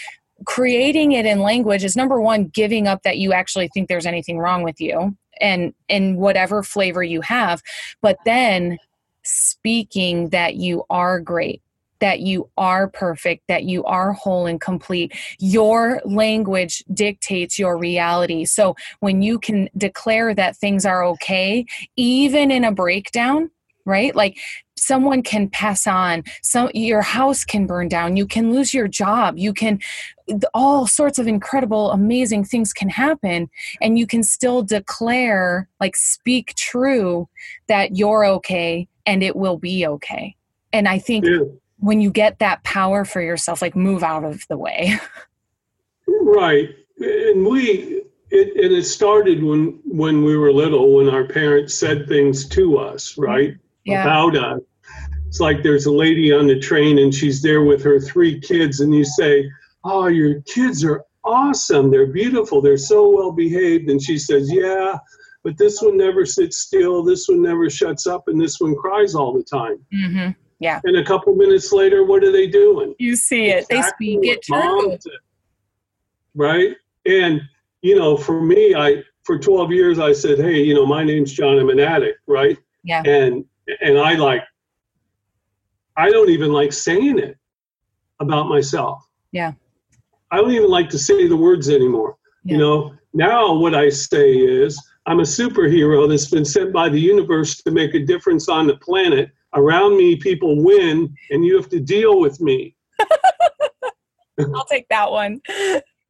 creating 0.46 1.12
it 1.12 1.26
in 1.26 1.40
language 1.40 1.84
is 1.84 1.96
number 1.96 2.20
one 2.20 2.46
giving 2.46 2.86
up 2.86 3.02
that 3.02 3.18
you 3.18 3.32
actually 3.32 3.68
think 3.68 3.88
there's 3.88 4.06
anything 4.06 4.38
wrong 4.38 4.62
with 4.62 4.80
you 4.80 5.16
and 5.40 5.74
in 5.88 6.16
whatever 6.16 6.62
flavor 6.62 7.02
you 7.02 7.20
have 7.20 7.62
but 8.00 8.16
then 8.24 8.78
speaking 9.22 10.30
that 10.30 10.56
you 10.56 10.82
are 10.88 11.20
great 11.20 11.60
that 12.00 12.20
you 12.20 12.50
are 12.56 12.88
perfect, 12.88 13.46
that 13.48 13.64
you 13.64 13.84
are 13.84 14.12
whole 14.12 14.46
and 14.46 14.60
complete. 14.60 15.12
Your 15.38 16.00
language 16.04 16.82
dictates 16.92 17.58
your 17.58 17.78
reality. 17.78 18.44
So 18.44 18.74
when 19.00 19.22
you 19.22 19.38
can 19.38 19.68
declare 19.76 20.34
that 20.34 20.56
things 20.56 20.84
are 20.84 21.04
okay, 21.04 21.66
even 21.96 22.50
in 22.50 22.64
a 22.64 22.72
breakdown, 22.72 23.50
right? 23.84 24.14
Like 24.14 24.38
someone 24.80 25.22
can 25.22 25.48
pass 25.48 25.86
on 25.86 26.24
so 26.42 26.70
your 26.72 27.02
house 27.02 27.44
can 27.44 27.66
burn 27.66 27.86
down 27.86 28.16
you 28.16 28.26
can 28.26 28.50
lose 28.50 28.72
your 28.72 28.88
job 28.88 29.36
you 29.36 29.52
can 29.52 29.78
all 30.54 30.86
sorts 30.86 31.18
of 31.18 31.26
incredible 31.26 31.90
amazing 31.92 32.42
things 32.42 32.72
can 32.72 32.88
happen 32.88 33.50
and 33.82 33.98
you 33.98 34.06
can 34.06 34.22
still 34.22 34.62
declare 34.62 35.68
like 35.80 35.94
speak 35.96 36.54
true 36.54 37.28
that 37.68 37.96
you're 37.96 38.24
okay 38.24 38.88
and 39.04 39.22
it 39.22 39.36
will 39.36 39.58
be 39.58 39.86
okay 39.86 40.34
and 40.72 40.88
i 40.88 40.98
think 40.98 41.26
yeah. 41.26 41.40
When 41.80 42.00
you 42.00 42.10
get 42.10 42.38
that 42.38 42.62
power 42.64 43.04
for 43.04 43.20
yourself 43.20 43.62
like 43.62 43.76
move 43.76 44.02
out 44.02 44.24
of 44.24 44.46
the 44.48 44.56
way 44.56 44.94
right 46.06 46.70
and 46.98 47.46
we 47.46 48.02
it, 48.30 48.64
and 48.64 48.72
it 48.72 48.84
started 48.84 49.42
when 49.42 49.80
when 49.84 50.24
we 50.24 50.36
were 50.36 50.52
little 50.52 50.96
when 50.96 51.08
our 51.08 51.24
parents 51.24 51.74
said 51.74 52.06
things 52.06 52.46
to 52.46 52.78
us 52.78 53.16
right 53.18 53.54
yeah. 53.84 54.02
about 54.02 54.36
us 54.36 54.60
it's 55.30 55.38
like 55.38 55.62
there's 55.62 55.86
a 55.86 55.92
lady 55.92 56.32
on 56.32 56.48
the 56.48 56.58
train 56.58 56.98
and 56.98 57.14
she's 57.14 57.40
there 57.40 57.62
with 57.62 57.84
her 57.84 58.00
three 58.00 58.40
kids, 58.40 58.80
and 58.80 58.92
you 58.92 59.04
say, 59.04 59.48
Oh, 59.84 60.08
your 60.08 60.40
kids 60.40 60.84
are 60.84 61.04
awesome. 61.22 61.88
They're 61.88 62.08
beautiful. 62.08 62.60
They're 62.60 62.76
so 62.76 63.08
well 63.08 63.30
behaved. 63.30 63.88
And 63.90 64.02
she 64.02 64.18
says, 64.18 64.52
Yeah, 64.52 64.98
but 65.44 65.56
this 65.56 65.80
one 65.80 65.96
never 65.96 66.26
sits 66.26 66.58
still. 66.58 67.04
This 67.04 67.28
one 67.28 67.42
never 67.42 67.70
shuts 67.70 68.08
up. 68.08 68.26
And 68.26 68.40
this 68.40 68.58
one 68.58 68.74
cries 68.74 69.14
all 69.14 69.32
the 69.32 69.44
time. 69.44 69.78
Mm-hmm. 69.94 70.30
Yeah. 70.60 70.80
And 70.84 70.96
a 70.96 71.04
couple 71.04 71.34
minutes 71.34 71.72
later, 71.72 72.04
what 72.04 72.22
are 72.22 72.32
they 72.32 72.46
doing? 72.46 72.94
You 72.98 73.16
see 73.16 73.46
it. 73.46 73.66
Exactly 73.70 74.16
they 74.16 74.22
speak 74.22 74.30
it 74.30 74.42
true. 74.42 74.98
Right. 76.34 76.76
And, 77.06 77.40
you 77.82 77.96
know, 77.96 78.16
for 78.16 78.40
me, 78.40 78.74
I, 78.74 79.02
for 79.24 79.38
12 79.38 79.72
years, 79.72 79.98
I 79.98 80.12
said, 80.12 80.38
Hey, 80.38 80.62
you 80.62 80.74
know, 80.74 80.86
my 80.86 81.02
name's 81.02 81.32
John. 81.32 81.58
I'm 81.58 81.70
an 81.70 81.80
addict. 81.80 82.20
Right. 82.26 82.58
Yeah. 82.84 83.02
And, 83.04 83.44
and 83.80 83.98
I 83.98 84.14
like 84.14 84.42
I 86.00 86.10
don't 86.10 86.30
even 86.30 86.50
like 86.50 86.72
saying 86.72 87.18
it 87.18 87.36
about 88.20 88.48
myself. 88.48 89.06
Yeah. 89.32 89.52
I 90.30 90.36
don't 90.36 90.52
even 90.52 90.70
like 90.70 90.88
to 90.90 90.98
say 90.98 91.26
the 91.26 91.36
words 91.36 91.68
anymore. 91.68 92.16
Yeah. 92.42 92.52
You 92.54 92.58
know, 92.58 92.94
now 93.12 93.54
what 93.54 93.74
I 93.74 93.90
say 93.90 94.32
is 94.32 94.80
I'm 95.04 95.20
a 95.20 95.24
superhero 95.24 96.08
that's 96.08 96.30
been 96.30 96.44
sent 96.44 96.72
by 96.72 96.88
the 96.88 97.00
universe 97.00 97.60
to 97.62 97.70
make 97.70 97.94
a 97.94 98.04
difference 98.04 98.48
on 98.48 98.66
the 98.66 98.76
planet. 98.76 99.30
Around 99.54 99.96
me, 99.96 100.16
people 100.16 100.62
win, 100.62 101.14
and 101.30 101.44
you 101.44 101.56
have 101.56 101.68
to 101.70 101.80
deal 101.80 102.20
with 102.20 102.40
me. 102.40 102.76
I'll 104.54 104.64
take 104.64 104.88
that 104.88 105.10
one. 105.10 105.40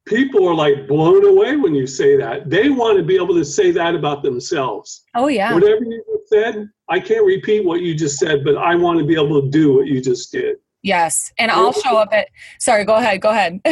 People 0.07 0.49
are 0.49 0.55
like 0.55 0.87
blown 0.87 1.25
away 1.25 1.57
when 1.57 1.75
you 1.75 1.87
say 1.87 2.17
that. 2.17 2.51
They 2.51 2.69
want 2.69 2.99
to 2.99 3.05
be 3.05 3.17
able 3.17 3.35
to 3.35 3.45
say 3.45 3.71
that 3.73 3.95
about 3.95 4.23
themselves. 4.23 5.05
Oh, 5.15 5.29
yeah. 5.29 5.55
Whatever 5.55 5.85
you 5.85 6.03
said, 6.27 6.69
I 6.89 7.01
can't 7.01 7.25
repeat 7.25 7.65
what 7.65 7.81
you 7.81 7.95
just 7.95 8.19
said, 8.19 8.45
but 8.45 8.57
I 8.57 8.75
want 8.75 8.99
to 8.99 9.05
be 9.05 9.15
able 9.15 9.41
to 9.43 9.49
do 9.49 9.75
what 9.75 9.87
you 9.87 10.01
just 10.01 10.33
did. 10.33 10.57
Yes. 10.83 11.33
And 11.39 11.51
I'll 11.51 11.73
show 11.73 11.97
up 11.97 12.09
at, 12.13 12.29
sorry, 12.59 12.85
go 12.85 12.97
ahead. 12.97 13.21
Go 13.21 13.31
ahead. 13.31 13.61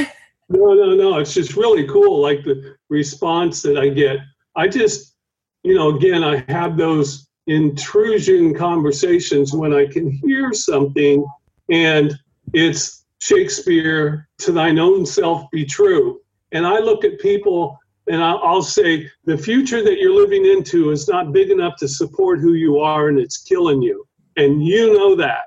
no, 0.48 0.74
no, 0.74 0.94
no. 0.94 1.18
It's 1.18 1.34
just 1.34 1.56
really 1.56 1.86
cool. 1.88 2.20
Like 2.20 2.44
the 2.44 2.76
response 2.88 3.62
that 3.62 3.78
I 3.78 3.88
get. 3.88 4.18
I 4.56 4.68
just, 4.68 5.14
you 5.62 5.74
know, 5.74 5.96
again, 5.96 6.22
I 6.22 6.44
have 6.48 6.76
those 6.76 7.27
intrusion 7.48 8.54
conversations 8.54 9.52
when 9.52 9.72
I 9.72 9.86
can 9.86 10.10
hear 10.10 10.52
something 10.52 11.26
and 11.70 12.14
it's 12.52 13.04
Shakespeare, 13.20 14.28
to 14.38 14.52
thine 14.52 14.78
own 14.78 15.04
self 15.04 15.50
be 15.50 15.64
true. 15.64 16.20
And 16.52 16.66
I 16.66 16.78
look 16.78 17.04
at 17.04 17.18
people 17.18 17.78
and 18.06 18.22
I'll 18.22 18.62
say 18.62 19.10
the 19.24 19.36
future 19.36 19.82
that 19.82 19.98
you're 19.98 20.14
living 20.14 20.46
into 20.46 20.90
is 20.90 21.08
not 21.08 21.32
big 21.32 21.50
enough 21.50 21.76
to 21.78 21.88
support 21.88 22.40
who 22.40 22.54
you 22.54 22.78
are 22.78 23.08
and 23.08 23.18
it's 23.18 23.38
killing 23.38 23.82
you. 23.82 24.06
And 24.36 24.64
you 24.64 24.94
know 24.94 25.14
that. 25.16 25.46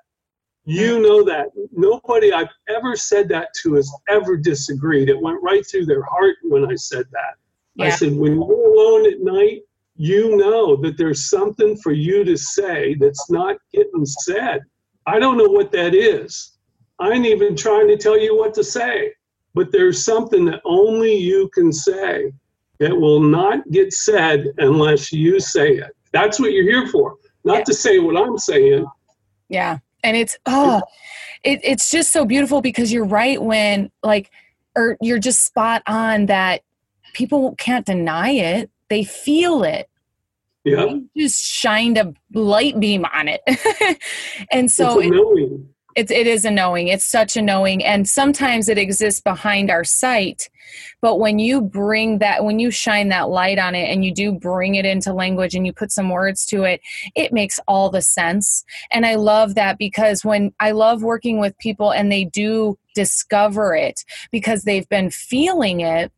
You 0.65 1.01
know 1.01 1.23
that. 1.23 1.47
Nobody 1.71 2.33
I've 2.33 2.49
ever 2.69 2.95
said 2.95 3.29
that 3.29 3.47
to 3.63 3.75
has 3.75 3.91
ever 4.09 4.37
disagreed. 4.37 5.09
It 5.09 5.19
went 5.19 5.41
right 5.41 5.65
through 5.65 5.85
their 5.85 6.03
heart 6.03 6.35
when 6.43 6.69
I 6.69 6.75
said 6.75 7.05
that. 7.11 7.35
Yeah. 7.75 7.85
I 7.85 7.89
said, 7.89 8.15
when 8.15 8.33
you're 8.35 8.73
alone 8.73 9.11
at 9.11 9.21
night, 9.21 9.61
you 10.01 10.35
know 10.35 10.75
that 10.77 10.97
there's 10.97 11.29
something 11.29 11.77
for 11.77 11.91
you 11.91 12.23
to 12.23 12.35
say 12.35 12.95
that's 12.95 13.29
not 13.29 13.57
getting 13.71 14.03
said. 14.03 14.61
I 15.05 15.19
don't 15.19 15.37
know 15.37 15.49
what 15.49 15.71
that 15.73 15.93
is. 15.93 16.57
I 16.97 17.11
ain't 17.11 17.27
even 17.27 17.55
trying 17.55 17.87
to 17.87 17.97
tell 17.97 18.19
you 18.19 18.35
what 18.35 18.55
to 18.55 18.63
say, 18.63 19.13
but 19.53 19.71
there's 19.71 20.03
something 20.03 20.43
that 20.45 20.61
only 20.65 21.13
you 21.13 21.49
can 21.49 21.71
say 21.71 22.33
that 22.79 22.99
will 22.99 23.19
not 23.19 23.69
get 23.69 23.93
said 23.93 24.47
unless 24.57 25.13
you 25.13 25.39
say 25.39 25.73
it. 25.73 25.95
That's 26.13 26.39
what 26.39 26.51
you're 26.51 26.63
here 26.63 26.87
for, 26.87 27.17
not 27.43 27.59
yeah. 27.59 27.63
to 27.65 27.73
say 27.75 27.99
what 27.99 28.17
I'm 28.17 28.39
saying. 28.39 28.87
Yeah. 29.49 29.77
And 30.03 30.17
it's, 30.17 30.35
oh, 30.47 30.81
it, 31.43 31.59
it's 31.63 31.91
just 31.91 32.11
so 32.11 32.25
beautiful 32.25 32.59
because 32.59 32.91
you're 32.91 33.05
right 33.05 33.39
when, 33.39 33.91
like, 34.01 34.31
or 34.75 34.97
you're 34.99 35.19
just 35.19 35.45
spot 35.45 35.83
on 35.85 36.25
that 36.25 36.63
people 37.13 37.53
can't 37.59 37.85
deny 37.85 38.31
it, 38.31 38.71
they 38.89 39.03
feel 39.03 39.63
it. 39.63 39.89
Yeah. 40.63 40.85
You 40.85 41.09
just 41.17 41.43
shined 41.43 41.97
a 41.97 42.13
light 42.33 42.79
beam 42.79 43.05
on 43.13 43.27
it. 43.27 43.41
and 44.51 44.69
so, 44.69 44.99
it's 44.99 45.09
knowing. 45.09 45.69
It, 45.95 46.09
it 46.09 46.27
is 46.27 46.45
a 46.45 46.51
knowing. 46.51 46.87
It's 46.87 47.05
such 47.05 47.35
a 47.35 47.41
knowing. 47.41 47.83
And 47.83 48.07
sometimes 48.07 48.69
it 48.69 48.77
exists 48.77 49.19
behind 49.19 49.69
our 49.69 49.83
sight. 49.83 50.49
But 51.01 51.19
when 51.19 51.39
you 51.39 51.61
bring 51.61 52.19
that, 52.19 52.45
when 52.45 52.59
you 52.59 52.71
shine 52.71 53.09
that 53.09 53.29
light 53.29 53.59
on 53.59 53.75
it 53.75 53.89
and 53.89 54.05
you 54.05 54.13
do 54.13 54.31
bring 54.31 54.75
it 54.75 54.85
into 54.85 55.13
language 55.13 55.53
and 55.53 55.65
you 55.65 55.73
put 55.73 55.91
some 55.91 56.09
words 56.09 56.45
to 56.47 56.63
it, 56.63 56.79
it 57.15 57.33
makes 57.33 57.59
all 57.67 57.89
the 57.89 58.01
sense. 58.01 58.63
And 58.91 59.05
I 59.05 59.15
love 59.15 59.55
that 59.55 59.77
because 59.77 60.23
when 60.23 60.53
I 60.59 60.71
love 60.71 61.03
working 61.03 61.39
with 61.39 61.57
people 61.57 61.91
and 61.91 62.11
they 62.11 62.23
do 62.23 62.77
discover 62.95 63.75
it 63.75 64.05
because 64.31 64.63
they've 64.63 64.87
been 64.89 65.09
feeling 65.09 65.81
it 65.81 66.11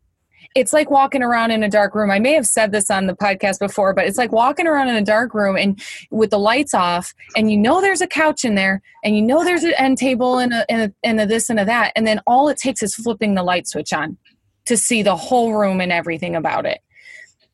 it's 0.56 0.74
like 0.74 0.90
walking 0.92 1.24
around 1.24 1.52
in 1.52 1.64
a 1.64 1.70
dark 1.70 1.96
room. 1.96 2.12
I 2.12 2.20
may 2.20 2.34
have 2.34 2.46
said 2.46 2.72
this 2.72 2.92
on 2.92 3.08
the 3.08 3.16
podcast 3.16 3.60
before, 3.60 3.94
but 3.94 4.06
it's 4.06 4.18
like 4.18 4.32
walking 4.32 4.68
around 4.68 4.90
in 4.90 4.96
a 4.96 5.02
dark 5.02 5.34
room 5.34 5.58
and 5.58 5.82
with 6.12 6.30
the 6.30 6.40
lights 6.40 6.74
off, 6.74 7.14
and 7.36 7.52
you 7.52 7.58
know 7.58 7.82
there's 7.82 8.02
a 8.02 8.08
couch 8.08 8.46
in 8.46 8.56
there, 8.56 8.82
and 9.04 9.16
you 9.16 9.22
know 9.22 9.44
there's 9.44 9.64
an 9.64 9.74
end 9.78 9.98
table 9.98 10.38
and 10.38 10.54
a, 10.54 10.72
and 10.72 10.82
a, 10.82 10.94
and 11.04 11.20
a 11.20 11.26
this 11.26 11.50
and 11.50 11.60
a 11.60 11.66
that, 11.66 11.92
and 11.96 12.06
then 12.06 12.20
all 12.28 12.48
it 12.50 12.58
takes 12.58 12.84
is 12.84 12.96
flipping 12.96 13.36
the 13.36 13.44
light 13.44 13.68
switch 13.68 13.94
on 13.94 14.18
to 14.66 14.78
see 14.78 15.02
the 15.02 15.16
whole 15.16 15.54
room 15.54 15.82
and 15.82 15.92
everything 15.92 16.36
about 16.36 16.66
it. 16.66 16.80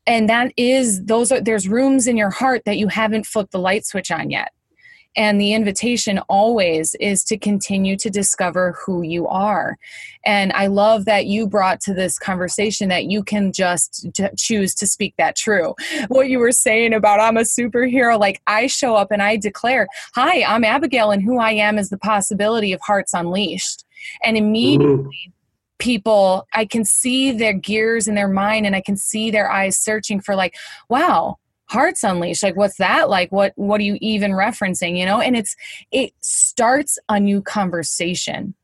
And 0.06 0.30
that 0.30 0.52
is 0.58 1.06
those 1.06 1.32
are 1.32 1.42
there's 1.42 1.68
rooms 1.68 2.08
in 2.08 2.18
your 2.18 2.30
heart 2.30 2.64
that 2.66 2.78
you 2.78 2.88
haven't 2.88 3.26
flipped 3.26 3.52
the 3.52 3.60
light 3.60 3.86
switch 3.86 4.12
on 4.12 4.30
yet 4.30 4.52
and 5.16 5.40
the 5.40 5.54
invitation 5.54 6.20
always 6.30 6.96
is 6.96 7.24
to 7.26 7.38
continue 7.38 7.98
to 7.98 8.10
discover 8.10 8.78
who 8.86 9.02
you 9.02 9.28
are. 9.28 9.78
And 10.26 10.52
I 10.54 10.68
love 10.68 11.06
that 11.06 11.26
you 11.26 11.48
brought 11.48 11.82
to 11.82 11.94
this 11.94 12.20
conversation 12.20 12.90
that 12.90 13.06
you 13.06 13.24
can 13.24 13.52
just 13.52 14.08
choose 14.38 14.76
to 14.76 14.88
speak 14.88 15.16
that 15.18 15.36
true. 15.36 15.76
What 16.08 16.30
you 16.30 16.40
were 16.40 16.52
saying 16.52 16.94
about 16.94 17.20
I'm 17.20 17.38
a 17.38 17.42
superhero, 17.42 18.20
like 18.20 18.42
I 18.48 18.68
show 18.68 18.96
up 18.96 19.12
and 19.12 19.22
I 19.22 19.38
declare, 19.38 19.88
Hi, 20.16 20.44
I'm 20.44 20.64
Abigail, 20.64 21.12
and 21.12 21.24
who 21.24 21.40
I 21.40 21.52
am 21.52 21.78
is 21.78 21.90
the 21.90 21.98
possibility 21.98 22.72
of 22.74 22.82
Hearts 22.82 23.14
Unleashed. 23.14 23.86
And 24.24 24.38
immediately, 24.38 25.34
people 25.80 26.46
i 26.54 26.66
can 26.66 26.84
see 26.84 27.32
their 27.32 27.54
gears 27.54 28.08
in 28.08 28.14
their 28.14 28.28
mind 28.28 28.66
and 28.66 28.76
i 28.76 28.82
can 28.82 28.98
see 28.98 29.32
their 29.32 29.50
eyes 29.50 29.78
searching 29.78 30.20
for 30.20 30.36
like 30.36 30.54
wow 30.90 31.38
hearts 31.70 32.04
unleashed. 32.04 32.44
Like 32.44 32.56
what's 32.56 32.78
that 32.78 33.10
like? 33.10 33.32
What 33.32 33.54
what 33.56 33.80
are 33.80 33.84
you 33.84 33.98
even 34.02 34.32
referencing 34.32 34.98
you 34.98 35.06
know? 35.06 35.22
And 35.22 35.36
it's 35.36 35.56
it 35.92 36.14
starts 36.22 36.98
a 37.08 37.20
new 37.20 37.42
conversation. 37.42 38.56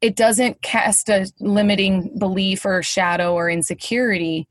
It 0.00 0.16
doesn't 0.16 0.60
cast 0.62 1.08
a 1.08 1.30
limiting 1.40 2.18
belief 2.18 2.64
or 2.64 2.82
shadow 2.82 3.34
or 3.34 3.48
insecurity. 3.48 4.48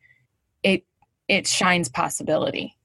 It 0.64 0.84
it 1.28 1.48
shines 1.48 1.90
possibility. 1.90 2.78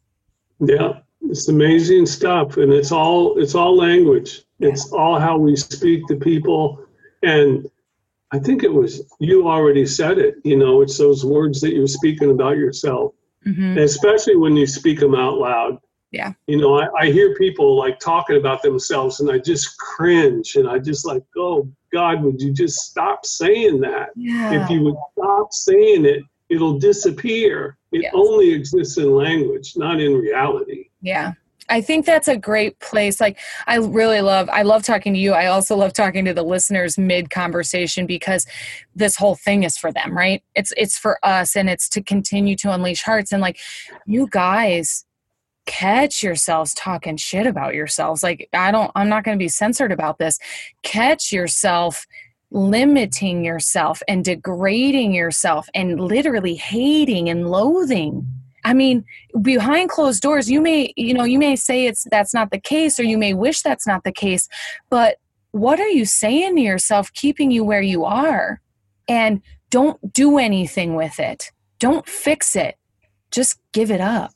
Yeah, 0.61 1.01
it's 1.23 1.49
amazing 1.49 2.07
stuff, 2.07 2.57
and 2.57 2.73
it's 2.73 2.93
all 2.93 3.39
it's 3.39 3.55
all 3.55 3.77
language. 3.77 4.43
It's 4.61 4.91
all 4.93 5.21
how 5.21 5.39
we 5.39 5.55
speak 5.55 6.07
to 6.09 6.17
people, 6.17 6.85
and 7.23 7.71
I 8.33 8.39
think 8.39 8.65
it 8.65 8.73
was 8.73 9.03
you 9.21 9.49
already 9.49 9.87
said 9.87 10.19
it. 10.19 10.37
You 10.45 10.57
know, 10.57 10.83
it's 10.83 10.99
those 10.99 11.25
words 11.25 11.61
that 11.61 11.75
you're 11.75 11.87
speaking 11.87 12.31
about 12.31 12.57
yourself, 12.57 13.15
Mm-hmm. 13.49 13.79
especially 13.79 14.37
when 14.37 14.57
you 14.57 14.67
speak 14.67 15.01
them 15.01 15.15
out 15.15 15.39
loud. 15.39 15.79
Yeah. 16.11 16.33
You 16.47 16.57
know, 16.57 16.79
I, 16.81 16.89
I 16.99 17.11
hear 17.11 17.35
people 17.35 17.77
like 17.77 17.99
talking 17.99 18.37
about 18.37 18.63
themselves, 18.63 19.21
and 19.21 19.31
I 19.31 19.39
just 19.39 19.77
cringe, 19.79 20.57
and 20.57 20.69
I 20.69 20.79
just 20.79 21.07
like, 21.07 21.23
oh 21.37 21.69
God, 21.93 22.23
would 22.23 22.41
you 22.41 22.53
just 22.53 22.77
stop 22.81 23.25
saying 23.27 23.81
that? 23.81 24.11
Yeah. 24.17 24.63
If 24.63 24.71
you 24.71 24.83
would 24.83 24.97
stop 25.13 25.53
saying 25.53 26.05
it, 26.07 26.23
it'll 26.49 26.79
disappear. 26.79 27.77
It 27.93 28.03
Yes. 28.03 28.13
only 28.15 28.53
exists 28.53 28.99
in 28.99 29.11
language, 29.15 29.75
not 29.77 30.01
in 30.01 30.15
reality. 30.15 30.89
Yeah. 31.01 31.33
I 31.69 31.81
think 31.81 32.07
that's 32.07 32.29
a 32.29 32.37
great 32.37 32.79
place. 32.81 33.21
Like, 33.21 33.39
I 33.67 33.77
really 33.77 34.21
love, 34.21 34.49
I 34.49 34.63
love 34.63 34.83
talking 34.83 35.13
to 35.13 35.19
you. 35.19 35.33
I 35.33 35.47
also 35.47 35.77
love 35.77 35.93
talking 35.93 36.25
to 36.25 36.35
the 36.35 36.43
listeners 36.43 36.99
mid 36.99 37.31
conversation 37.31 38.07
because 38.07 38.47
this 38.95 39.17
whole 39.17 39.35
thing 39.35 39.65
is 39.65 39.77
for 39.77 39.93
them, 39.93 40.17
right? 40.17 40.43
It's, 40.55 40.73
it's 40.77 40.99
for 40.99 41.19
us 41.23 41.57
and 41.57 41.69
it's 41.69 41.89
to 41.91 42.03
continue 42.03 42.57
to 42.57 42.73
unleash 42.73 43.03
hearts. 43.03 43.33
And 43.33 43.43
like, 43.43 43.59
you 44.07 44.29
guys 44.31 45.05
catch 45.67 46.23
yourselves 46.23 46.73
talking 46.73 47.19
shit 47.19 47.47
about 47.47 47.75
yourselves. 47.75 48.23
Like, 48.23 48.49
I 48.55 48.71
don't, 48.71 48.91
I'm 48.95 49.11
not 49.11 49.25
going 49.25 49.39
to 49.39 49.43
be 49.43 49.49
censored 49.49 49.93
about 49.93 50.19
this. 50.19 50.39
Catch 50.83 51.33
yourself 51.33 52.07
limiting 52.51 53.45
yourself 53.45 54.03
and 54.09 54.25
degrading 54.25 55.13
yourself 55.13 55.69
and 55.75 56.01
literally 56.01 56.55
hating 56.55 57.29
and 57.29 57.51
loathing. 57.51 58.27
I 58.65 58.75
mean, 58.75 59.05
behind 59.41 59.91
closed 59.91 60.23
doors, 60.23 60.51
you 60.51 60.61
may, 60.61 60.93
you 60.97 61.15
know, 61.15 61.25
you 61.25 61.39
may 61.39 61.57
say 61.57 61.87
it's 61.87 62.07
that's 62.11 62.35
not 62.35 62.51
the 62.51 62.61
case 62.61 62.99
or 62.99 63.05
you 63.05 63.19
may 63.19 63.35
wish 63.35 63.63
that's 63.63 63.87
not 63.87 64.05
the 64.05 64.13
case, 64.13 64.49
but 64.91 65.17
what 65.53 65.81
are 65.81 65.89
you 65.89 66.05
saying 66.05 66.57
to 66.57 66.63
yourself 66.63 67.13
keeping 67.15 67.51
you 67.51 67.65
where 67.65 67.83
you 67.83 68.05
are? 68.05 68.61
And 69.09 69.41
don't 69.71 70.13
do 70.13 70.39
anything 70.39 70.95
with 70.95 71.19
it. 71.19 71.51
Don't 71.79 72.07
fix 72.07 72.57
it. 72.57 72.77
Just 73.31 73.59
give 73.73 73.91
it 73.91 74.01
up. 74.01 74.33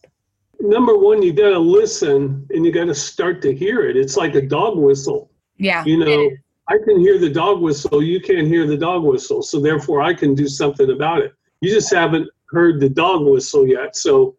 Number 0.60 0.96
one, 0.96 1.22
you 1.22 1.32
got 1.32 1.50
to 1.50 1.58
listen 1.58 2.46
and 2.50 2.64
you 2.64 2.72
got 2.72 2.84
to 2.84 2.94
start 2.94 3.42
to 3.42 3.54
hear 3.54 3.82
it. 3.82 3.96
It's 3.96 4.16
like 4.16 4.34
a 4.34 4.42
dog 4.42 4.78
whistle. 4.78 5.30
Yeah. 5.58 5.84
You 5.84 5.98
know, 5.98 6.30
I 6.68 6.78
can 6.84 7.00
hear 7.00 7.18
the 7.18 7.30
dog 7.30 7.60
whistle, 7.60 8.02
you 8.02 8.20
can't 8.20 8.46
hear 8.46 8.66
the 8.66 8.76
dog 8.76 9.02
whistle. 9.02 9.42
So 9.42 9.60
therefore, 9.60 10.00
I 10.00 10.14
can 10.14 10.34
do 10.34 10.46
something 10.46 10.90
about 10.90 11.20
it. 11.20 11.34
You 11.60 11.70
just 11.70 11.92
haven't 11.92 12.28
heard 12.52 12.80
the 12.80 12.88
dog 12.88 13.26
whistle 13.26 13.66
yet. 13.66 13.96
So, 13.96 14.36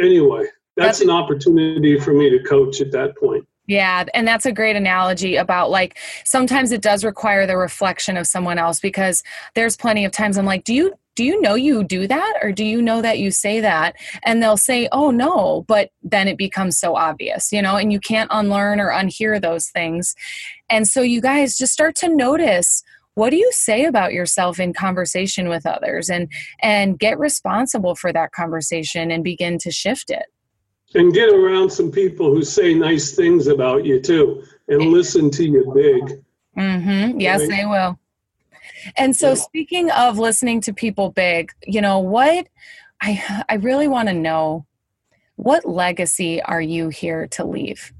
anyway, 0.00 0.44
that's, 0.76 0.98
That's- 0.98 1.00
an 1.02 1.10
opportunity 1.10 1.98
for 1.98 2.12
me 2.12 2.30
to 2.30 2.42
coach 2.42 2.80
at 2.80 2.90
that 2.92 3.16
point. 3.16 3.46
Yeah, 3.66 4.04
and 4.14 4.26
that's 4.26 4.46
a 4.46 4.52
great 4.52 4.74
analogy 4.74 5.36
about 5.36 5.70
like 5.70 5.96
sometimes 6.24 6.72
it 6.72 6.82
does 6.82 7.04
require 7.04 7.46
the 7.46 7.56
reflection 7.56 8.16
of 8.16 8.26
someone 8.26 8.58
else 8.58 8.80
because 8.80 9.22
there's 9.54 9.76
plenty 9.76 10.04
of 10.04 10.10
times 10.10 10.36
I'm 10.36 10.44
like, 10.46 10.64
"Do 10.64 10.74
you 10.74 10.94
do 11.14 11.22
you 11.22 11.40
know 11.40 11.54
you 11.54 11.84
do 11.84 12.08
that 12.08 12.34
or 12.42 12.50
do 12.50 12.64
you 12.64 12.82
know 12.82 13.00
that 13.00 13.20
you 13.20 13.30
say 13.30 13.60
that?" 13.60 13.94
And 14.24 14.42
they'll 14.42 14.56
say, 14.56 14.88
"Oh, 14.90 15.12
no," 15.12 15.64
but 15.68 15.90
then 16.02 16.26
it 16.26 16.36
becomes 16.36 16.78
so 16.80 16.96
obvious, 16.96 17.52
you 17.52 17.62
know, 17.62 17.76
and 17.76 17.92
you 17.92 18.00
can't 18.00 18.30
unlearn 18.32 18.80
or 18.80 18.90
unhear 18.90 19.40
those 19.40 19.68
things. 19.68 20.16
And 20.68 20.88
so 20.88 21.00
you 21.02 21.20
guys 21.20 21.56
just 21.56 21.72
start 21.72 21.94
to 21.96 22.08
notice 22.08 22.82
what 23.14 23.30
do 23.30 23.36
you 23.36 23.50
say 23.52 23.84
about 23.84 24.12
yourself 24.12 24.60
in 24.60 24.72
conversation 24.72 25.48
with 25.48 25.66
others 25.66 26.08
and 26.08 26.30
and 26.62 26.98
get 26.98 27.18
responsible 27.18 27.94
for 27.94 28.12
that 28.12 28.32
conversation 28.32 29.10
and 29.10 29.24
begin 29.24 29.58
to 29.58 29.70
shift 29.70 30.10
it. 30.10 30.26
And 30.94 31.12
get 31.12 31.28
around 31.28 31.70
some 31.70 31.90
people 31.92 32.30
who 32.34 32.42
say 32.42 32.74
nice 32.74 33.14
things 33.14 33.46
about 33.46 33.84
you 33.84 34.00
too 34.00 34.42
and 34.68 34.82
listen 34.86 35.30
to 35.32 35.44
you 35.44 35.72
big. 35.74 36.22
Mm-hmm. 36.56 37.20
Yes, 37.20 37.40
Right. 37.40 37.48
they 37.50 37.64
will. 37.66 37.98
And 38.96 39.14
so, 39.14 39.28
Yeah. 39.28 39.34
speaking 39.34 39.90
of 39.90 40.18
listening 40.18 40.60
to 40.62 40.72
people 40.72 41.10
big, 41.10 41.52
you 41.66 41.80
know 41.80 41.98
what? 42.00 42.48
I 43.00 43.44
I 43.48 43.54
really 43.54 43.88
want 43.88 44.08
to 44.08 44.14
know 44.14 44.66
what 45.36 45.64
legacy 45.64 46.42
are 46.42 46.60
you 46.60 46.88
here 46.88 47.26
to 47.28 47.44
leave? 47.44 47.92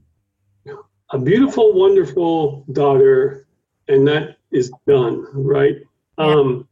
a 1.13 1.19
beautiful, 1.19 1.73
wonderful 1.73 2.65
daughter, 2.73 3.45
and 3.91 4.07
that 4.09 4.37
is 4.51 4.73
done, 4.87 5.27
right? 5.33 5.77
Um, 6.19 6.69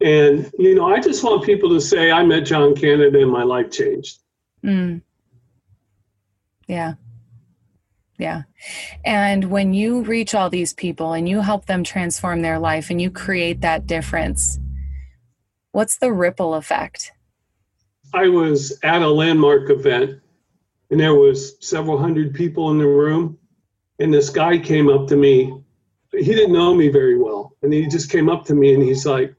and 0.00 0.50
you 0.58 0.74
know, 0.74 0.86
I 0.86 1.00
just 1.00 1.22
want 1.24 1.44
people 1.44 1.70
to 1.70 1.80
say, 1.80 2.10
"I 2.10 2.24
met 2.24 2.40
John 2.40 2.74
Canida, 2.74 3.22
and 3.22 3.30
my 3.30 3.42
life 3.42 3.70
changed." 3.70 4.18
Mm. 4.64 5.02
Yeah. 6.66 6.94
Yeah. 8.18 8.42
And 9.04 9.50
when 9.50 9.74
you 9.74 10.02
reach 10.02 10.34
all 10.34 10.48
these 10.48 10.72
people 10.72 11.12
and 11.12 11.28
you 11.28 11.40
help 11.40 11.66
them 11.66 11.82
transform 11.82 12.42
their 12.42 12.58
life 12.58 12.90
and 12.90 13.02
you 13.02 13.10
create 13.10 13.60
that 13.62 13.86
difference, 13.86 14.58
what's 15.72 15.98
the 15.98 16.12
ripple 16.12 16.54
effect? 16.54 17.12
I 18.12 18.28
was 18.28 18.78
at 18.84 19.02
a 19.02 19.08
landmark 19.08 19.70
event, 19.70 20.20
and 20.90 21.00
there 21.00 21.14
was 21.14 21.56
several 21.60 21.98
hundred 21.98 22.32
people 22.34 22.70
in 22.70 22.78
the 22.78 22.86
room, 22.86 23.36
and 23.98 24.14
this 24.14 24.30
guy 24.30 24.58
came 24.58 24.88
up 24.88 25.08
to 25.08 25.16
me. 25.16 25.52
He 26.16 26.24
didn't 26.34 26.52
know 26.52 26.74
me 26.74 26.88
very 26.88 27.18
well, 27.18 27.56
and 27.62 27.72
he 27.72 27.86
just 27.86 28.10
came 28.10 28.28
up 28.28 28.44
to 28.46 28.54
me 28.54 28.74
and 28.74 28.82
he's 28.82 29.06
like, 29.06 29.34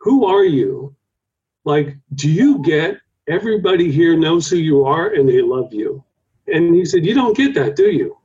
"Who 0.00 0.24
are 0.26 0.44
you? 0.44 0.94
Like, 1.64 1.96
do 2.14 2.30
you 2.30 2.58
get 2.62 2.98
everybody 3.28 3.90
here 3.92 4.16
knows 4.16 4.48
who 4.48 4.56
you 4.56 4.84
are 4.84 5.08
and 5.14 5.28
they 5.28 5.42
love 5.42 5.72
you?" 5.72 6.02
And 6.46 6.74
he 6.74 6.84
said, 6.84 7.04
"You 7.04 7.14
don't 7.14 7.36
get 7.36 7.54
that, 7.54 7.76
do 7.76 7.90
you? 7.90 8.16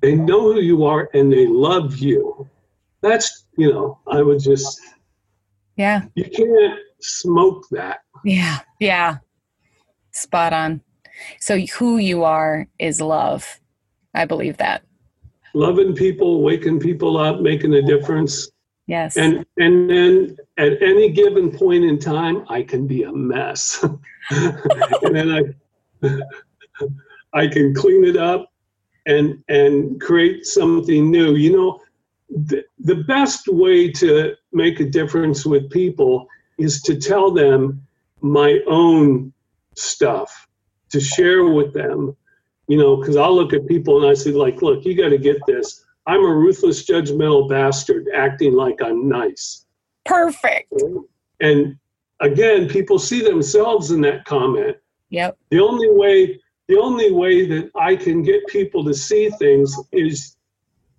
They 0.00 0.14
know 0.14 0.52
who 0.52 0.60
you 0.60 0.84
are 0.84 1.08
and 1.14 1.32
they 1.32 1.46
love 1.46 1.96
you." 1.96 2.48
That's 3.00 3.44
you 3.56 3.70
know, 3.72 3.98
I 4.06 4.22
would 4.22 4.40
just 4.40 4.80
Yeah. 5.76 6.04
you 6.14 6.24
can't 6.24 6.78
smoke 7.00 7.66
that. 7.70 8.00
Yeah, 8.24 8.60
yeah. 8.80 9.18
Spot 10.12 10.52
on. 10.52 10.80
So 11.40 11.58
who 11.58 11.98
you 11.98 12.24
are 12.24 12.66
is 12.78 13.00
love. 13.00 13.60
I 14.14 14.24
believe 14.24 14.56
that. 14.56 14.83
Loving 15.54 15.94
people, 15.94 16.42
waking 16.42 16.80
people 16.80 17.16
up, 17.16 17.40
making 17.40 17.74
a 17.74 17.82
difference. 17.82 18.50
Yes. 18.86 19.16
And 19.16 19.46
and 19.56 19.88
then 19.88 20.36
at 20.58 20.82
any 20.82 21.10
given 21.10 21.50
point 21.50 21.84
in 21.84 21.98
time, 21.98 22.44
I 22.48 22.62
can 22.62 22.86
be 22.86 23.04
a 23.04 23.12
mess. 23.12 23.82
and 24.30 25.14
then 25.14 25.56
I 26.02 26.10
I 27.32 27.46
can 27.46 27.74
clean 27.74 28.04
it 28.04 28.16
up 28.16 28.52
and 29.06 29.42
and 29.48 30.00
create 30.00 30.44
something 30.44 31.10
new. 31.10 31.34
You 31.34 31.56
know, 31.56 31.80
the, 32.28 32.64
the 32.78 32.96
best 33.04 33.48
way 33.48 33.90
to 33.92 34.34
make 34.52 34.80
a 34.80 34.84
difference 34.84 35.46
with 35.46 35.70
people 35.70 36.26
is 36.58 36.82
to 36.82 36.96
tell 36.96 37.30
them 37.30 37.86
my 38.20 38.60
own 38.66 39.32
stuff, 39.76 40.46
to 40.90 41.00
share 41.00 41.44
with 41.44 41.72
them 41.72 42.16
you 42.68 42.76
know, 42.76 42.96
because 42.96 43.16
I'll 43.16 43.34
look 43.34 43.52
at 43.52 43.66
people 43.66 44.02
and 44.02 44.10
I 44.10 44.14
say, 44.14 44.30
like, 44.30 44.62
look, 44.62 44.84
you 44.84 44.96
got 44.96 45.10
to 45.10 45.18
get 45.18 45.38
this. 45.46 45.84
I'm 46.06 46.24
a 46.24 46.34
ruthless, 46.34 46.84
judgmental 46.84 47.48
bastard 47.48 48.08
acting 48.14 48.54
like 48.54 48.80
I'm 48.82 49.08
nice. 49.08 49.64
Perfect. 50.04 50.72
And 51.40 51.78
again, 52.20 52.68
people 52.68 52.98
see 52.98 53.22
themselves 53.22 53.90
in 53.90 54.00
that 54.02 54.24
comment. 54.24 54.76
Yep. 55.10 55.38
The 55.50 55.60
only 55.60 55.90
way, 55.90 56.40
the 56.68 56.78
only 56.78 57.10
way 57.12 57.46
that 57.46 57.70
I 57.74 57.96
can 57.96 58.22
get 58.22 58.46
people 58.48 58.84
to 58.84 58.94
see 58.94 59.30
things 59.30 59.74
is 59.92 60.36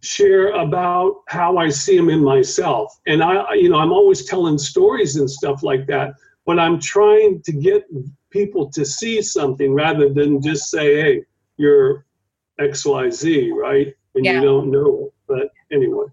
share 0.02 0.50
about 0.52 1.22
how 1.28 1.58
I 1.58 1.70
see 1.70 1.98
them 1.98 2.10
in 2.10 2.24
myself. 2.24 3.00
And 3.08 3.24
I, 3.24 3.54
you 3.54 3.70
know, 3.70 3.78
I'm 3.78 3.92
always 3.92 4.26
telling 4.26 4.58
stories 4.58 5.16
and 5.16 5.30
stuff 5.30 5.64
like 5.64 5.88
that, 5.88 6.14
but 6.46 6.60
I'm 6.60 6.80
trying 6.80 7.42
to 7.42 7.52
get 7.52 7.86
people 8.30 8.70
to 8.72 8.86
see 8.86 9.22
something 9.22 9.74
rather 9.74 10.10
than 10.10 10.42
just 10.42 10.70
say, 10.70 11.02
hey, 11.02 11.24
you're 11.58 12.06
XYZ, 12.60 13.52
right? 13.54 13.94
And 14.16 14.26
Yeah. 14.26 14.34
you 14.34 14.42
don't 14.42 14.72
know 14.72 15.08
it. 15.08 15.14
But 15.28 15.50
anyway. 15.72 16.06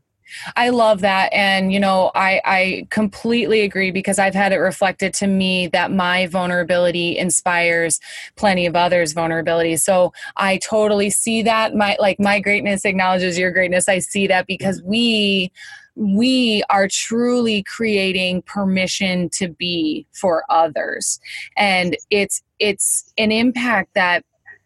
I 0.56 0.70
love 0.70 1.00
that. 1.00 1.32
And, 1.32 1.72
you 1.72 1.80
know, 1.80 2.10
I, 2.14 2.40
I 2.44 2.86
completely 2.90 3.62
agree 3.62 3.90
because 3.90 4.18
I've 4.18 4.34
had 4.34 4.52
it 4.52 4.56
reflected 4.58 5.12
to 5.14 5.26
me 5.26 5.66
that 5.68 5.92
my 5.92 6.26
vulnerability 6.26 7.18
inspires 7.18 8.00
plenty 8.36 8.66
of 8.66 8.74
others' 8.74 9.12
vulnerability. 9.12 9.76
So 9.76 10.12
I 10.36 10.58
totally 10.58 11.10
see 11.10 11.42
that. 11.42 11.74
My 11.74 11.96
like 12.00 12.18
my 12.18 12.40
greatness 12.40 12.84
acknowledges 12.84 13.38
your 13.38 13.50
greatness. 13.50 13.88
I 13.88 13.98
see 13.98 14.26
that 14.28 14.46
because 14.46 14.82
we 14.82 15.52
we 15.94 16.62
are 16.70 16.88
truly 16.88 17.62
creating 17.64 18.42
permission 18.42 19.28
to 19.30 19.48
be 19.48 20.06
for 20.12 20.44
others. 20.48 21.20
And 21.56 21.96
it's 22.10 22.42
it's 22.58 23.12
an 23.18 23.32
impact 23.32 23.90
that 23.94 24.24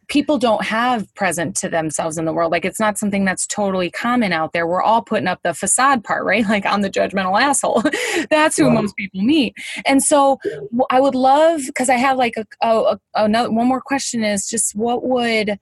people 0.09 0.39
don't 0.39 0.65
have 0.65 1.13
present 1.15 1.57
to 1.57 1.69
themselves 1.69 2.17
in 2.17 2.25
the 2.25 2.33
world. 2.33 2.53
Like 2.53 2.65
it's 2.65 2.79
not 2.79 2.97
something 2.97 3.25
that's 3.25 3.47
totally 3.47 3.91
common 3.91 4.33
out 4.33 4.53
there. 4.53 4.67
We're 4.67 4.83
all 4.83 5.03
putting 5.03 5.27
up 5.27 5.41
the 5.43 5.53
facade 5.53 6.05
part, 6.05 6.25
right? 6.25 6.45
Like 6.57 6.65
I'm 6.65 6.81
the 6.81 6.91
judgmental 6.91 7.39
asshole. 7.39 7.83
that's 8.31 8.57
who 8.57 8.67
right. 8.67 8.75
most 8.75 8.97
people 8.97 9.21
meet. 9.21 9.55
And 9.85 10.03
so 10.03 10.39
I 10.91 11.01
would 11.01 11.15
love 11.15 11.63
because 11.67 11.91
I 11.91 11.97
have 11.97 12.17
like 12.17 12.35
a, 12.37 12.47
a, 12.63 12.69
a 12.69 13.01
another 13.15 13.51
one 13.51 13.67
more 13.67 13.81
question 13.81 14.25
is 14.25 14.49
just 14.49 14.75
what 14.75 15.05
would 15.05 15.59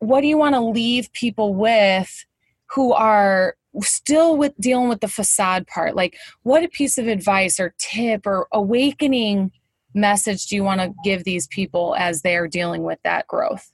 what 0.00 0.20
do 0.20 0.26
you 0.26 0.36
want 0.36 0.56
to 0.56 0.60
leave 0.60 1.12
people 1.12 1.54
with 1.54 2.26
who 2.70 2.92
are 2.92 3.54
still 3.80 4.36
with 4.36 4.52
dealing 4.58 4.88
with 4.88 5.00
the 5.00 5.08
facade 5.08 5.66
part 5.68 5.94
like 5.94 6.16
what 6.42 6.64
a 6.64 6.68
piece 6.68 6.98
of 6.98 7.06
advice 7.06 7.60
or 7.60 7.72
tip 7.78 8.26
or 8.26 8.48
awakening 8.52 9.52
message 9.94 10.46
do 10.46 10.56
you 10.56 10.64
want 10.64 10.80
to 10.80 10.92
give 11.04 11.24
these 11.24 11.46
people 11.48 11.94
as 11.98 12.22
they're 12.22 12.48
dealing 12.48 12.82
with 12.82 12.98
that 13.02 13.26
growth 13.26 13.72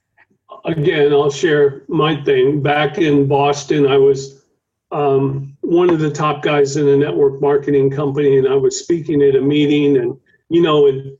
again 0.65 1.11
i'll 1.11 1.29
share 1.29 1.83
my 1.87 2.21
thing 2.23 2.61
back 2.61 2.97
in 2.97 3.27
boston 3.27 3.87
i 3.87 3.97
was 3.97 4.43
um, 4.89 5.57
one 5.59 5.89
of 5.89 5.99
the 5.99 6.09
top 6.09 6.41
guys 6.41 6.77
in 6.77 6.87
a 6.87 6.95
network 6.95 7.41
marketing 7.41 7.91
company 7.91 8.37
and 8.37 8.47
i 8.47 8.55
was 8.55 8.79
speaking 8.79 9.21
at 9.21 9.35
a 9.35 9.41
meeting 9.41 9.97
and 9.97 10.17
you 10.49 10.61
know 10.61 10.87
in, 10.87 11.17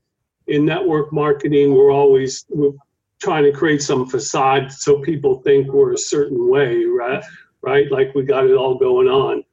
in 0.47 0.65
network 0.65 1.11
marketing 1.11 1.73
we're 1.73 1.91
always 1.91 2.45
we're 2.49 2.71
trying 3.21 3.43
to 3.43 3.51
create 3.51 3.81
some 3.81 4.07
facade 4.07 4.71
so 4.71 5.01
people 5.01 5.41
think 5.41 5.67
we're 5.67 5.93
a 5.93 5.97
certain 5.97 6.49
way 6.49 6.85
right 6.85 7.23
right? 7.61 7.91
Like 7.91 8.13
we 8.15 8.23
got 8.23 8.45
it 8.45 8.53
all 8.53 8.75
going 8.75 9.07
on. 9.07 9.43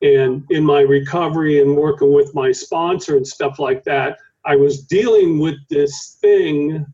And 0.00 0.44
in 0.50 0.64
my 0.64 0.80
recovery 0.80 1.60
and 1.60 1.76
working 1.76 2.12
with 2.12 2.34
my 2.34 2.52
sponsor 2.52 3.16
and 3.16 3.26
stuff 3.26 3.58
like 3.58 3.84
that, 3.84 4.18
I 4.44 4.56
was 4.56 4.82
dealing 4.82 5.38
with 5.38 5.56
this 5.68 6.18
thing, 6.20 6.86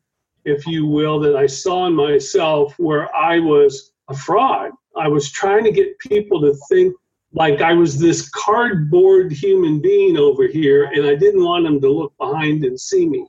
if 0.44 0.66
you 0.66 0.86
will, 0.86 1.20
that 1.20 1.36
I 1.36 1.46
saw 1.46 1.86
in 1.86 1.94
myself 1.94 2.74
where 2.78 3.14
I 3.14 3.38
was 3.38 3.92
a 4.08 4.16
fraud. 4.16 4.72
I 4.96 5.08
was 5.08 5.30
trying 5.30 5.64
to 5.64 5.72
get 5.72 5.98
people 5.98 6.40
to 6.40 6.54
think 6.68 6.94
like 7.32 7.60
I 7.60 7.72
was 7.72 7.98
this 7.98 8.28
cardboard 8.30 9.32
human 9.32 9.80
being 9.80 10.16
over 10.16 10.46
here, 10.46 10.84
and 10.84 11.04
I 11.04 11.16
didn't 11.16 11.44
want 11.44 11.64
them 11.64 11.80
to 11.80 11.90
look 11.90 12.16
behind 12.16 12.64
and 12.64 12.78
see 12.78 13.06
me. 13.06 13.26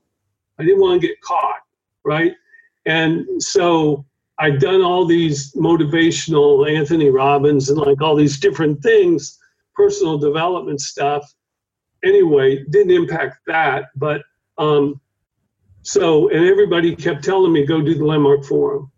I 0.59 0.63
didn't 0.63 0.79
want 0.79 1.01
to 1.01 1.07
get 1.07 1.19
caught, 1.21 1.61
right? 2.03 2.33
And 2.85 3.41
so 3.41 4.05
I'd 4.37 4.59
done 4.59 4.81
all 4.81 5.05
these 5.05 5.53
motivational 5.53 6.69
Anthony 6.69 7.09
Robbins 7.09 7.69
and 7.69 7.79
like 7.79 8.01
all 8.01 8.15
these 8.15 8.39
different 8.39 8.81
things, 8.83 9.39
personal 9.73 10.17
development 10.17 10.81
stuff. 10.81 11.33
Anyway, 12.05 12.63
didn't 12.69 12.91
impact 12.91 13.39
that, 13.47 13.85
but 13.95 14.21
um, 14.57 15.01
so 15.81 16.29
and 16.29 16.45
everybody 16.45 16.95
kept 16.95 17.23
telling 17.23 17.51
me 17.51 17.65
go 17.65 17.81
do 17.81 17.95
the 17.95 18.05
landmark 18.05 18.45
forum 18.45 18.91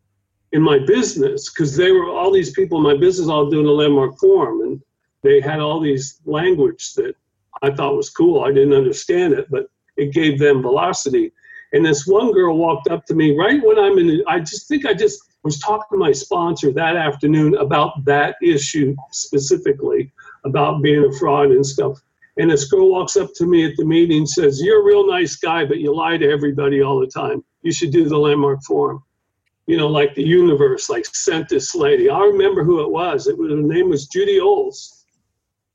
in 0.52 0.62
my 0.62 0.80
business 0.80 1.50
because 1.50 1.76
they 1.76 1.92
were 1.92 2.10
all 2.10 2.32
these 2.32 2.52
people 2.52 2.78
in 2.78 2.84
my 2.84 2.96
business 2.98 3.28
all 3.28 3.50
doing 3.50 3.66
the 3.66 3.72
landmark 3.72 4.18
forum 4.20 4.62
and 4.62 4.82
they 5.24 5.42
had 5.42 5.60
all 5.60 5.80
these 5.80 6.22
language 6.26 6.94
that 6.94 7.16
I 7.62 7.72
thought 7.72 7.98
was 7.98 8.10
cool. 8.10 8.44
I 8.44 8.52
didn't 8.52 8.74
understand 8.74 9.34
it, 9.34 9.48
but 9.50 9.68
it 9.98 10.14
gave 10.14 10.40
them 10.40 10.62
velocity. 10.62 11.34
And 11.74 11.86
this 11.86 12.08
one 12.08 12.32
girl 12.32 12.58
walked 12.58 12.88
up 12.88 13.06
to 13.08 13.16
me 13.16 13.36
right 13.38 13.62
when 13.62 13.78
I'm 13.78 13.98
in. 13.98 14.24
I 14.28 14.40
just 14.40 14.68
think 14.68 14.86
I 14.86 14.94
just 14.94 15.20
was 15.44 15.60
talking 15.60 15.88
to 15.92 15.98
my 15.98 16.12
sponsor 16.12 16.72
that 16.72 16.96
afternoon 16.96 17.56
about 17.56 18.06
that 18.06 18.36
issue 18.42 18.96
specifically 19.12 20.14
about 20.46 20.82
being 20.82 21.04
a 21.04 21.12
fraud 21.18 21.52
and 21.52 21.66
stuff. 21.66 22.02
And 22.38 22.52
this 22.52 22.66
girl 22.66 22.90
walks 22.90 23.18
up 23.18 23.34
to 23.36 23.46
me 23.46 23.66
at 23.66 23.76
the 23.78 23.86
meeting 23.86 24.20
and 24.20 24.30
says, 24.30 24.62
You're 24.62 24.82
a 24.82 24.86
real 24.86 25.08
nice 25.08 25.36
guy, 25.36 25.66
but 25.66 25.80
you 25.80 25.94
lie 25.94 26.18
to 26.18 26.30
everybody 26.30 26.82
all 26.82 27.00
the 27.00 27.08
time. 27.08 27.44
You 27.64 27.72
should 27.72 27.92
do 27.92 28.08
the 28.08 28.18
landmark 28.18 28.64
forum. 28.64 29.04
You 29.66 29.78
know, 29.78 29.88
like 29.88 30.16
the 30.16 30.24
universe, 30.24 30.90
like 30.90 31.06
sent 31.06 31.50
this 31.50 31.76
lady. 31.76 32.10
I 32.10 32.20
remember 32.20 32.64
who 32.64 32.82
it 32.82 32.90
was. 32.90 33.28
It 33.28 33.38
was 33.38 33.52
her 33.52 33.58
name 33.58 33.90
was 33.90 34.08
Judy 34.08 34.40
Oles. 34.40 35.06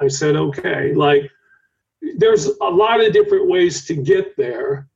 I 0.01 0.09
said, 0.09 0.37
okay. 0.37 0.95
Like 0.95 1.31
there's 2.17 2.47
a 2.47 2.65
lot 2.65 3.05
of 3.05 3.13
different 3.13 3.49
ways 3.49 3.85
to 3.87 3.95
get 3.95 4.37
there 4.37 4.89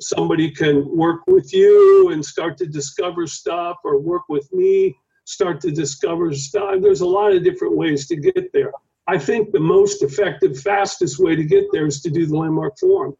somebody 0.00 0.50
can 0.50 0.96
work 0.96 1.26
with 1.26 1.52
you 1.52 2.10
and 2.10 2.24
start 2.24 2.58
to 2.58 2.66
discover 2.66 3.26
stuff 3.26 3.76
or 3.84 3.98
work 3.98 4.22
with 4.28 4.52
me 4.52 4.96
start 5.24 5.60
to 5.60 5.70
discover 5.70 6.34
stuff 6.34 6.76
there's 6.80 7.00
a 7.00 7.06
lot 7.06 7.32
of 7.32 7.44
different 7.44 7.76
ways 7.76 8.06
to 8.06 8.16
get 8.16 8.52
there 8.52 8.72
i 9.06 9.18
think 9.18 9.52
the 9.52 9.60
most 9.60 10.02
effective 10.02 10.58
fastest 10.60 11.18
way 11.18 11.34
to 11.36 11.44
get 11.44 11.64
there 11.72 11.86
is 11.86 12.00
to 12.00 12.10
do 12.10 12.26
the 12.26 12.36
landmark 12.36 12.78
forum 12.78 13.14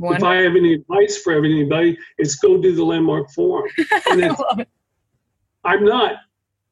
if 0.00 0.22
i 0.22 0.36
have 0.36 0.56
any 0.56 0.74
advice 0.74 1.18
for 1.18 1.32
anybody 1.32 1.96
it's 2.18 2.36
go 2.36 2.60
do 2.60 2.74
the 2.74 2.84
landmark 2.84 3.30
forum 3.30 3.68
i'm 5.64 5.84
not 5.84 6.16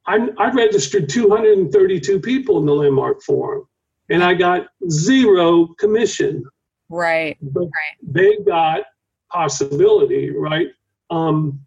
I'm, 0.06 0.30
i 0.38 0.50
registered 0.50 1.08
232 1.08 2.20
people 2.20 2.58
in 2.58 2.66
the 2.66 2.74
landmark 2.74 3.22
forum 3.22 3.66
and 4.08 4.24
i 4.24 4.34
got 4.34 4.66
zero 4.88 5.66
commission. 5.78 6.44
Right 6.88 7.38
but 7.40 7.60
right. 7.60 7.96
they 8.02 8.38
got 8.38 8.82
possibility, 9.30 10.30
right? 10.30 10.68
Um, 11.08 11.60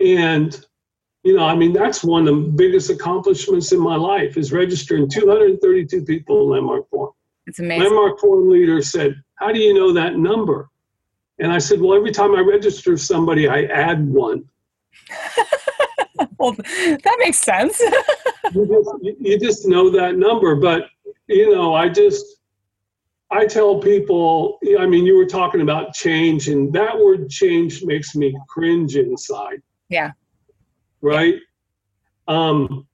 and 0.00 0.64
you 1.22 1.36
know, 1.36 1.44
I 1.44 1.54
mean, 1.54 1.72
that's 1.72 2.02
one 2.02 2.26
of 2.26 2.34
the 2.34 2.48
biggest 2.50 2.90
accomplishments 2.90 3.72
in 3.72 3.80
my 3.80 3.96
life 3.96 4.36
is 4.36 4.52
registering 4.52 5.08
232 5.08 6.04
people 6.04 6.42
in 6.42 6.50
Landmark 6.50 6.88
Forum. 6.88 7.12
It's 7.46 7.58
amazing. 7.58 7.84
Landmark 7.84 8.20
Forum 8.20 8.48
leader 8.48 8.80
said, 8.80 9.22
"How 9.34 9.52
do 9.52 9.58
you 9.58 9.74
know 9.74 9.92
that 9.92 10.16
number?" 10.16 10.70
And 11.38 11.52
I 11.52 11.58
said, 11.58 11.80
"Well, 11.80 11.94
every 11.94 12.12
time 12.12 12.34
I 12.34 12.40
register 12.40 12.96
somebody, 12.96 13.48
I 13.48 13.64
add 13.64 14.06
one." 14.06 14.48
well, 16.38 16.52
that 16.52 17.16
makes 17.18 17.38
sense. 17.38 17.80
you, 18.54 18.66
just, 18.66 19.20
you 19.20 19.38
just 19.38 19.66
know 19.66 19.90
that 19.90 20.16
number, 20.16 20.56
but 20.56 20.88
you 21.28 21.54
know, 21.54 21.74
I 21.74 21.88
just 21.88 22.40
I 23.30 23.46
tell 23.46 23.78
people, 23.78 24.58
I 24.78 24.86
mean, 24.86 25.06
you 25.06 25.16
were 25.16 25.26
talking 25.26 25.60
about 25.60 25.94
change, 25.94 26.48
and 26.48 26.72
that 26.72 26.98
word 26.98 27.30
change 27.30 27.84
makes 27.84 28.16
me 28.16 28.36
cringe 28.48 28.96
inside. 28.96 29.62
Yeah. 29.88 30.12
Right? 31.00 31.36
Um, 32.28 32.86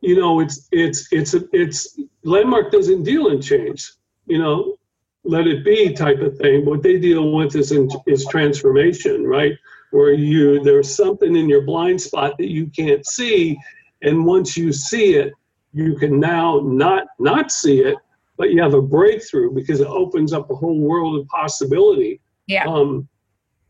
you 0.00 0.18
know, 0.18 0.40
it's 0.40 0.68
it's 0.72 1.08
it's 1.12 1.34
it's 1.52 1.98
landmark 2.24 2.72
doesn't 2.72 3.04
deal 3.04 3.28
in 3.28 3.40
change. 3.40 3.92
You 4.26 4.38
know, 4.38 4.76
let 5.24 5.46
it 5.46 5.64
be 5.64 5.92
type 5.92 6.20
of 6.20 6.36
thing. 6.38 6.64
What 6.64 6.82
they 6.82 6.98
deal 6.98 7.32
with 7.32 7.54
is 7.54 7.72
in, 7.72 7.88
is 8.06 8.26
transformation, 8.26 9.24
right? 9.24 9.52
Where 9.90 10.12
you 10.12 10.62
there's 10.62 10.94
something 10.94 11.36
in 11.36 11.48
your 11.48 11.62
blind 11.62 12.00
spot 12.00 12.38
that 12.38 12.50
you 12.50 12.66
can't 12.66 13.06
see, 13.06 13.58
and 14.02 14.24
once 14.24 14.56
you 14.56 14.72
see 14.72 15.14
it, 15.14 15.32
you 15.72 15.96
can 15.96 16.18
now 16.18 16.60
not 16.64 17.06
not 17.18 17.52
see 17.52 17.80
it 17.80 17.96
but 18.42 18.50
you 18.50 18.60
have 18.60 18.74
a 18.74 18.82
breakthrough 18.82 19.52
because 19.52 19.80
it 19.80 19.86
opens 19.86 20.32
up 20.32 20.50
a 20.50 20.54
whole 20.56 20.80
world 20.80 21.20
of 21.20 21.26
possibility. 21.28 22.20
Yeah. 22.46 22.64
Um, 22.66 23.08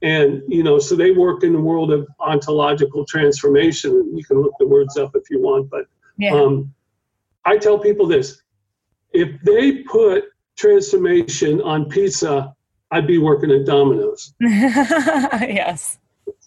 and 0.03 0.43
you 0.49 0.63
know, 0.63 0.79
so 0.79 0.97
they 0.97 1.13
work 1.13 1.45
in 1.45 1.53
the 1.53 1.61
world 1.61 1.93
of 1.93 2.07
ontological 2.21 3.05
transformation. 3.07 4.17
You 4.17 4.25
can 4.25 4.41
look 4.41 4.55
the 4.59 4.67
words 4.67 4.97
up 4.97 5.15
if 5.15 5.31
you 5.31 5.41
want, 5.41 5.71
but 5.71 5.87
yeah. 6.19 6.35
um, 6.35 6.75
I 7.45 7.57
tell 7.57 7.79
people 7.79 8.07
this: 8.07 8.43
if 9.13 9.41
they 9.43 9.83
put 9.83 10.25
transformation 10.57 11.61
on 11.63 11.87
pizza, 11.89 12.55
I'd 12.91 13.07
be 13.07 13.19
working 13.19 13.51
at 13.51 13.65
Domino's. 13.65 14.35
yes. 14.41 15.99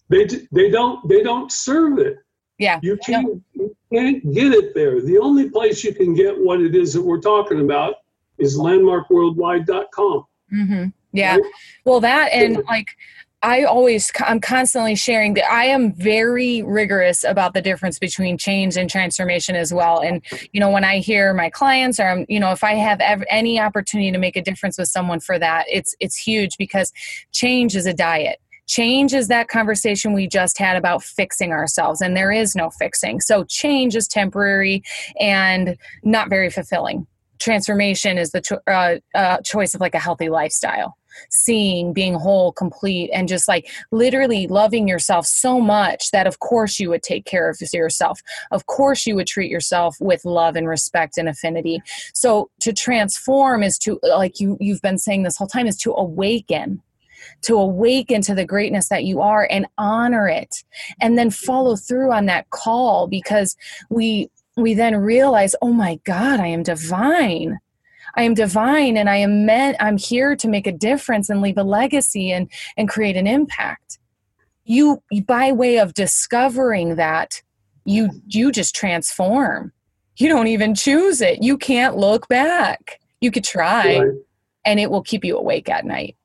They 0.10 0.26
they 0.52 0.70
don't 0.70 1.08
they 1.08 1.24
don't 1.24 1.52
serve 1.52 2.00
it. 2.00 2.18
Yeah. 2.58 2.80
You 2.82 2.98
can't, 2.98 3.44
you 3.54 3.76
can't 3.92 4.34
get 4.34 4.54
it 4.54 4.74
there. 4.74 5.02
The 5.02 5.18
only 5.18 5.50
place 5.50 5.84
you 5.84 5.94
can 5.94 6.14
get 6.14 6.38
what 6.38 6.62
it 6.62 6.76
is 6.76 6.94
that 6.94 7.02
we're 7.02 7.20
talking 7.20 7.62
about 7.62 7.96
is 8.38 8.58
landmarkworldwide.com. 8.58 10.26
Mm-hmm. 10.54 10.86
Yeah. 11.12 11.38
Well, 11.86 12.00
that 12.02 12.32
and 12.34 12.64
like, 12.66 12.88
I 13.46 13.64
always, 13.64 14.12
I'm 14.22 14.42
constantly 14.42 14.96
sharing 14.96 15.36
that 15.36 15.48
I 15.52 15.66
am 15.66 15.94
very 15.94 16.64
rigorous 16.64 17.24
about 17.24 17.54
the 17.54 17.62
difference 17.62 18.00
between 18.00 18.40
change 18.40 18.76
and 18.76 18.90
transformation 18.90 19.56
as 19.56 19.72
well. 19.72 20.00
And, 20.00 20.26
you 20.52 20.60
know, 20.60 20.72
when 20.72 20.84
I 20.84 20.98
hear 20.98 21.32
my 21.32 21.52
clients 21.52 22.00
or, 22.00 22.08
I'm, 22.08 22.26
you 22.28 22.40
know, 22.40 22.52
if 22.52 22.64
I 22.64 22.74
have 22.74 23.00
ever, 23.02 23.24
any 23.30 23.60
opportunity 23.60 24.12
to 24.12 24.18
make 24.18 24.36
a 24.36 24.42
difference 24.42 24.80
with 24.80 24.88
someone 24.88 25.20
for 25.20 25.38
that, 25.38 25.66
it's, 25.72 25.96
it's 26.00 26.18
huge 26.18 26.58
because 26.58 26.92
change 27.34 27.76
is 27.76 27.86
a 27.86 27.94
diet. 27.94 28.40
Change 28.66 29.14
is 29.14 29.28
that 29.28 29.48
conversation 29.48 30.14
we 30.14 30.28
just 30.28 30.58
had 30.58 30.76
about 30.76 31.04
fixing 31.04 31.52
ourselves 31.52 32.02
and 32.02 32.18
there 32.18 32.32
is 32.32 32.56
no 32.56 32.72
fixing. 32.72 33.22
So 33.22 33.44
change 33.44 33.96
is 33.96 34.08
temporary 34.08 34.82
and 35.20 35.78
not 36.02 36.30
very 36.30 36.50
fulfilling. 36.50 37.06
Transformation 37.38 38.18
is 38.18 38.32
the 38.32 38.42
cho- 38.42 38.62
uh, 38.66 38.96
uh, 39.14 39.38
choice 39.42 39.76
of 39.76 39.82
like 39.82 39.94
a 39.94 40.00
healthy 40.00 40.30
lifestyle 40.30 40.98
seeing 41.30 41.94
being 41.94 42.14
whole 42.14 42.52
complete 42.52 43.10
and 43.14 43.28
just 43.28 43.48
like 43.48 43.70
literally 43.92 44.48
loving 44.48 44.88
yourself 44.88 45.26
so 45.26 45.60
much 45.60 46.12
that 46.12 46.28
of 46.28 46.40
course 46.40 46.80
you 46.80 46.90
would 46.90 47.04
take 47.04 47.26
care 47.26 47.50
of 47.50 47.58
yourself. 47.74 48.22
Of 48.52 48.66
course 48.66 49.06
you 49.06 49.16
would 49.16 49.28
treat 49.28 49.52
yourself 49.52 49.96
with 50.00 50.26
love 50.26 50.56
and 50.56 50.68
respect 50.68 51.18
and 51.18 51.28
affinity. 51.28 51.82
So 52.14 52.50
to 52.62 52.74
transform 52.74 53.64
is 53.64 53.78
to 53.80 54.00
like 54.04 54.40
you 54.40 54.58
you've 54.60 54.82
been 54.82 54.98
saying 54.98 55.24
this 55.24 55.38
whole 55.38 55.48
time 55.48 55.68
is 55.68 55.78
to 55.78 55.94
awaken 55.94 56.82
to 57.42 57.58
awaken 57.58 58.22
to 58.22 58.36
the 58.36 58.46
greatness 58.46 58.90
that 58.90 59.04
you 59.04 59.22
are 59.22 59.48
and 59.50 59.68
honor 59.78 60.28
it 60.28 60.64
and 61.02 61.18
then 61.18 61.30
follow 61.30 61.76
through 61.76 62.12
on 62.12 62.26
that 62.28 62.50
call 62.50 63.08
because 63.08 63.56
we 63.90 64.30
we 64.58 64.74
then 64.74 64.96
realize 64.96 65.56
oh 65.62 65.74
my 65.74 66.00
god 66.04 66.40
i 66.40 66.48
am 66.48 66.64
divine 66.64 67.58
i 68.16 68.24
am 68.24 68.34
divine 68.34 68.98
and 68.98 69.10
i 69.10 69.16
am 69.16 69.46
meant 69.46 69.78
i'm 69.80 69.98
here 69.98 70.36
to 70.36 70.48
make 70.48 70.68
a 70.68 70.72
difference 70.72 71.30
and 71.30 71.42
leave 71.42 71.58
a 71.58 71.64
legacy 71.64 72.32
and 72.32 72.50
and 72.78 72.90
create 72.90 73.16
an 73.16 73.28
impact. 73.28 74.00
You 74.66 75.02
by 75.26 75.52
way 75.52 75.78
of 75.78 75.94
discovering 75.94 76.96
that 76.96 77.42
you 77.86 78.10
you 78.28 78.52
just 78.52 78.76
transform. 78.76 79.72
You 80.18 80.30
don't 80.30 80.48
even 80.48 80.76
choose 80.76 81.22
it. 81.22 81.44
You 81.44 81.58
can't 81.58 81.98
look 81.98 82.28
back. 82.30 83.00
You 83.22 83.32
could 83.32 83.44
try 83.44 84.00
right. 84.00 84.12
and 84.66 84.80
it 84.80 84.90
will 84.90 85.04
keep 85.04 85.24
you 85.26 85.38
awake 85.38 85.70
at 85.70 85.86
night. 85.86 86.16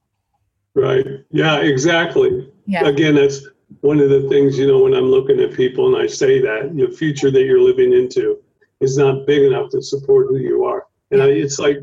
Right. 0.74 1.06
Yeah 1.30 1.60
exactly. 1.60 2.52
Yeah. 2.66 2.86
again 2.86 3.16
that's 3.16 3.40
one 3.80 3.98
of 3.98 4.10
the 4.10 4.28
things 4.28 4.58
you 4.58 4.66
know 4.66 4.78
when 4.78 4.94
i'm 4.94 5.10
looking 5.10 5.40
at 5.40 5.52
people 5.52 5.92
and 5.92 6.00
i 6.00 6.06
say 6.06 6.40
that 6.40 6.76
the 6.76 6.88
future 6.88 7.30
that 7.30 7.42
you're 7.42 7.60
living 7.60 7.92
into 7.92 8.38
is 8.80 8.96
not 8.96 9.26
big 9.26 9.42
enough 9.42 9.70
to 9.70 9.82
support 9.82 10.26
who 10.28 10.38
you 10.38 10.64
are 10.64 10.86
and 11.10 11.22
I, 11.22 11.26
it's 11.26 11.58
like 11.58 11.78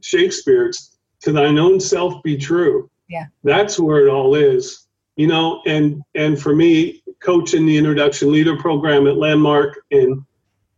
Shakespeare's, 0.00 0.98
to 1.22 1.32
thine 1.32 1.58
own 1.58 1.80
self 1.80 2.22
be 2.22 2.36
true. 2.36 2.90
Yeah. 3.08 3.26
That's 3.42 3.78
where 3.78 4.06
it 4.06 4.10
all 4.10 4.34
is 4.34 4.88
you 5.18 5.26
know 5.26 5.60
and 5.66 6.00
and 6.14 6.40
for 6.40 6.54
me 6.54 7.02
coaching 7.20 7.66
the 7.66 7.76
introduction 7.76 8.32
leader 8.32 8.56
program 8.56 9.06
at 9.06 9.16
landmark 9.16 9.80
and 9.90 10.22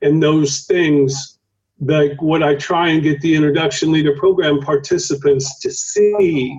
and 0.02 0.20
those 0.20 0.64
things 0.64 1.38
like 1.80 2.20
what 2.20 2.42
i 2.42 2.54
try 2.54 2.88
and 2.88 3.02
get 3.02 3.20
the 3.20 3.34
introduction 3.34 3.92
leader 3.92 4.16
program 4.16 4.58
participants 4.60 5.60
to 5.60 5.70
see 5.70 6.58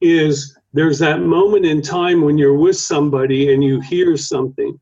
is 0.00 0.56
there's 0.72 0.98
that 0.98 1.20
moment 1.20 1.64
in 1.64 1.80
time 1.82 2.22
when 2.22 2.36
you're 2.36 2.58
with 2.58 2.76
somebody 2.76 3.54
and 3.54 3.62
you 3.62 3.80
hear 3.80 4.16
something. 4.16 4.78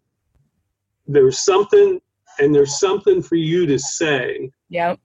There's 1.06 1.44
something 1.44 2.00
and 2.38 2.54
there's 2.54 2.80
something 2.80 3.22
for 3.22 3.36
you 3.36 3.66
to 3.66 3.78
say. 3.78 4.50
Yep 4.70 4.98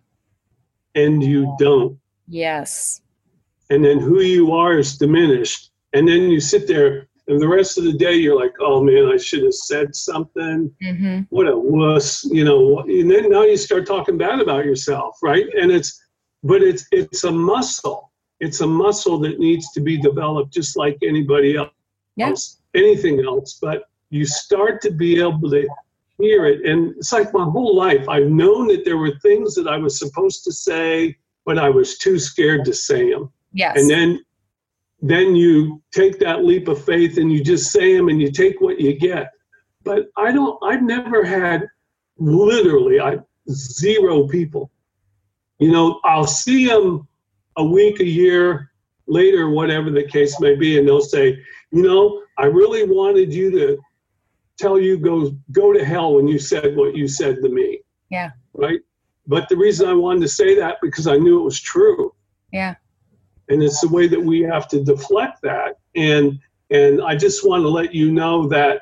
and 0.98 1.24
you 1.24 1.56
don't. 1.60 1.98
Yes. 2.28 3.02
And 3.70 3.86
then 3.86 4.00
who 4.00 4.22
you 4.22 4.52
are 4.54 4.78
is 4.78 4.98
diminished. 4.98 5.72
And 5.93 6.08
then 6.08 6.30
you 6.30 6.39
sit 6.39 6.68
there 6.68 7.08
and 7.28 7.41
the 7.41 7.48
rest 7.48 7.78
of 7.78 7.84
the 7.84 7.93
day 7.93 8.16
you're 8.16 8.39
like 8.39 8.54
oh 8.62 8.82
man 8.82 9.12
i 9.14 9.18
should 9.18 9.43
have 9.43 9.54
said 9.54 9.93
something. 9.95 10.74
Mm-hmm. 10.82 11.22
what 11.30 11.48
a 11.48 11.58
wuss 11.58 12.24
you 12.24 12.45
know 12.45 12.80
and 12.80 13.12
then 13.12 13.30
now 13.30 13.43
you 13.43 13.58
start 13.58 13.86
talking 13.86 14.18
bad 14.18 14.39
about 14.39 14.64
yourself 14.66 15.18
right? 15.22 15.45
And 15.60 15.72
it's 15.72 16.02
but 16.43 16.62
it's 16.62 16.86
it's 16.91 17.24
a 17.24 17.32
muscle. 17.32 18.12
It's 18.39 18.62
a 18.62 18.68
muscle 18.68 19.18
that 19.20 19.39
needs 19.39 19.72
to 19.72 19.82
be 19.82 19.98
developed 19.98 20.54
just 20.54 20.78
like 20.78 20.98
anybody 21.02 21.58
else 21.58 21.72
yeah. 22.16 22.34
anything 22.76 23.24
else. 23.26 23.60
But 23.62 23.84
you 24.10 24.26
start 24.26 24.82
to 24.84 24.91
be 24.91 25.20
able 25.20 25.50
to 25.50 25.68
hear 26.20 26.45
it 26.45 26.65
and 26.65 26.95
it's 26.97 27.13
like 27.13 27.32
my 27.34 27.43
whole 27.43 27.76
life 27.76 28.07
i've 28.09 28.30
known 28.30 28.68
that 28.68 28.84
there 28.86 28.97
were 28.97 29.13
things 29.22 29.53
that 29.53 29.68
i 29.68 29.78
was 29.78 29.99
supposed 29.99 30.43
to 30.43 30.51
say 30.51 31.15
but 31.45 31.57
i 31.59 31.70
was 31.70 31.97
too 31.97 32.18
scared 32.18 32.65
to 32.65 32.74
say 32.74 33.11
them 33.11 33.32
yes 33.53 33.78
and 33.78 33.89
then 33.89 34.20
then 35.01 35.36
you 35.36 35.82
take 35.91 36.20
that 36.20 36.43
leap 36.43 36.68
of 36.68 36.84
faith 36.84 37.18
and 37.18 37.32
you 37.32 37.43
just 37.43 37.72
say 37.72 37.95
them 37.95 38.09
and 38.09 38.22
you 38.22 38.32
take 38.32 38.59
what 38.61 38.80
you 38.80 38.97
get. 38.97 39.32
But 39.84 40.07
I 40.18 40.32
don't, 40.32 40.57
I've 40.63 40.82
never 40.82 41.24
had 41.24 41.68
literally 42.18 42.99
I, 42.99 43.18
zero 43.49 44.28
people. 44.28 44.72
You 45.59 45.72
know, 45.72 45.99
I'll 46.03 46.28
see 46.28 46.68
them 46.68 47.07
a 47.57 47.63
week, 47.63 47.99
a 47.99 48.05
year 48.05 48.72
later, 49.07 49.49
whatever 49.49 49.89
the 49.89 50.03
case 50.03 50.39
may 50.39 50.55
be, 50.55 50.78
and 50.78 50.88
they'll 50.88 51.01
say, 51.01 51.39
you 51.72 51.84
know, 51.84 52.22
I 52.38 52.45
really 52.45 52.84
wanted 52.84 53.34
you 53.34 53.51
to 53.51 53.78
tell 54.58 54.80
you 54.80 54.97
go 54.97 55.36
go 55.51 55.74
to 55.74 55.84
hell 55.84 56.16
when 56.16 56.28
you 56.28 56.39
said 56.39 56.76
what 56.76 56.95
you 56.95 57.08
said 57.08 57.41
to 57.41 57.49
me. 57.49 57.80
Yeah. 58.10 58.32
Right. 58.53 58.80
But 59.28 59.49
the 59.49 59.58
reason 59.58 59.89
I 59.89 59.93
wanted 59.93 60.22
to 60.22 60.30
say 60.30 60.55
that 60.55 60.78
because 60.82 61.08
I 61.08 61.18
knew 61.18 61.39
it 61.39 61.43
was 61.43 61.60
true. 61.60 62.14
Yeah 62.51 62.76
and 63.49 63.64
it's 63.64 63.82
the 63.82 63.88
way 63.88 64.08
that 64.08 64.22
we 64.22 64.41
have 64.41 64.68
to 64.68 64.84
deflect 64.84 65.41
that 65.41 65.76
and 65.95 66.39
and 66.70 67.01
i 67.01 67.16
just 67.16 67.47
want 67.47 67.64
to 67.64 67.68
let 67.68 67.93
you 67.93 68.12
know 68.12 68.47
that 68.47 68.82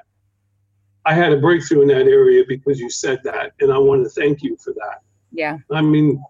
i 1.05 1.13
had 1.13 1.31
a 1.31 1.37
breakthrough 1.37 1.81
in 1.81 1.87
that 1.87 2.07
area 2.07 2.43
because 2.47 2.79
you 2.79 2.89
said 2.89 3.19
that 3.23 3.51
and 3.59 3.71
i 3.71 3.77
want 3.77 4.03
to 4.03 4.09
thank 4.09 4.41
you 4.41 4.57
for 4.57 4.73
that 4.73 5.01
yeah 5.31 5.57
i 5.71 5.81
mean 5.81 6.23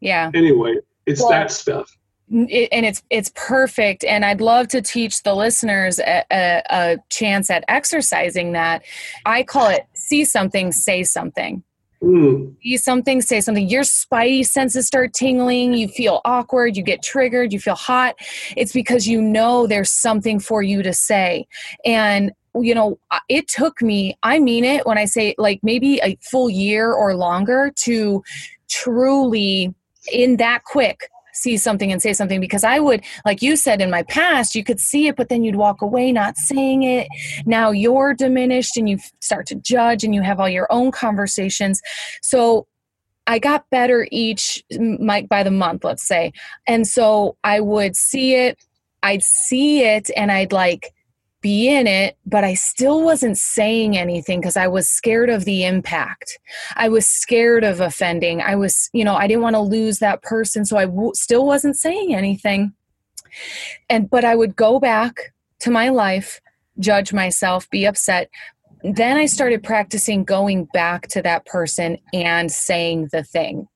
yeah 0.00 0.30
anyway 0.34 0.76
it's 1.06 1.20
well, 1.20 1.30
that 1.30 1.50
stuff 1.50 1.96
it, 2.32 2.68
and 2.72 2.86
it's 2.86 3.02
it's 3.10 3.30
perfect 3.34 4.04
and 4.04 4.24
i'd 4.24 4.40
love 4.40 4.68
to 4.68 4.80
teach 4.80 5.22
the 5.22 5.34
listeners 5.34 5.98
a, 5.98 6.24
a, 6.30 6.62
a 6.70 6.98
chance 7.10 7.50
at 7.50 7.64
exercising 7.68 8.52
that 8.52 8.82
i 9.26 9.42
call 9.42 9.68
it 9.68 9.86
see 9.94 10.24
something 10.24 10.72
say 10.72 11.02
something 11.02 11.62
Mm. 12.02 12.56
See 12.62 12.76
something, 12.76 13.22
say 13.22 13.40
something. 13.40 13.68
Your 13.68 13.84
spidey 13.84 14.44
senses 14.44 14.86
start 14.86 15.12
tingling. 15.14 15.74
You 15.74 15.86
feel 15.86 16.20
awkward. 16.24 16.76
You 16.76 16.82
get 16.82 17.02
triggered. 17.02 17.52
You 17.52 17.60
feel 17.60 17.76
hot. 17.76 18.16
It's 18.56 18.72
because 18.72 19.06
you 19.06 19.22
know 19.22 19.68
there's 19.68 19.90
something 19.90 20.40
for 20.40 20.62
you 20.62 20.82
to 20.82 20.92
say. 20.92 21.46
And 21.84 22.32
you 22.60 22.74
know, 22.74 22.98
it 23.28 23.48
took 23.48 23.80
me, 23.80 24.18
I 24.22 24.38
mean 24.38 24.64
it 24.64 24.84
when 24.84 24.98
I 24.98 25.06
say 25.06 25.34
like 25.38 25.60
maybe 25.62 26.00
a 26.02 26.18
full 26.20 26.50
year 26.50 26.92
or 26.92 27.14
longer 27.14 27.72
to 27.84 28.22
truly, 28.68 29.74
in 30.12 30.36
that 30.36 30.64
quick, 30.64 31.08
see 31.32 31.56
something 31.56 31.90
and 31.92 32.00
say 32.00 32.12
something 32.12 32.40
because 32.40 32.64
I 32.64 32.78
would, 32.78 33.02
like 33.24 33.42
you 33.42 33.56
said 33.56 33.80
in 33.80 33.90
my 33.90 34.02
past, 34.04 34.54
you 34.54 34.64
could 34.64 34.80
see 34.80 35.08
it, 35.08 35.16
but 35.16 35.28
then 35.28 35.44
you'd 35.44 35.56
walk 35.56 35.82
away 35.82 36.12
not 36.12 36.36
saying 36.36 36.82
it. 36.82 37.08
Now 37.46 37.70
you're 37.70 38.14
diminished 38.14 38.76
and 38.76 38.88
you 38.88 38.98
start 39.20 39.46
to 39.46 39.54
judge 39.54 40.04
and 40.04 40.14
you 40.14 40.22
have 40.22 40.40
all 40.40 40.48
your 40.48 40.66
own 40.70 40.90
conversations. 40.90 41.80
So 42.22 42.66
I 43.26 43.38
got 43.38 43.68
better 43.70 44.06
each 44.10 44.62
like 44.70 45.28
by 45.28 45.42
the 45.42 45.50
month, 45.50 45.84
let's 45.84 46.06
say. 46.06 46.32
And 46.66 46.86
so 46.86 47.36
I 47.44 47.60
would 47.60 47.96
see 47.96 48.34
it, 48.34 48.58
I'd 49.02 49.22
see 49.22 49.84
it, 49.84 50.10
and 50.16 50.30
I'd 50.32 50.52
like 50.52 50.92
be 51.42 51.68
in 51.68 51.86
it, 51.86 52.16
but 52.24 52.44
I 52.44 52.54
still 52.54 53.02
wasn't 53.02 53.36
saying 53.36 53.98
anything 53.98 54.40
because 54.40 54.56
I 54.56 54.68
was 54.68 54.88
scared 54.88 55.28
of 55.28 55.44
the 55.44 55.64
impact. 55.64 56.38
I 56.76 56.88
was 56.88 57.06
scared 57.06 57.64
of 57.64 57.80
offending. 57.80 58.40
I 58.40 58.54
was, 58.54 58.88
you 58.92 59.04
know, 59.04 59.16
I 59.16 59.26
didn't 59.26 59.42
want 59.42 59.56
to 59.56 59.60
lose 59.60 59.98
that 59.98 60.22
person. 60.22 60.64
So 60.64 60.78
I 60.78 60.86
w- 60.86 61.12
still 61.14 61.44
wasn't 61.44 61.76
saying 61.76 62.14
anything. 62.14 62.72
And, 63.90 64.08
but 64.08 64.24
I 64.24 64.36
would 64.36 64.56
go 64.56 64.78
back 64.78 65.34
to 65.60 65.70
my 65.70 65.88
life, 65.88 66.40
judge 66.78 67.12
myself, 67.12 67.68
be 67.70 67.84
upset. 67.84 68.30
Then 68.84 69.16
I 69.16 69.26
started 69.26 69.62
practicing 69.62 70.24
going 70.24 70.66
back 70.72 71.08
to 71.08 71.22
that 71.22 71.44
person 71.46 71.98
and 72.12 72.50
saying 72.50 73.08
the 73.12 73.22
thing 73.22 73.68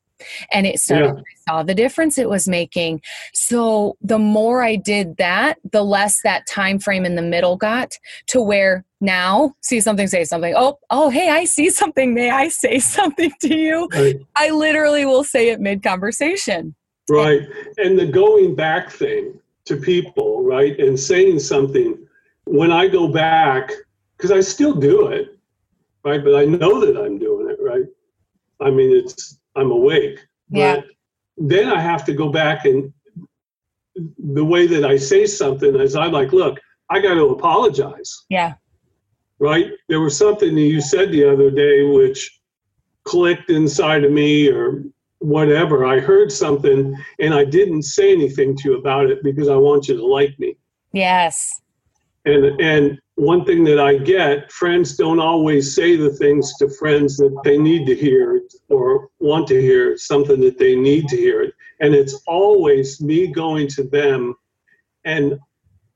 and 0.52 0.66
it 0.66 0.80
started 0.80 1.14
yeah. 1.16 1.20
I 1.20 1.50
saw 1.50 1.62
the 1.62 1.74
difference 1.74 2.18
it 2.18 2.28
was 2.28 2.48
making. 2.48 3.02
So 3.32 3.96
the 4.00 4.18
more 4.18 4.62
i 4.62 4.76
did 4.76 5.16
that 5.16 5.58
the 5.72 5.82
less 5.82 6.22
that 6.22 6.46
time 6.46 6.78
frame 6.78 7.04
in 7.04 7.14
the 7.16 7.22
middle 7.22 7.56
got 7.56 7.92
to 8.28 8.40
where 8.40 8.84
now 9.00 9.54
see 9.60 9.80
something 9.80 10.06
say 10.06 10.24
something. 10.24 10.54
Oh 10.56 10.78
oh 10.90 11.10
hey 11.10 11.30
i 11.30 11.44
see 11.44 11.70
something. 11.70 12.14
May 12.14 12.30
i 12.30 12.48
say 12.48 12.78
something 12.96 13.32
to 13.42 13.54
you? 13.54 13.88
Right. 13.92 14.16
i 14.36 14.50
literally 14.50 15.04
will 15.04 15.24
say 15.24 15.50
it 15.50 15.60
mid 15.60 15.82
conversation 15.82 16.74
right. 17.08 17.42
And 17.78 17.98
the 17.98 18.06
going 18.06 18.54
back 18.54 18.90
thing 18.90 19.38
to 19.66 19.76
people 19.76 20.42
right 20.42 20.78
and 20.78 20.98
saying 20.98 21.40
something 21.40 21.98
when 22.44 22.70
i 22.70 22.86
go 22.86 23.08
back 23.08 23.72
because 24.16 24.30
i 24.30 24.40
still 24.40 24.74
do 24.74 25.08
it 25.08 25.36
right 26.04 26.22
but 26.22 26.36
i 26.36 26.44
know 26.44 26.80
that 26.80 26.96
i'm 26.96 27.18
doing 27.18 27.50
it 27.50 27.58
right? 27.60 27.84
I 28.60 28.70
mean 28.70 28.96
it's 28.96 29.38
I'm 29.56 29.70
awake. 29.70 30.20
Yeah. 30.50 30.76
But 30.76 30.84
then 31.36 31.68
I 31.68 31.80
have 31.80 32.04
to 32.06 32.12
go 32.12 32.30
back 32.30 32.64
and 32.64 32.92
the 34.18 34.44
way 34.44 34.66
that 34.66 34.84
I 34.84 34.96
say 34.96 35.26
something 35.26 35.74
is 35.76 35.96
I'm 35.96 36.12
like, 36.12 36.32
look, 36.32 36.58
I 36.90 37.00
got 37.00 37.14
to 37.14 37.30
apologize. 37.30 38.24
Yeah. 38.28 38.54
Right? 39.38 39.72
There 39.88 40.00
was 40.00 40.16
something 40.16 40.54
that 40.54 40.60
you 40.60 40.80
said 40.80 41.10
the 41.10 41.30
other 41.30 41.50
day 41.50 41.82
which 41.82 42.40
clicked 43.04 43.50
inside 43.50 44.04
of 44.04 44.12
me 44.12 44.48
or 44.48 44.84
whatever. 45.18 45.84
I 45.84 45.98
heard 45.98 46.30
something 46.30 46.94
and 47.18 47.34
I 47.34 47.44
didn't 47.44 47.82
say 47.82 48.12
anything 48.12 48.56
to 48.58 48.70
you 48.70 48.78
about 48.78 49.10
it 49.10 49.22
because 49.22 49.48
I 49.48 49.56
want 49.56 49.88
you 49.88 49.96
to 49.96 50.06
like 50.06 50.38
me. 50.38 50.56
Yes. 50.92 51.62
And 52.24 52.60
and 52.60 52.98
one 53.16 53.44
thing 53.46 53.64
that 53.64 53.80
I 53.80 53.96
get, 53.96 54.52
friends 54.52 54.96
don't 54.96 55.20
always 55.20 55.74
say 55.74 55.96
the 55.96 56.10
things 56.10 56.54
to 56.58 56.68
friends 56.68 57.16
that 57.16 57.36
they 57.44 57.56
need 57.58 57.86
to 57.86 57.94
hear 57.94 58.42
or 58.68 59.08
want 59.18 59.48
to 59.48 59.60
hear 59.60 59.96
something 59.96 60.40
that 60.42 60.58
they 60.58 60.76
need 60.76 61.08
to 61.08 61.16
hear. 61.16 61.50
And 61.80 61.94
it's 61.94 62.22
always 62.26 63.00
me 63.00 63.26
going 63.26 63.68
to 63.68 63.84
them 63.84 64.34
and 65.04 65.38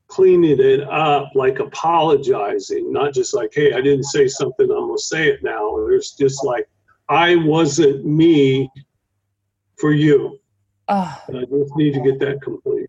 cleaning 0.07 0.59
it 0.59 0.81
up, 0.89 1.31
like 1.35 1.59
apologizing, 1.59 2.91
not 2.91 3.13
just 3.13 3.35
like, 3.35 3.51
hey, 3.53 3.71
I 3.73 3.81
didn't 3.81 4.05
say 4.05 4.27
something, 4.27 4.69
I'm 4.69 4.87
going 4.87 4.97
to 4.97 5.03
say 5.03 5.29
it 5.29 5.43
now. 5.43 5.75
There's 5.87 6.11
just 6.11 6.43
like, 6.43 6.67
I 7.07 7.35
wasn't 7.35 8.03
me 8.03 8.69
for 9.77 9.93
you. 9.93 10.39
Oh. 10.87 11.23
I 11.29 11.45
just 11.45 11.75
need 11.75 11.93
to 11.93 12.01
get 12.01 12.19
that 12.19 12.41
complete. 12.41 12.80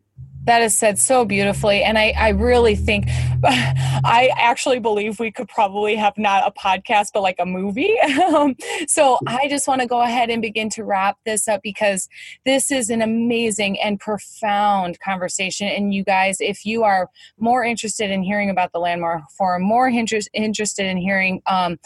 That 0.45 0.63
is 0.63 0.77
said 0.77 0.99
so 0.99 1.25
beautifully 1.25 1.83
and 1.83 1.99
i, 1.99 2.13
I 2.17 2.29
really 2.31 2.75
think 2.75 3.07
i 3.45 4.31
actually 4.37 4.79
believe 4.79 5.21
we 5.21 5.31
could 5.31 5.49
probably 5.49 5.97
have 5.97 6.17
not 6.17 6.47
a 6.47 6.51
podcast 6.51 7.09
but 7.15 7.23
like 7.23 7.37
a 7.39 7.47
movie. 7.47 7.97
So 8.87 9.19
i 9.27 9.49
just 9.49 9.69
want 9.69 9.81
to 9.81 9.87
go 9.87 10.01
ahead 10.03 10.31
and 10.31 10.43
begin 10.43 10.69
to 10.71 10.85
wrap 10.85 11.17
this 11.25 11.49
up 11.49 11.61
because 11.63 12.09
this 12.45 12.71
is 12.71 12.91
an 12.91 13.03
amazing 13.03 13.81
and 13.81 13.99
profound 13.99 14.99
conversation 15.01 15.69
and 15.69 15.95
you 15.95 16.05
guys 16.05 16.37
if 16.41 16.65
you 16.65 16.83
are 16.83 17.09
more 17.39 17.65
interested 17.65 18.11
in 18.11 18.23
hearing 18.23 18.51
about 18.51 18.73
the 18.73 18.79
landmark 18.79 19.23
forum 19.37 19.63
more 19.63 19.89
interest, 19.89 20.29
interested 20.33 20.87
in 20.87 20.97
hearing 20.97 21.43
um, 21.47 21.79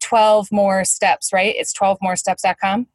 12 0.00 0.50
more 0.52 0.84
steps 0.84 1.32
right? 1.32 1.54
It's 1.56 1.72
12moresteps.com 1.74 2.86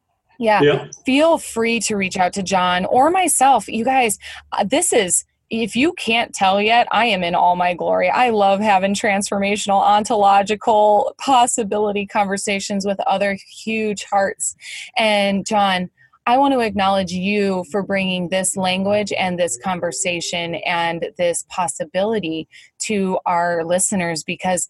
yeah. 0.42 0.60
yeah. 0.60 0.88
Feel 1.06 1.38
free 1.38 1.78
to 1.80 1.96
reach 1.96 2.16
out 2.16 2.32
to 2.34 2.42
John 2.42 2.84
or 2.86 3.10
myself. 3.10 3.68
You 3.68 3.84
guys, 3.84 4.18
uh, 4.52 4.64
this 4.64 4.92
is 4.92 5.24
if 5.50 5.76
you 5.76 5.92
can't 5.92 6.34
tell 6.34 6.60
yet, 6.62 6.88
I 6.90 7.06
am 7.06 7.22
in 7.22 7.34
all 7.34 7.56
my 7.56 7.74
glory. 7.74 8.08
I 8.08 8.30
love 8.30 8.60
having 8.60 8.94
transformational, 8.94 9.82
ontological 9.82 11.14
possibility 11.18 12.06
conversations 12.06 12.86
with 12.86 12.98
other 13.00 13.36
huge 13.62 14.04
hearts. 14.04 14.56
And 14.96 15.44
John, 15.44 15.90
I 16.24 16.38
want 16.38 16.54
to 16.54 16.60
acknowledge 16.60 17.12
you 17.12 17.64
for 17.70 17.82
bringing 17.82 18.28
this 18.28 18.56
language 18.56 19.12
and 19.12 19.38
this 19.38 19.58
conversation 19.58 20.54
and 20.54 21.08
this 21.18 21.44
possibility 21.48 22.48
to 22.84 23.18
our 23.26 23.64
listeners 23.64 24.22
because 24.22 24.68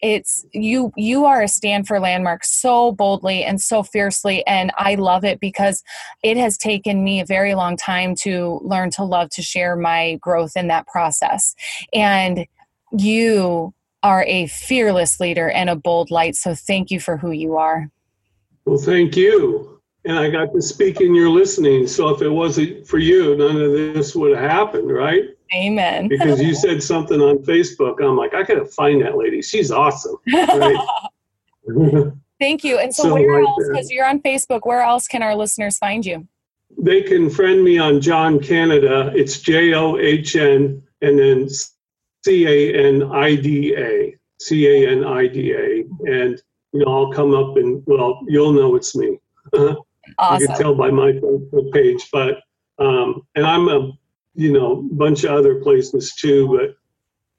it's 0.00 0.44
you 0.52 0.92
you 0.96 1.24
are 1.24 1.42
a 1.42 1.48
stand 1.48 1.86
for 1.86 1.98
landmark 1.98 2.44
so 2.44 2.92
boldly 2.92 3.42
and 3.42 3.60
so 3.60 3.82
fiercely 3.82 4.46
and 4.46 4.70
i 4.78 4.94
love 4.94 5.24
it 5.24 5.40
because 5.40 5.82
it 6.22 6.36
has 6.36 6.56
taken 6.56 7.04
me 7.04 7.20
a 7.20 7.26
very 7.26 7.54
long 7.54 7.76
time 7.76 8.14
to 8.14 8.60
learn 8.62 8.90
to 8.90 9.04
love 9.04 9.30
to 9.30 9.42
share 9.42 9.76
my 9.76 10.16
growth 10.20 10.56
in 10.56 10.68
that 10.68 10.86
process. 10.86 11.54
And 11.92 12.46
you 12.92 13.74
are 14.02 14.24
a 14.24 14.46
fearless 14.46 15.20
leader 15.20 15.50
and 15.50 15.68
a 15.68 15.76
bold 15.76 16.10
light 16.10 16.36
so 16.36 16.54
thank 16.54 16.90
you 16.90 17.00
for 17.00 17.16
who 17.16 17.32
you 17.32 17.56
are. 17.56 17.90
Well 18.64 18.78
thank 18.78 19.16
you. 19.16 19.80
And 20.04 20.18
i 20.18 20.30
got 20.30 20.52
to 20.54 20.62
speak 20.62 21.00
in 21.00 21.14
your 21.14 21.28
listening 21.28 21.86
so 21.86 22.08
if 22.10 22.22
it 22.22 22.28
wasn't 22.28 22.86
for 22.86 22.98
you 22.98 23.36
none 23.36 23.60
of 23.60 23.72
this 23.72 24.14
would 24.14 24.36
have 24.36 24.50
happened 24.50 24.90
right 24.90 25.24
Amen. 25.54 26.08
because 26.08 26.40
you 26.40 26.54
said 26.54 26.82
something 26.82 27.20
on 27.20 27.38
Facebook. 27.38 28.02
I'm 28.02 28.16
like, 28.16 28.34
I 28.34 28.42
gotta 28.42 28.66
find 28.66 29.02
that 29.02 29.16
lady. 29.16 29.42
She's 29.42 29.70
awesome. 29.70 30.16
Right? 30.32 30.76
Thank 32.38 32.62
you. 32.64 32.78
And 32.78 32.94
so, 32.94 33.04
so 33.04 33.14
where 33.14 33.40
else? 33.40 33.68
Because 33.68 33.90
you're 33.90 34.06
on 34.06 34.20
Facebook. 34.20 34.60
Where 34.64 34.80
else 34.80 35.08
can 35.08 35.22
our 35.22 35.34
listeners 35.34 35.78
find 35.78 36.04
you? 36.06 36.26
They 36.76 37.02
can 37.02 37.28
friend 37.28 37.64
me 37.64 37.78
on 37.78 38.00
John 38.00 38.38
Canida. 38.38 39.12
It's 39.14 39.40
J 39.40 39.74
O 39.74 39.98
H 39.98 40.36
N 40.36 40.82
and 41.02 41.18
then 41.18 41.48
C 41.48 42.46
A 42.46 42.88
N 42.88 43.02
I 43.02 43.34
D 43.34 43.74
A. 43.76 44.14
C 44.40 44.66
A 44.68 44.90
N 44.90 45.04
I 45.04 45.26
D 45.26 45.52
A. 45.52 45.84
And 46.10 46.40
you 46.72 46.84
know, 46.84 46.92
I'll 46.92 47.12
come 47.12 47.34
up 47.34 47.56
and 47.56 47.82
well, 47.86 48.20
you'll 48.28 48.52
know 48.52 48.76
it's 48.76 48.94
me. 48.94 49.18
awesome. 49.54 49.76
You 50.40 50.46
can 50.46 50.56
tell 50.56 50.74
by 50.74 50.90
my 50.90 51.12
Facebook 51.12 51.72
page, 51.72 52.08
but 52.10 52.38
um, 52.78 53.26
and 53.34 53.44
I'm 53.44 53.68
a 53.68 53.92
you 54.38 54.52
know, 54.52 54.78
a 54.78 54.94
bunch 54.94 55.24
of 55.24 55.32
other 55.32 55.56
places 55.56 56.14
too. 56.14 56.56
But 56.56 56.76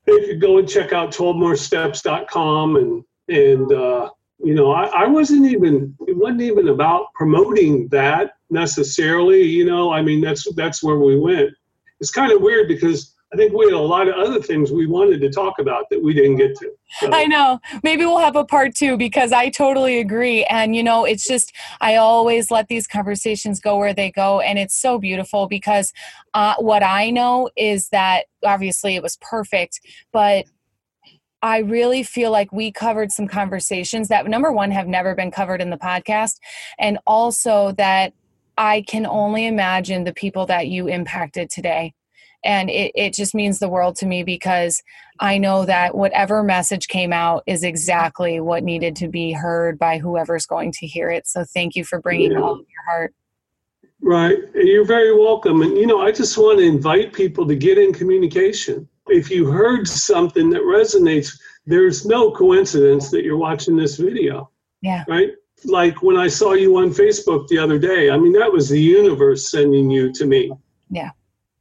they 0.06 0.26
could 0.26 0.42
go 0.42 0.58
and 0.58 0.68
check 0.68 0.92
out 0.92 1.14
12moresteps.com 1.14 2.76
and 2.76 3.04
and 3.30 3.72
uh, 3.72 4.10
you 4.44 4.54
know, 4.54 4.72
I, 4.72 4.88
I 4.88 5.08
wasn't 5.08 5.46
even 5.46 5.96
it 6.08 6.18
wasn't 6.18 6.42
even 6.42 6.68
about 6.68 7.14
promoting 7.14 7.88
that 7.88 8.34
necessarily. 8.50 9.44
You 9.44 9.66
know, 9.66 9.94
I 9.94 10.02
mean 10.02 10.20
that's 10.20 10.46
that's 10.56 10.84
where 10.84 11.00
we 11.00 11.18
went. 11.18 11.52
It's 12.02 12.12
kind 12.12 12.34
of 12.34 12.42
weird 12.42 12.68
because 12.68 13.16
I 13.32 13.38
think 13.38 13.54
we 13.54 13.66
had 13.66 13.76
a 13.76 13.80
lot 13.80 14.08
of 14.08 14.16
other 14.16 14.42
things 14.42 14.72
we 14.72 14.88
wanted 14.88 15.22
to 15.22 15.30
talk 15.30 15.60
about 15.60 15.86
that 15.92 16.02
we 16.02 16.16
didn't 16.16 16.38
get 16.38 16.56
to. 16.56 16.72
So. 17.00 17.12
I 17.14 17.26
know. 17.26 17.60
Maybe 17.84 18.04
we'll 18.04 18.18
have 18.18 18.36
a 18.36 18.44
part 18.44 18.74
two 18.74 18.98
because 18.98 19.32
I 19.32 19.50
totally 19.50 20.00
agree. 20.00 20.46
And, 20.46 20.76
you 20.76 20.82
know, 20.82 21.06
it's 21.06 21.28
just, 21.28 21.56
I 21.80 21.98
always 21.98 22.50
let 22.50 22.70
these 22.70 22.88
conversations 22.88 23.60
go 23.60 23.78
where 23.78 23.94
they 23.94 24.10
go. 24.10 24.40
And 24.40 24.58
it's 24.58 24.76
so 24.76 24.98
beautiful 24.98 25.48
because 25.48 25.94
uh, 26.34 26.56
what 26.58 26.82
I 26.82 27.12
know 27.12 27.52
is 27.56 27.90
that 27.90 28.26
obviously 28.44 28.96
it 28.96 29.04
was 29.04 29.18
perfect, 29.22 29.80
but 30.12 30.46
I 31.44 31.60
really 31.60 32.02
feel 32.02 32.32
like 32.32 32.52
we 32.52 32.72
covered 32.72 33.12
some 33.12 33.28
conversations 33.28 34.08
that, 34.08 34.26
number 34.28 34.52
one, 34.52 34.72
have 34.72 34.88
never 34.88 35.14
been 35.14 35.30
covered 35.30 35.62
in 35.62 35.70
the 35.70 35.78
podcast. 35.78 36.38
And 36.80 36.98
also 37.06 37.74
that 37.74 38.14
I 38.58 38.82
can 38.82 39.06
only 39.06 39.46
imagine 39.46 40.04
the 40.04 40.14
people 40.14 40.48
that 40.48 40.68
you 40.68 40.88
impacted 40.88 41.52
today 41.52 41.94
and 42.44 42.70
it, 42.70 42.92
it 42.96 43.14
just 43.14 43.36
means 43.36 43.60
the 43.60 43.70
world 43.70 43.96
to 43.98 44.06
me 44.06 44.24
because 44.24 44.82
i 45.20 45.38
know 45.38 45.66
that 45.66 45.96
whatever 45.96 46.44
message 46.44 46.88
came 46.88 47.12
out 47.12 47.44
is 47.46 47.64
exactly 47.64 48.40
what 48.40 48.64
needed 48.64 48.96
to 48.96 49.08
be 49.08 49.32
heard 49.32 49.78
by 49.78 49.98
whoever's 49.98 50.46
going 50.46 50.72
to 50.72 50.88
hear 50.88 51.10
it. 51.10 51.28
So 51.28 51.44
thank 51.44 51.76
you 51.76 51.84
for 51.84 52.00
bringing 52.00 52.34
yeah. 52.34 52.40
all 52.40 52.54
of 52.54 52.60
your 52.60 52.86
heart. 52.88 53.14
Right. 54.02 54.38
You're 54.56 54.86
very 54.86 55.16
welcome. 55.16 55.62
And 55.62 55.78
you 55.78 55.88
know 55.88 56.02
i 56.02 56.12
just 56.12 56.38
want 56.38 56.60
to 56.60 56.66
invite 56.66 57.14
people 57.14 57.48
to 57.48 57.56
get 57.56 57.78
in 57.78 57.94
communication. 57.94 58.88
If 59.08 59.30
you 59.30 59.50
heard 59.52 59.88
something 59.88 60.50
that 60.52 60.62
resonates 60.62 61.38
there's 61.66 62.06
no 62.06 62.32
coincidence 62.32 63.12
that 63.12 63.24
you're 63.24 63.38
watching 63.38 63.76
this 63.76 63.98
video. 63.98 64.50
Yeah. 64.82 65.04
Right? 65.08 65.32
Like 65.66 66.02
when 66.02 66.16
i 66.16 66.28
saw 66.28 66.54
you 66.54 66.78
on 66.78 66.90
facebook 66.92 67.50
the 67.50 67.58
other 67.58 67.78
day 67.78 68.10
i 68.10 68.18
mean 68.18 68.32
that 68.32 68.52
was 68.52 68.70
the 68.70 68.80
universe 68.82 69.52
sending 69.52 69.90
you 69.90 70.14
to 70.14 70.26
me. 70.26 70.52
Yeah 70.90 71.12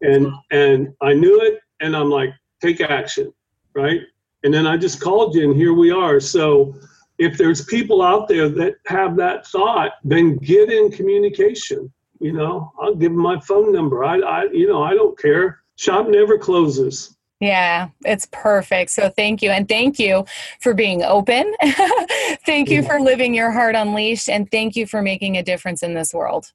and 0.00 0.32
and 0.50 0.94
I 1.00 1.12
knew 1.14 1.40
it, 1.40 1.60
and 1.80 1.96
I'm 1.96 2.10
like, 2.10 2.30
take 2.60 2.80
action, 2.80 3.32
right? 3.74 4.00
And 4.44 4.54
then 4.54 4.66
I 4.66 4.76
just 4.76 5.00
called 5.00 5.34
you, 5.34 5.50
and 5.50 5.56
here 5.56 5.72
we 5.72 5.90
are. 5.90 6.20
So 6.20 6.74
if 7.18 7.36
there's 7.36 7.64
people 7.64 8.02
out 8.02 8.28
there 8.28 8.48
that 8.48 8.76
have 8.86 9.16
that 9.16 9.46
thought, 9.46 9.92
then 10.04 10.36
get 10.36 10.70
in 10.70 10.90
communication. 10.90 11.92
You 12.20 12.32
know, 12.32 12.72
I'll 12.80 12.94
give 12.94 13.12
them 13.12 13.20
my 13.20 13.38
phone 13.40 13.72
number. 13.72 14.04
I, 14.04 14.18
I 14.20 14.44
you 14.52 14.68
know, 14.68 14.82
I 14.82 14.94
don't 14.94 15.18
care. 15.18 15.60
Shop 15.76 16.08
never 16.08 16.38
closes. 16.38 17.16
Yeah, 17.40 17.90
it's 18.04 18.26
perfect. 18.32 18.90
So 18.90 19.10
thank 19.10 19.42
you. 19.42 19.50
And 19.50 19.68
thank 19.68 20.00
you 20.00 20.24
for 20.60 20.74
being 20.74 21.04
open. 21.04 21.54
thank 22.46 22.68
you 22.68 22.82
for 22.82 23.00
living 23.00 23.32
your 23.32 23.52
heart 23.52 23.76
unleashed. 23.76 24.28
And 24.28 24.50
thank 24.50 24.74
you 24.74 24.86
for 24.86 25.02
making 25.02 25.36
a 25.36 25.42
difference 25.42 25.84
in 25.84 25.94
this 25.94 26.12
world. 26.12 26.52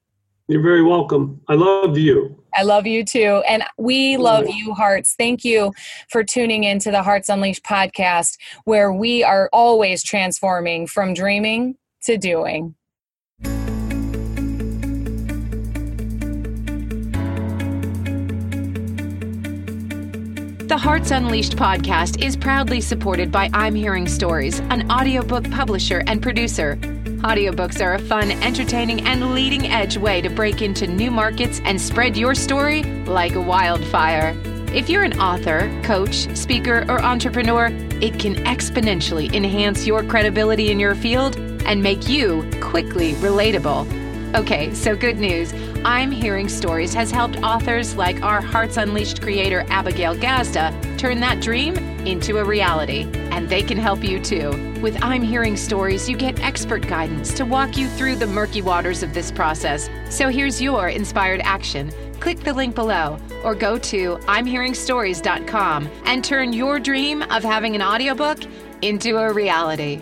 You're 0.50 0.62
very 0.62 0.84
welcome. 0.84 1.40
I 1.48 1.54
love 1.54 1.98
you. 1.98 2.43
I 2.56 2.64
love 2.64 2.88
you 2.88 3.04
too. 3.04 3.44
And 3.48 3.64
we 3.78 4.18
love 4.18 4.50
you, 4.50 4.74
Hearts. 4.74 5.16
Thank 5.18 5.44
you 5.44 5.74
for 6.10 6.24
tuning 6.24 6.64
in 6.64 6.80
to 6.80 6.92
the 6.92 7.04
Hearts 7.04 7.30
Unleashed 7.30 7.64
podcast, 7.64 8.38
where 8.66 8.94
we 8.94 9.24
are 9.24 9.50
always 9.52 10.04
transforming 10.04 10.88
from 10.88 11.14
dreaming 11.14 11.76
to 12.04 12.18
doing. 12.18 12.76
The 20.74 20.80
Hearts 20.80 21.12
Unleashed 21.12 21.56
podcast 21.56 22.24
is 22.24 22.36
proudly 22.36 22.82
supported 22.82 23.32
by 23.32 23.50
I'm 23.54 23.76
Hearing 23.76 24.08
Stories, 24.08 24.60
an 24.72 24.90
audiobook 24.92 25.50
publisher 25.52 26.04
and 26.08 26.20
producer. 26.20 26.80
Audiobooks 27.24 27.82
are 27.82 27.94
a 27.94 28.00
fun, 28.00 28.32
entertaining, 28.44 29.08
and 29.08 29.34
leading 29.34 29.68
edge 29.68 29.96
way 29.96 30.20
to 30.20 30.30
break 30.30 30.62
into 30.62 30.88
new 30.88 31.10
markets 31.10 31.62
and 31.64 31.80
spread 31.80 32.18
your 32.18 32.36
story 32.36 32.84
like 33.06 33.32
wildfire. 33.34 34.38
If 34.74 34.90
you're 34.90 35.04
an 35.04 35.18
author, 35.18 35.72
coach, 35.84 36.28
speaker, 36.36 36.84
or 36.90 37.02
entrepreneur, 37.02 37.68
it 38.02 38.20
can 38.20 38.36
exponentially 38.44 39.34
enhance 39.34 39.88
your 39.88 40.04
credibility 40.04 40.70
in 40.70 40.82
your 40.82 40.96
field 40.96 41.38
and 41.66 41.82
make 41.82 42.10
you 42.10 42.46
quickly 42.60 43.14
relatable. 43.14 43.88
Okay, 44.36 44.74
so 44.74 44.94
good 44.94 45.18
news. 45.18 45.54
I'm 45.86 46.12
Hearing 46.12 46.48
Stories 46.48 46.94
has 46.94 47.12
helped 47.12 47.44
authors 47.44 47.98
like 47.98 48.22
our 48.24 48.40
Hearts 48.40 48.78
Unleashed 48.78 49.22
creator 49.22 49.66
Abigail 49.68 50.16
Gazda 50.16 50.74
turn 50.98 51.20
that 51.20 51.42
dream 51.42 51.76
into 52.08 52.38
a 52.38 52.46
reality. 52.46 53.10
And 53.32 53.50
they 53.50 53.62
can 53.62 53.78
help 53.78 54.02
you 54.02 54.22
too. 54.22 54.52
With 54.82 54.98
I'm 55.04 55.22
Hearing 55.22 55.58
Stories, 55.58 56.08
you 56.08 56.16
get 56.16 56.40
expert 56.40 56.88
guidance 56.88 57.34
to 57.34 57.44
walk 57.44 57.76
you 57.76 57.90
through 57.90 58.16
the 58.16 58.28
murky 58.28 58.62
waters 58.62 59.04
of 59.04 59.14
this 59.14 59.30
process. 59.30 59.90
So 60.10 60.30
here's 60.30 60.62
your 60.62 60.88
inspired 60.88 61.42
action. 61.44 61.92
Click 62.22 62.40
the 62.40 62.54
link 62.54 62.76
below 62.76 63.20
or 63.44 63.54
go 63.54 63.78
to 63.78 64.16
I'mHearingStories.com 64.16 65.90
and 66.06 66.24
turn 66.24 66.54
your 66.54 66.80
dream 66.80 67.24
of 67.24 67.44
having 67.44 67.76
an 67.76 67.82
audiobook 67.82 68.40
into 68.82 69.18
a 69.18 69.34
reality. 69.34 70.02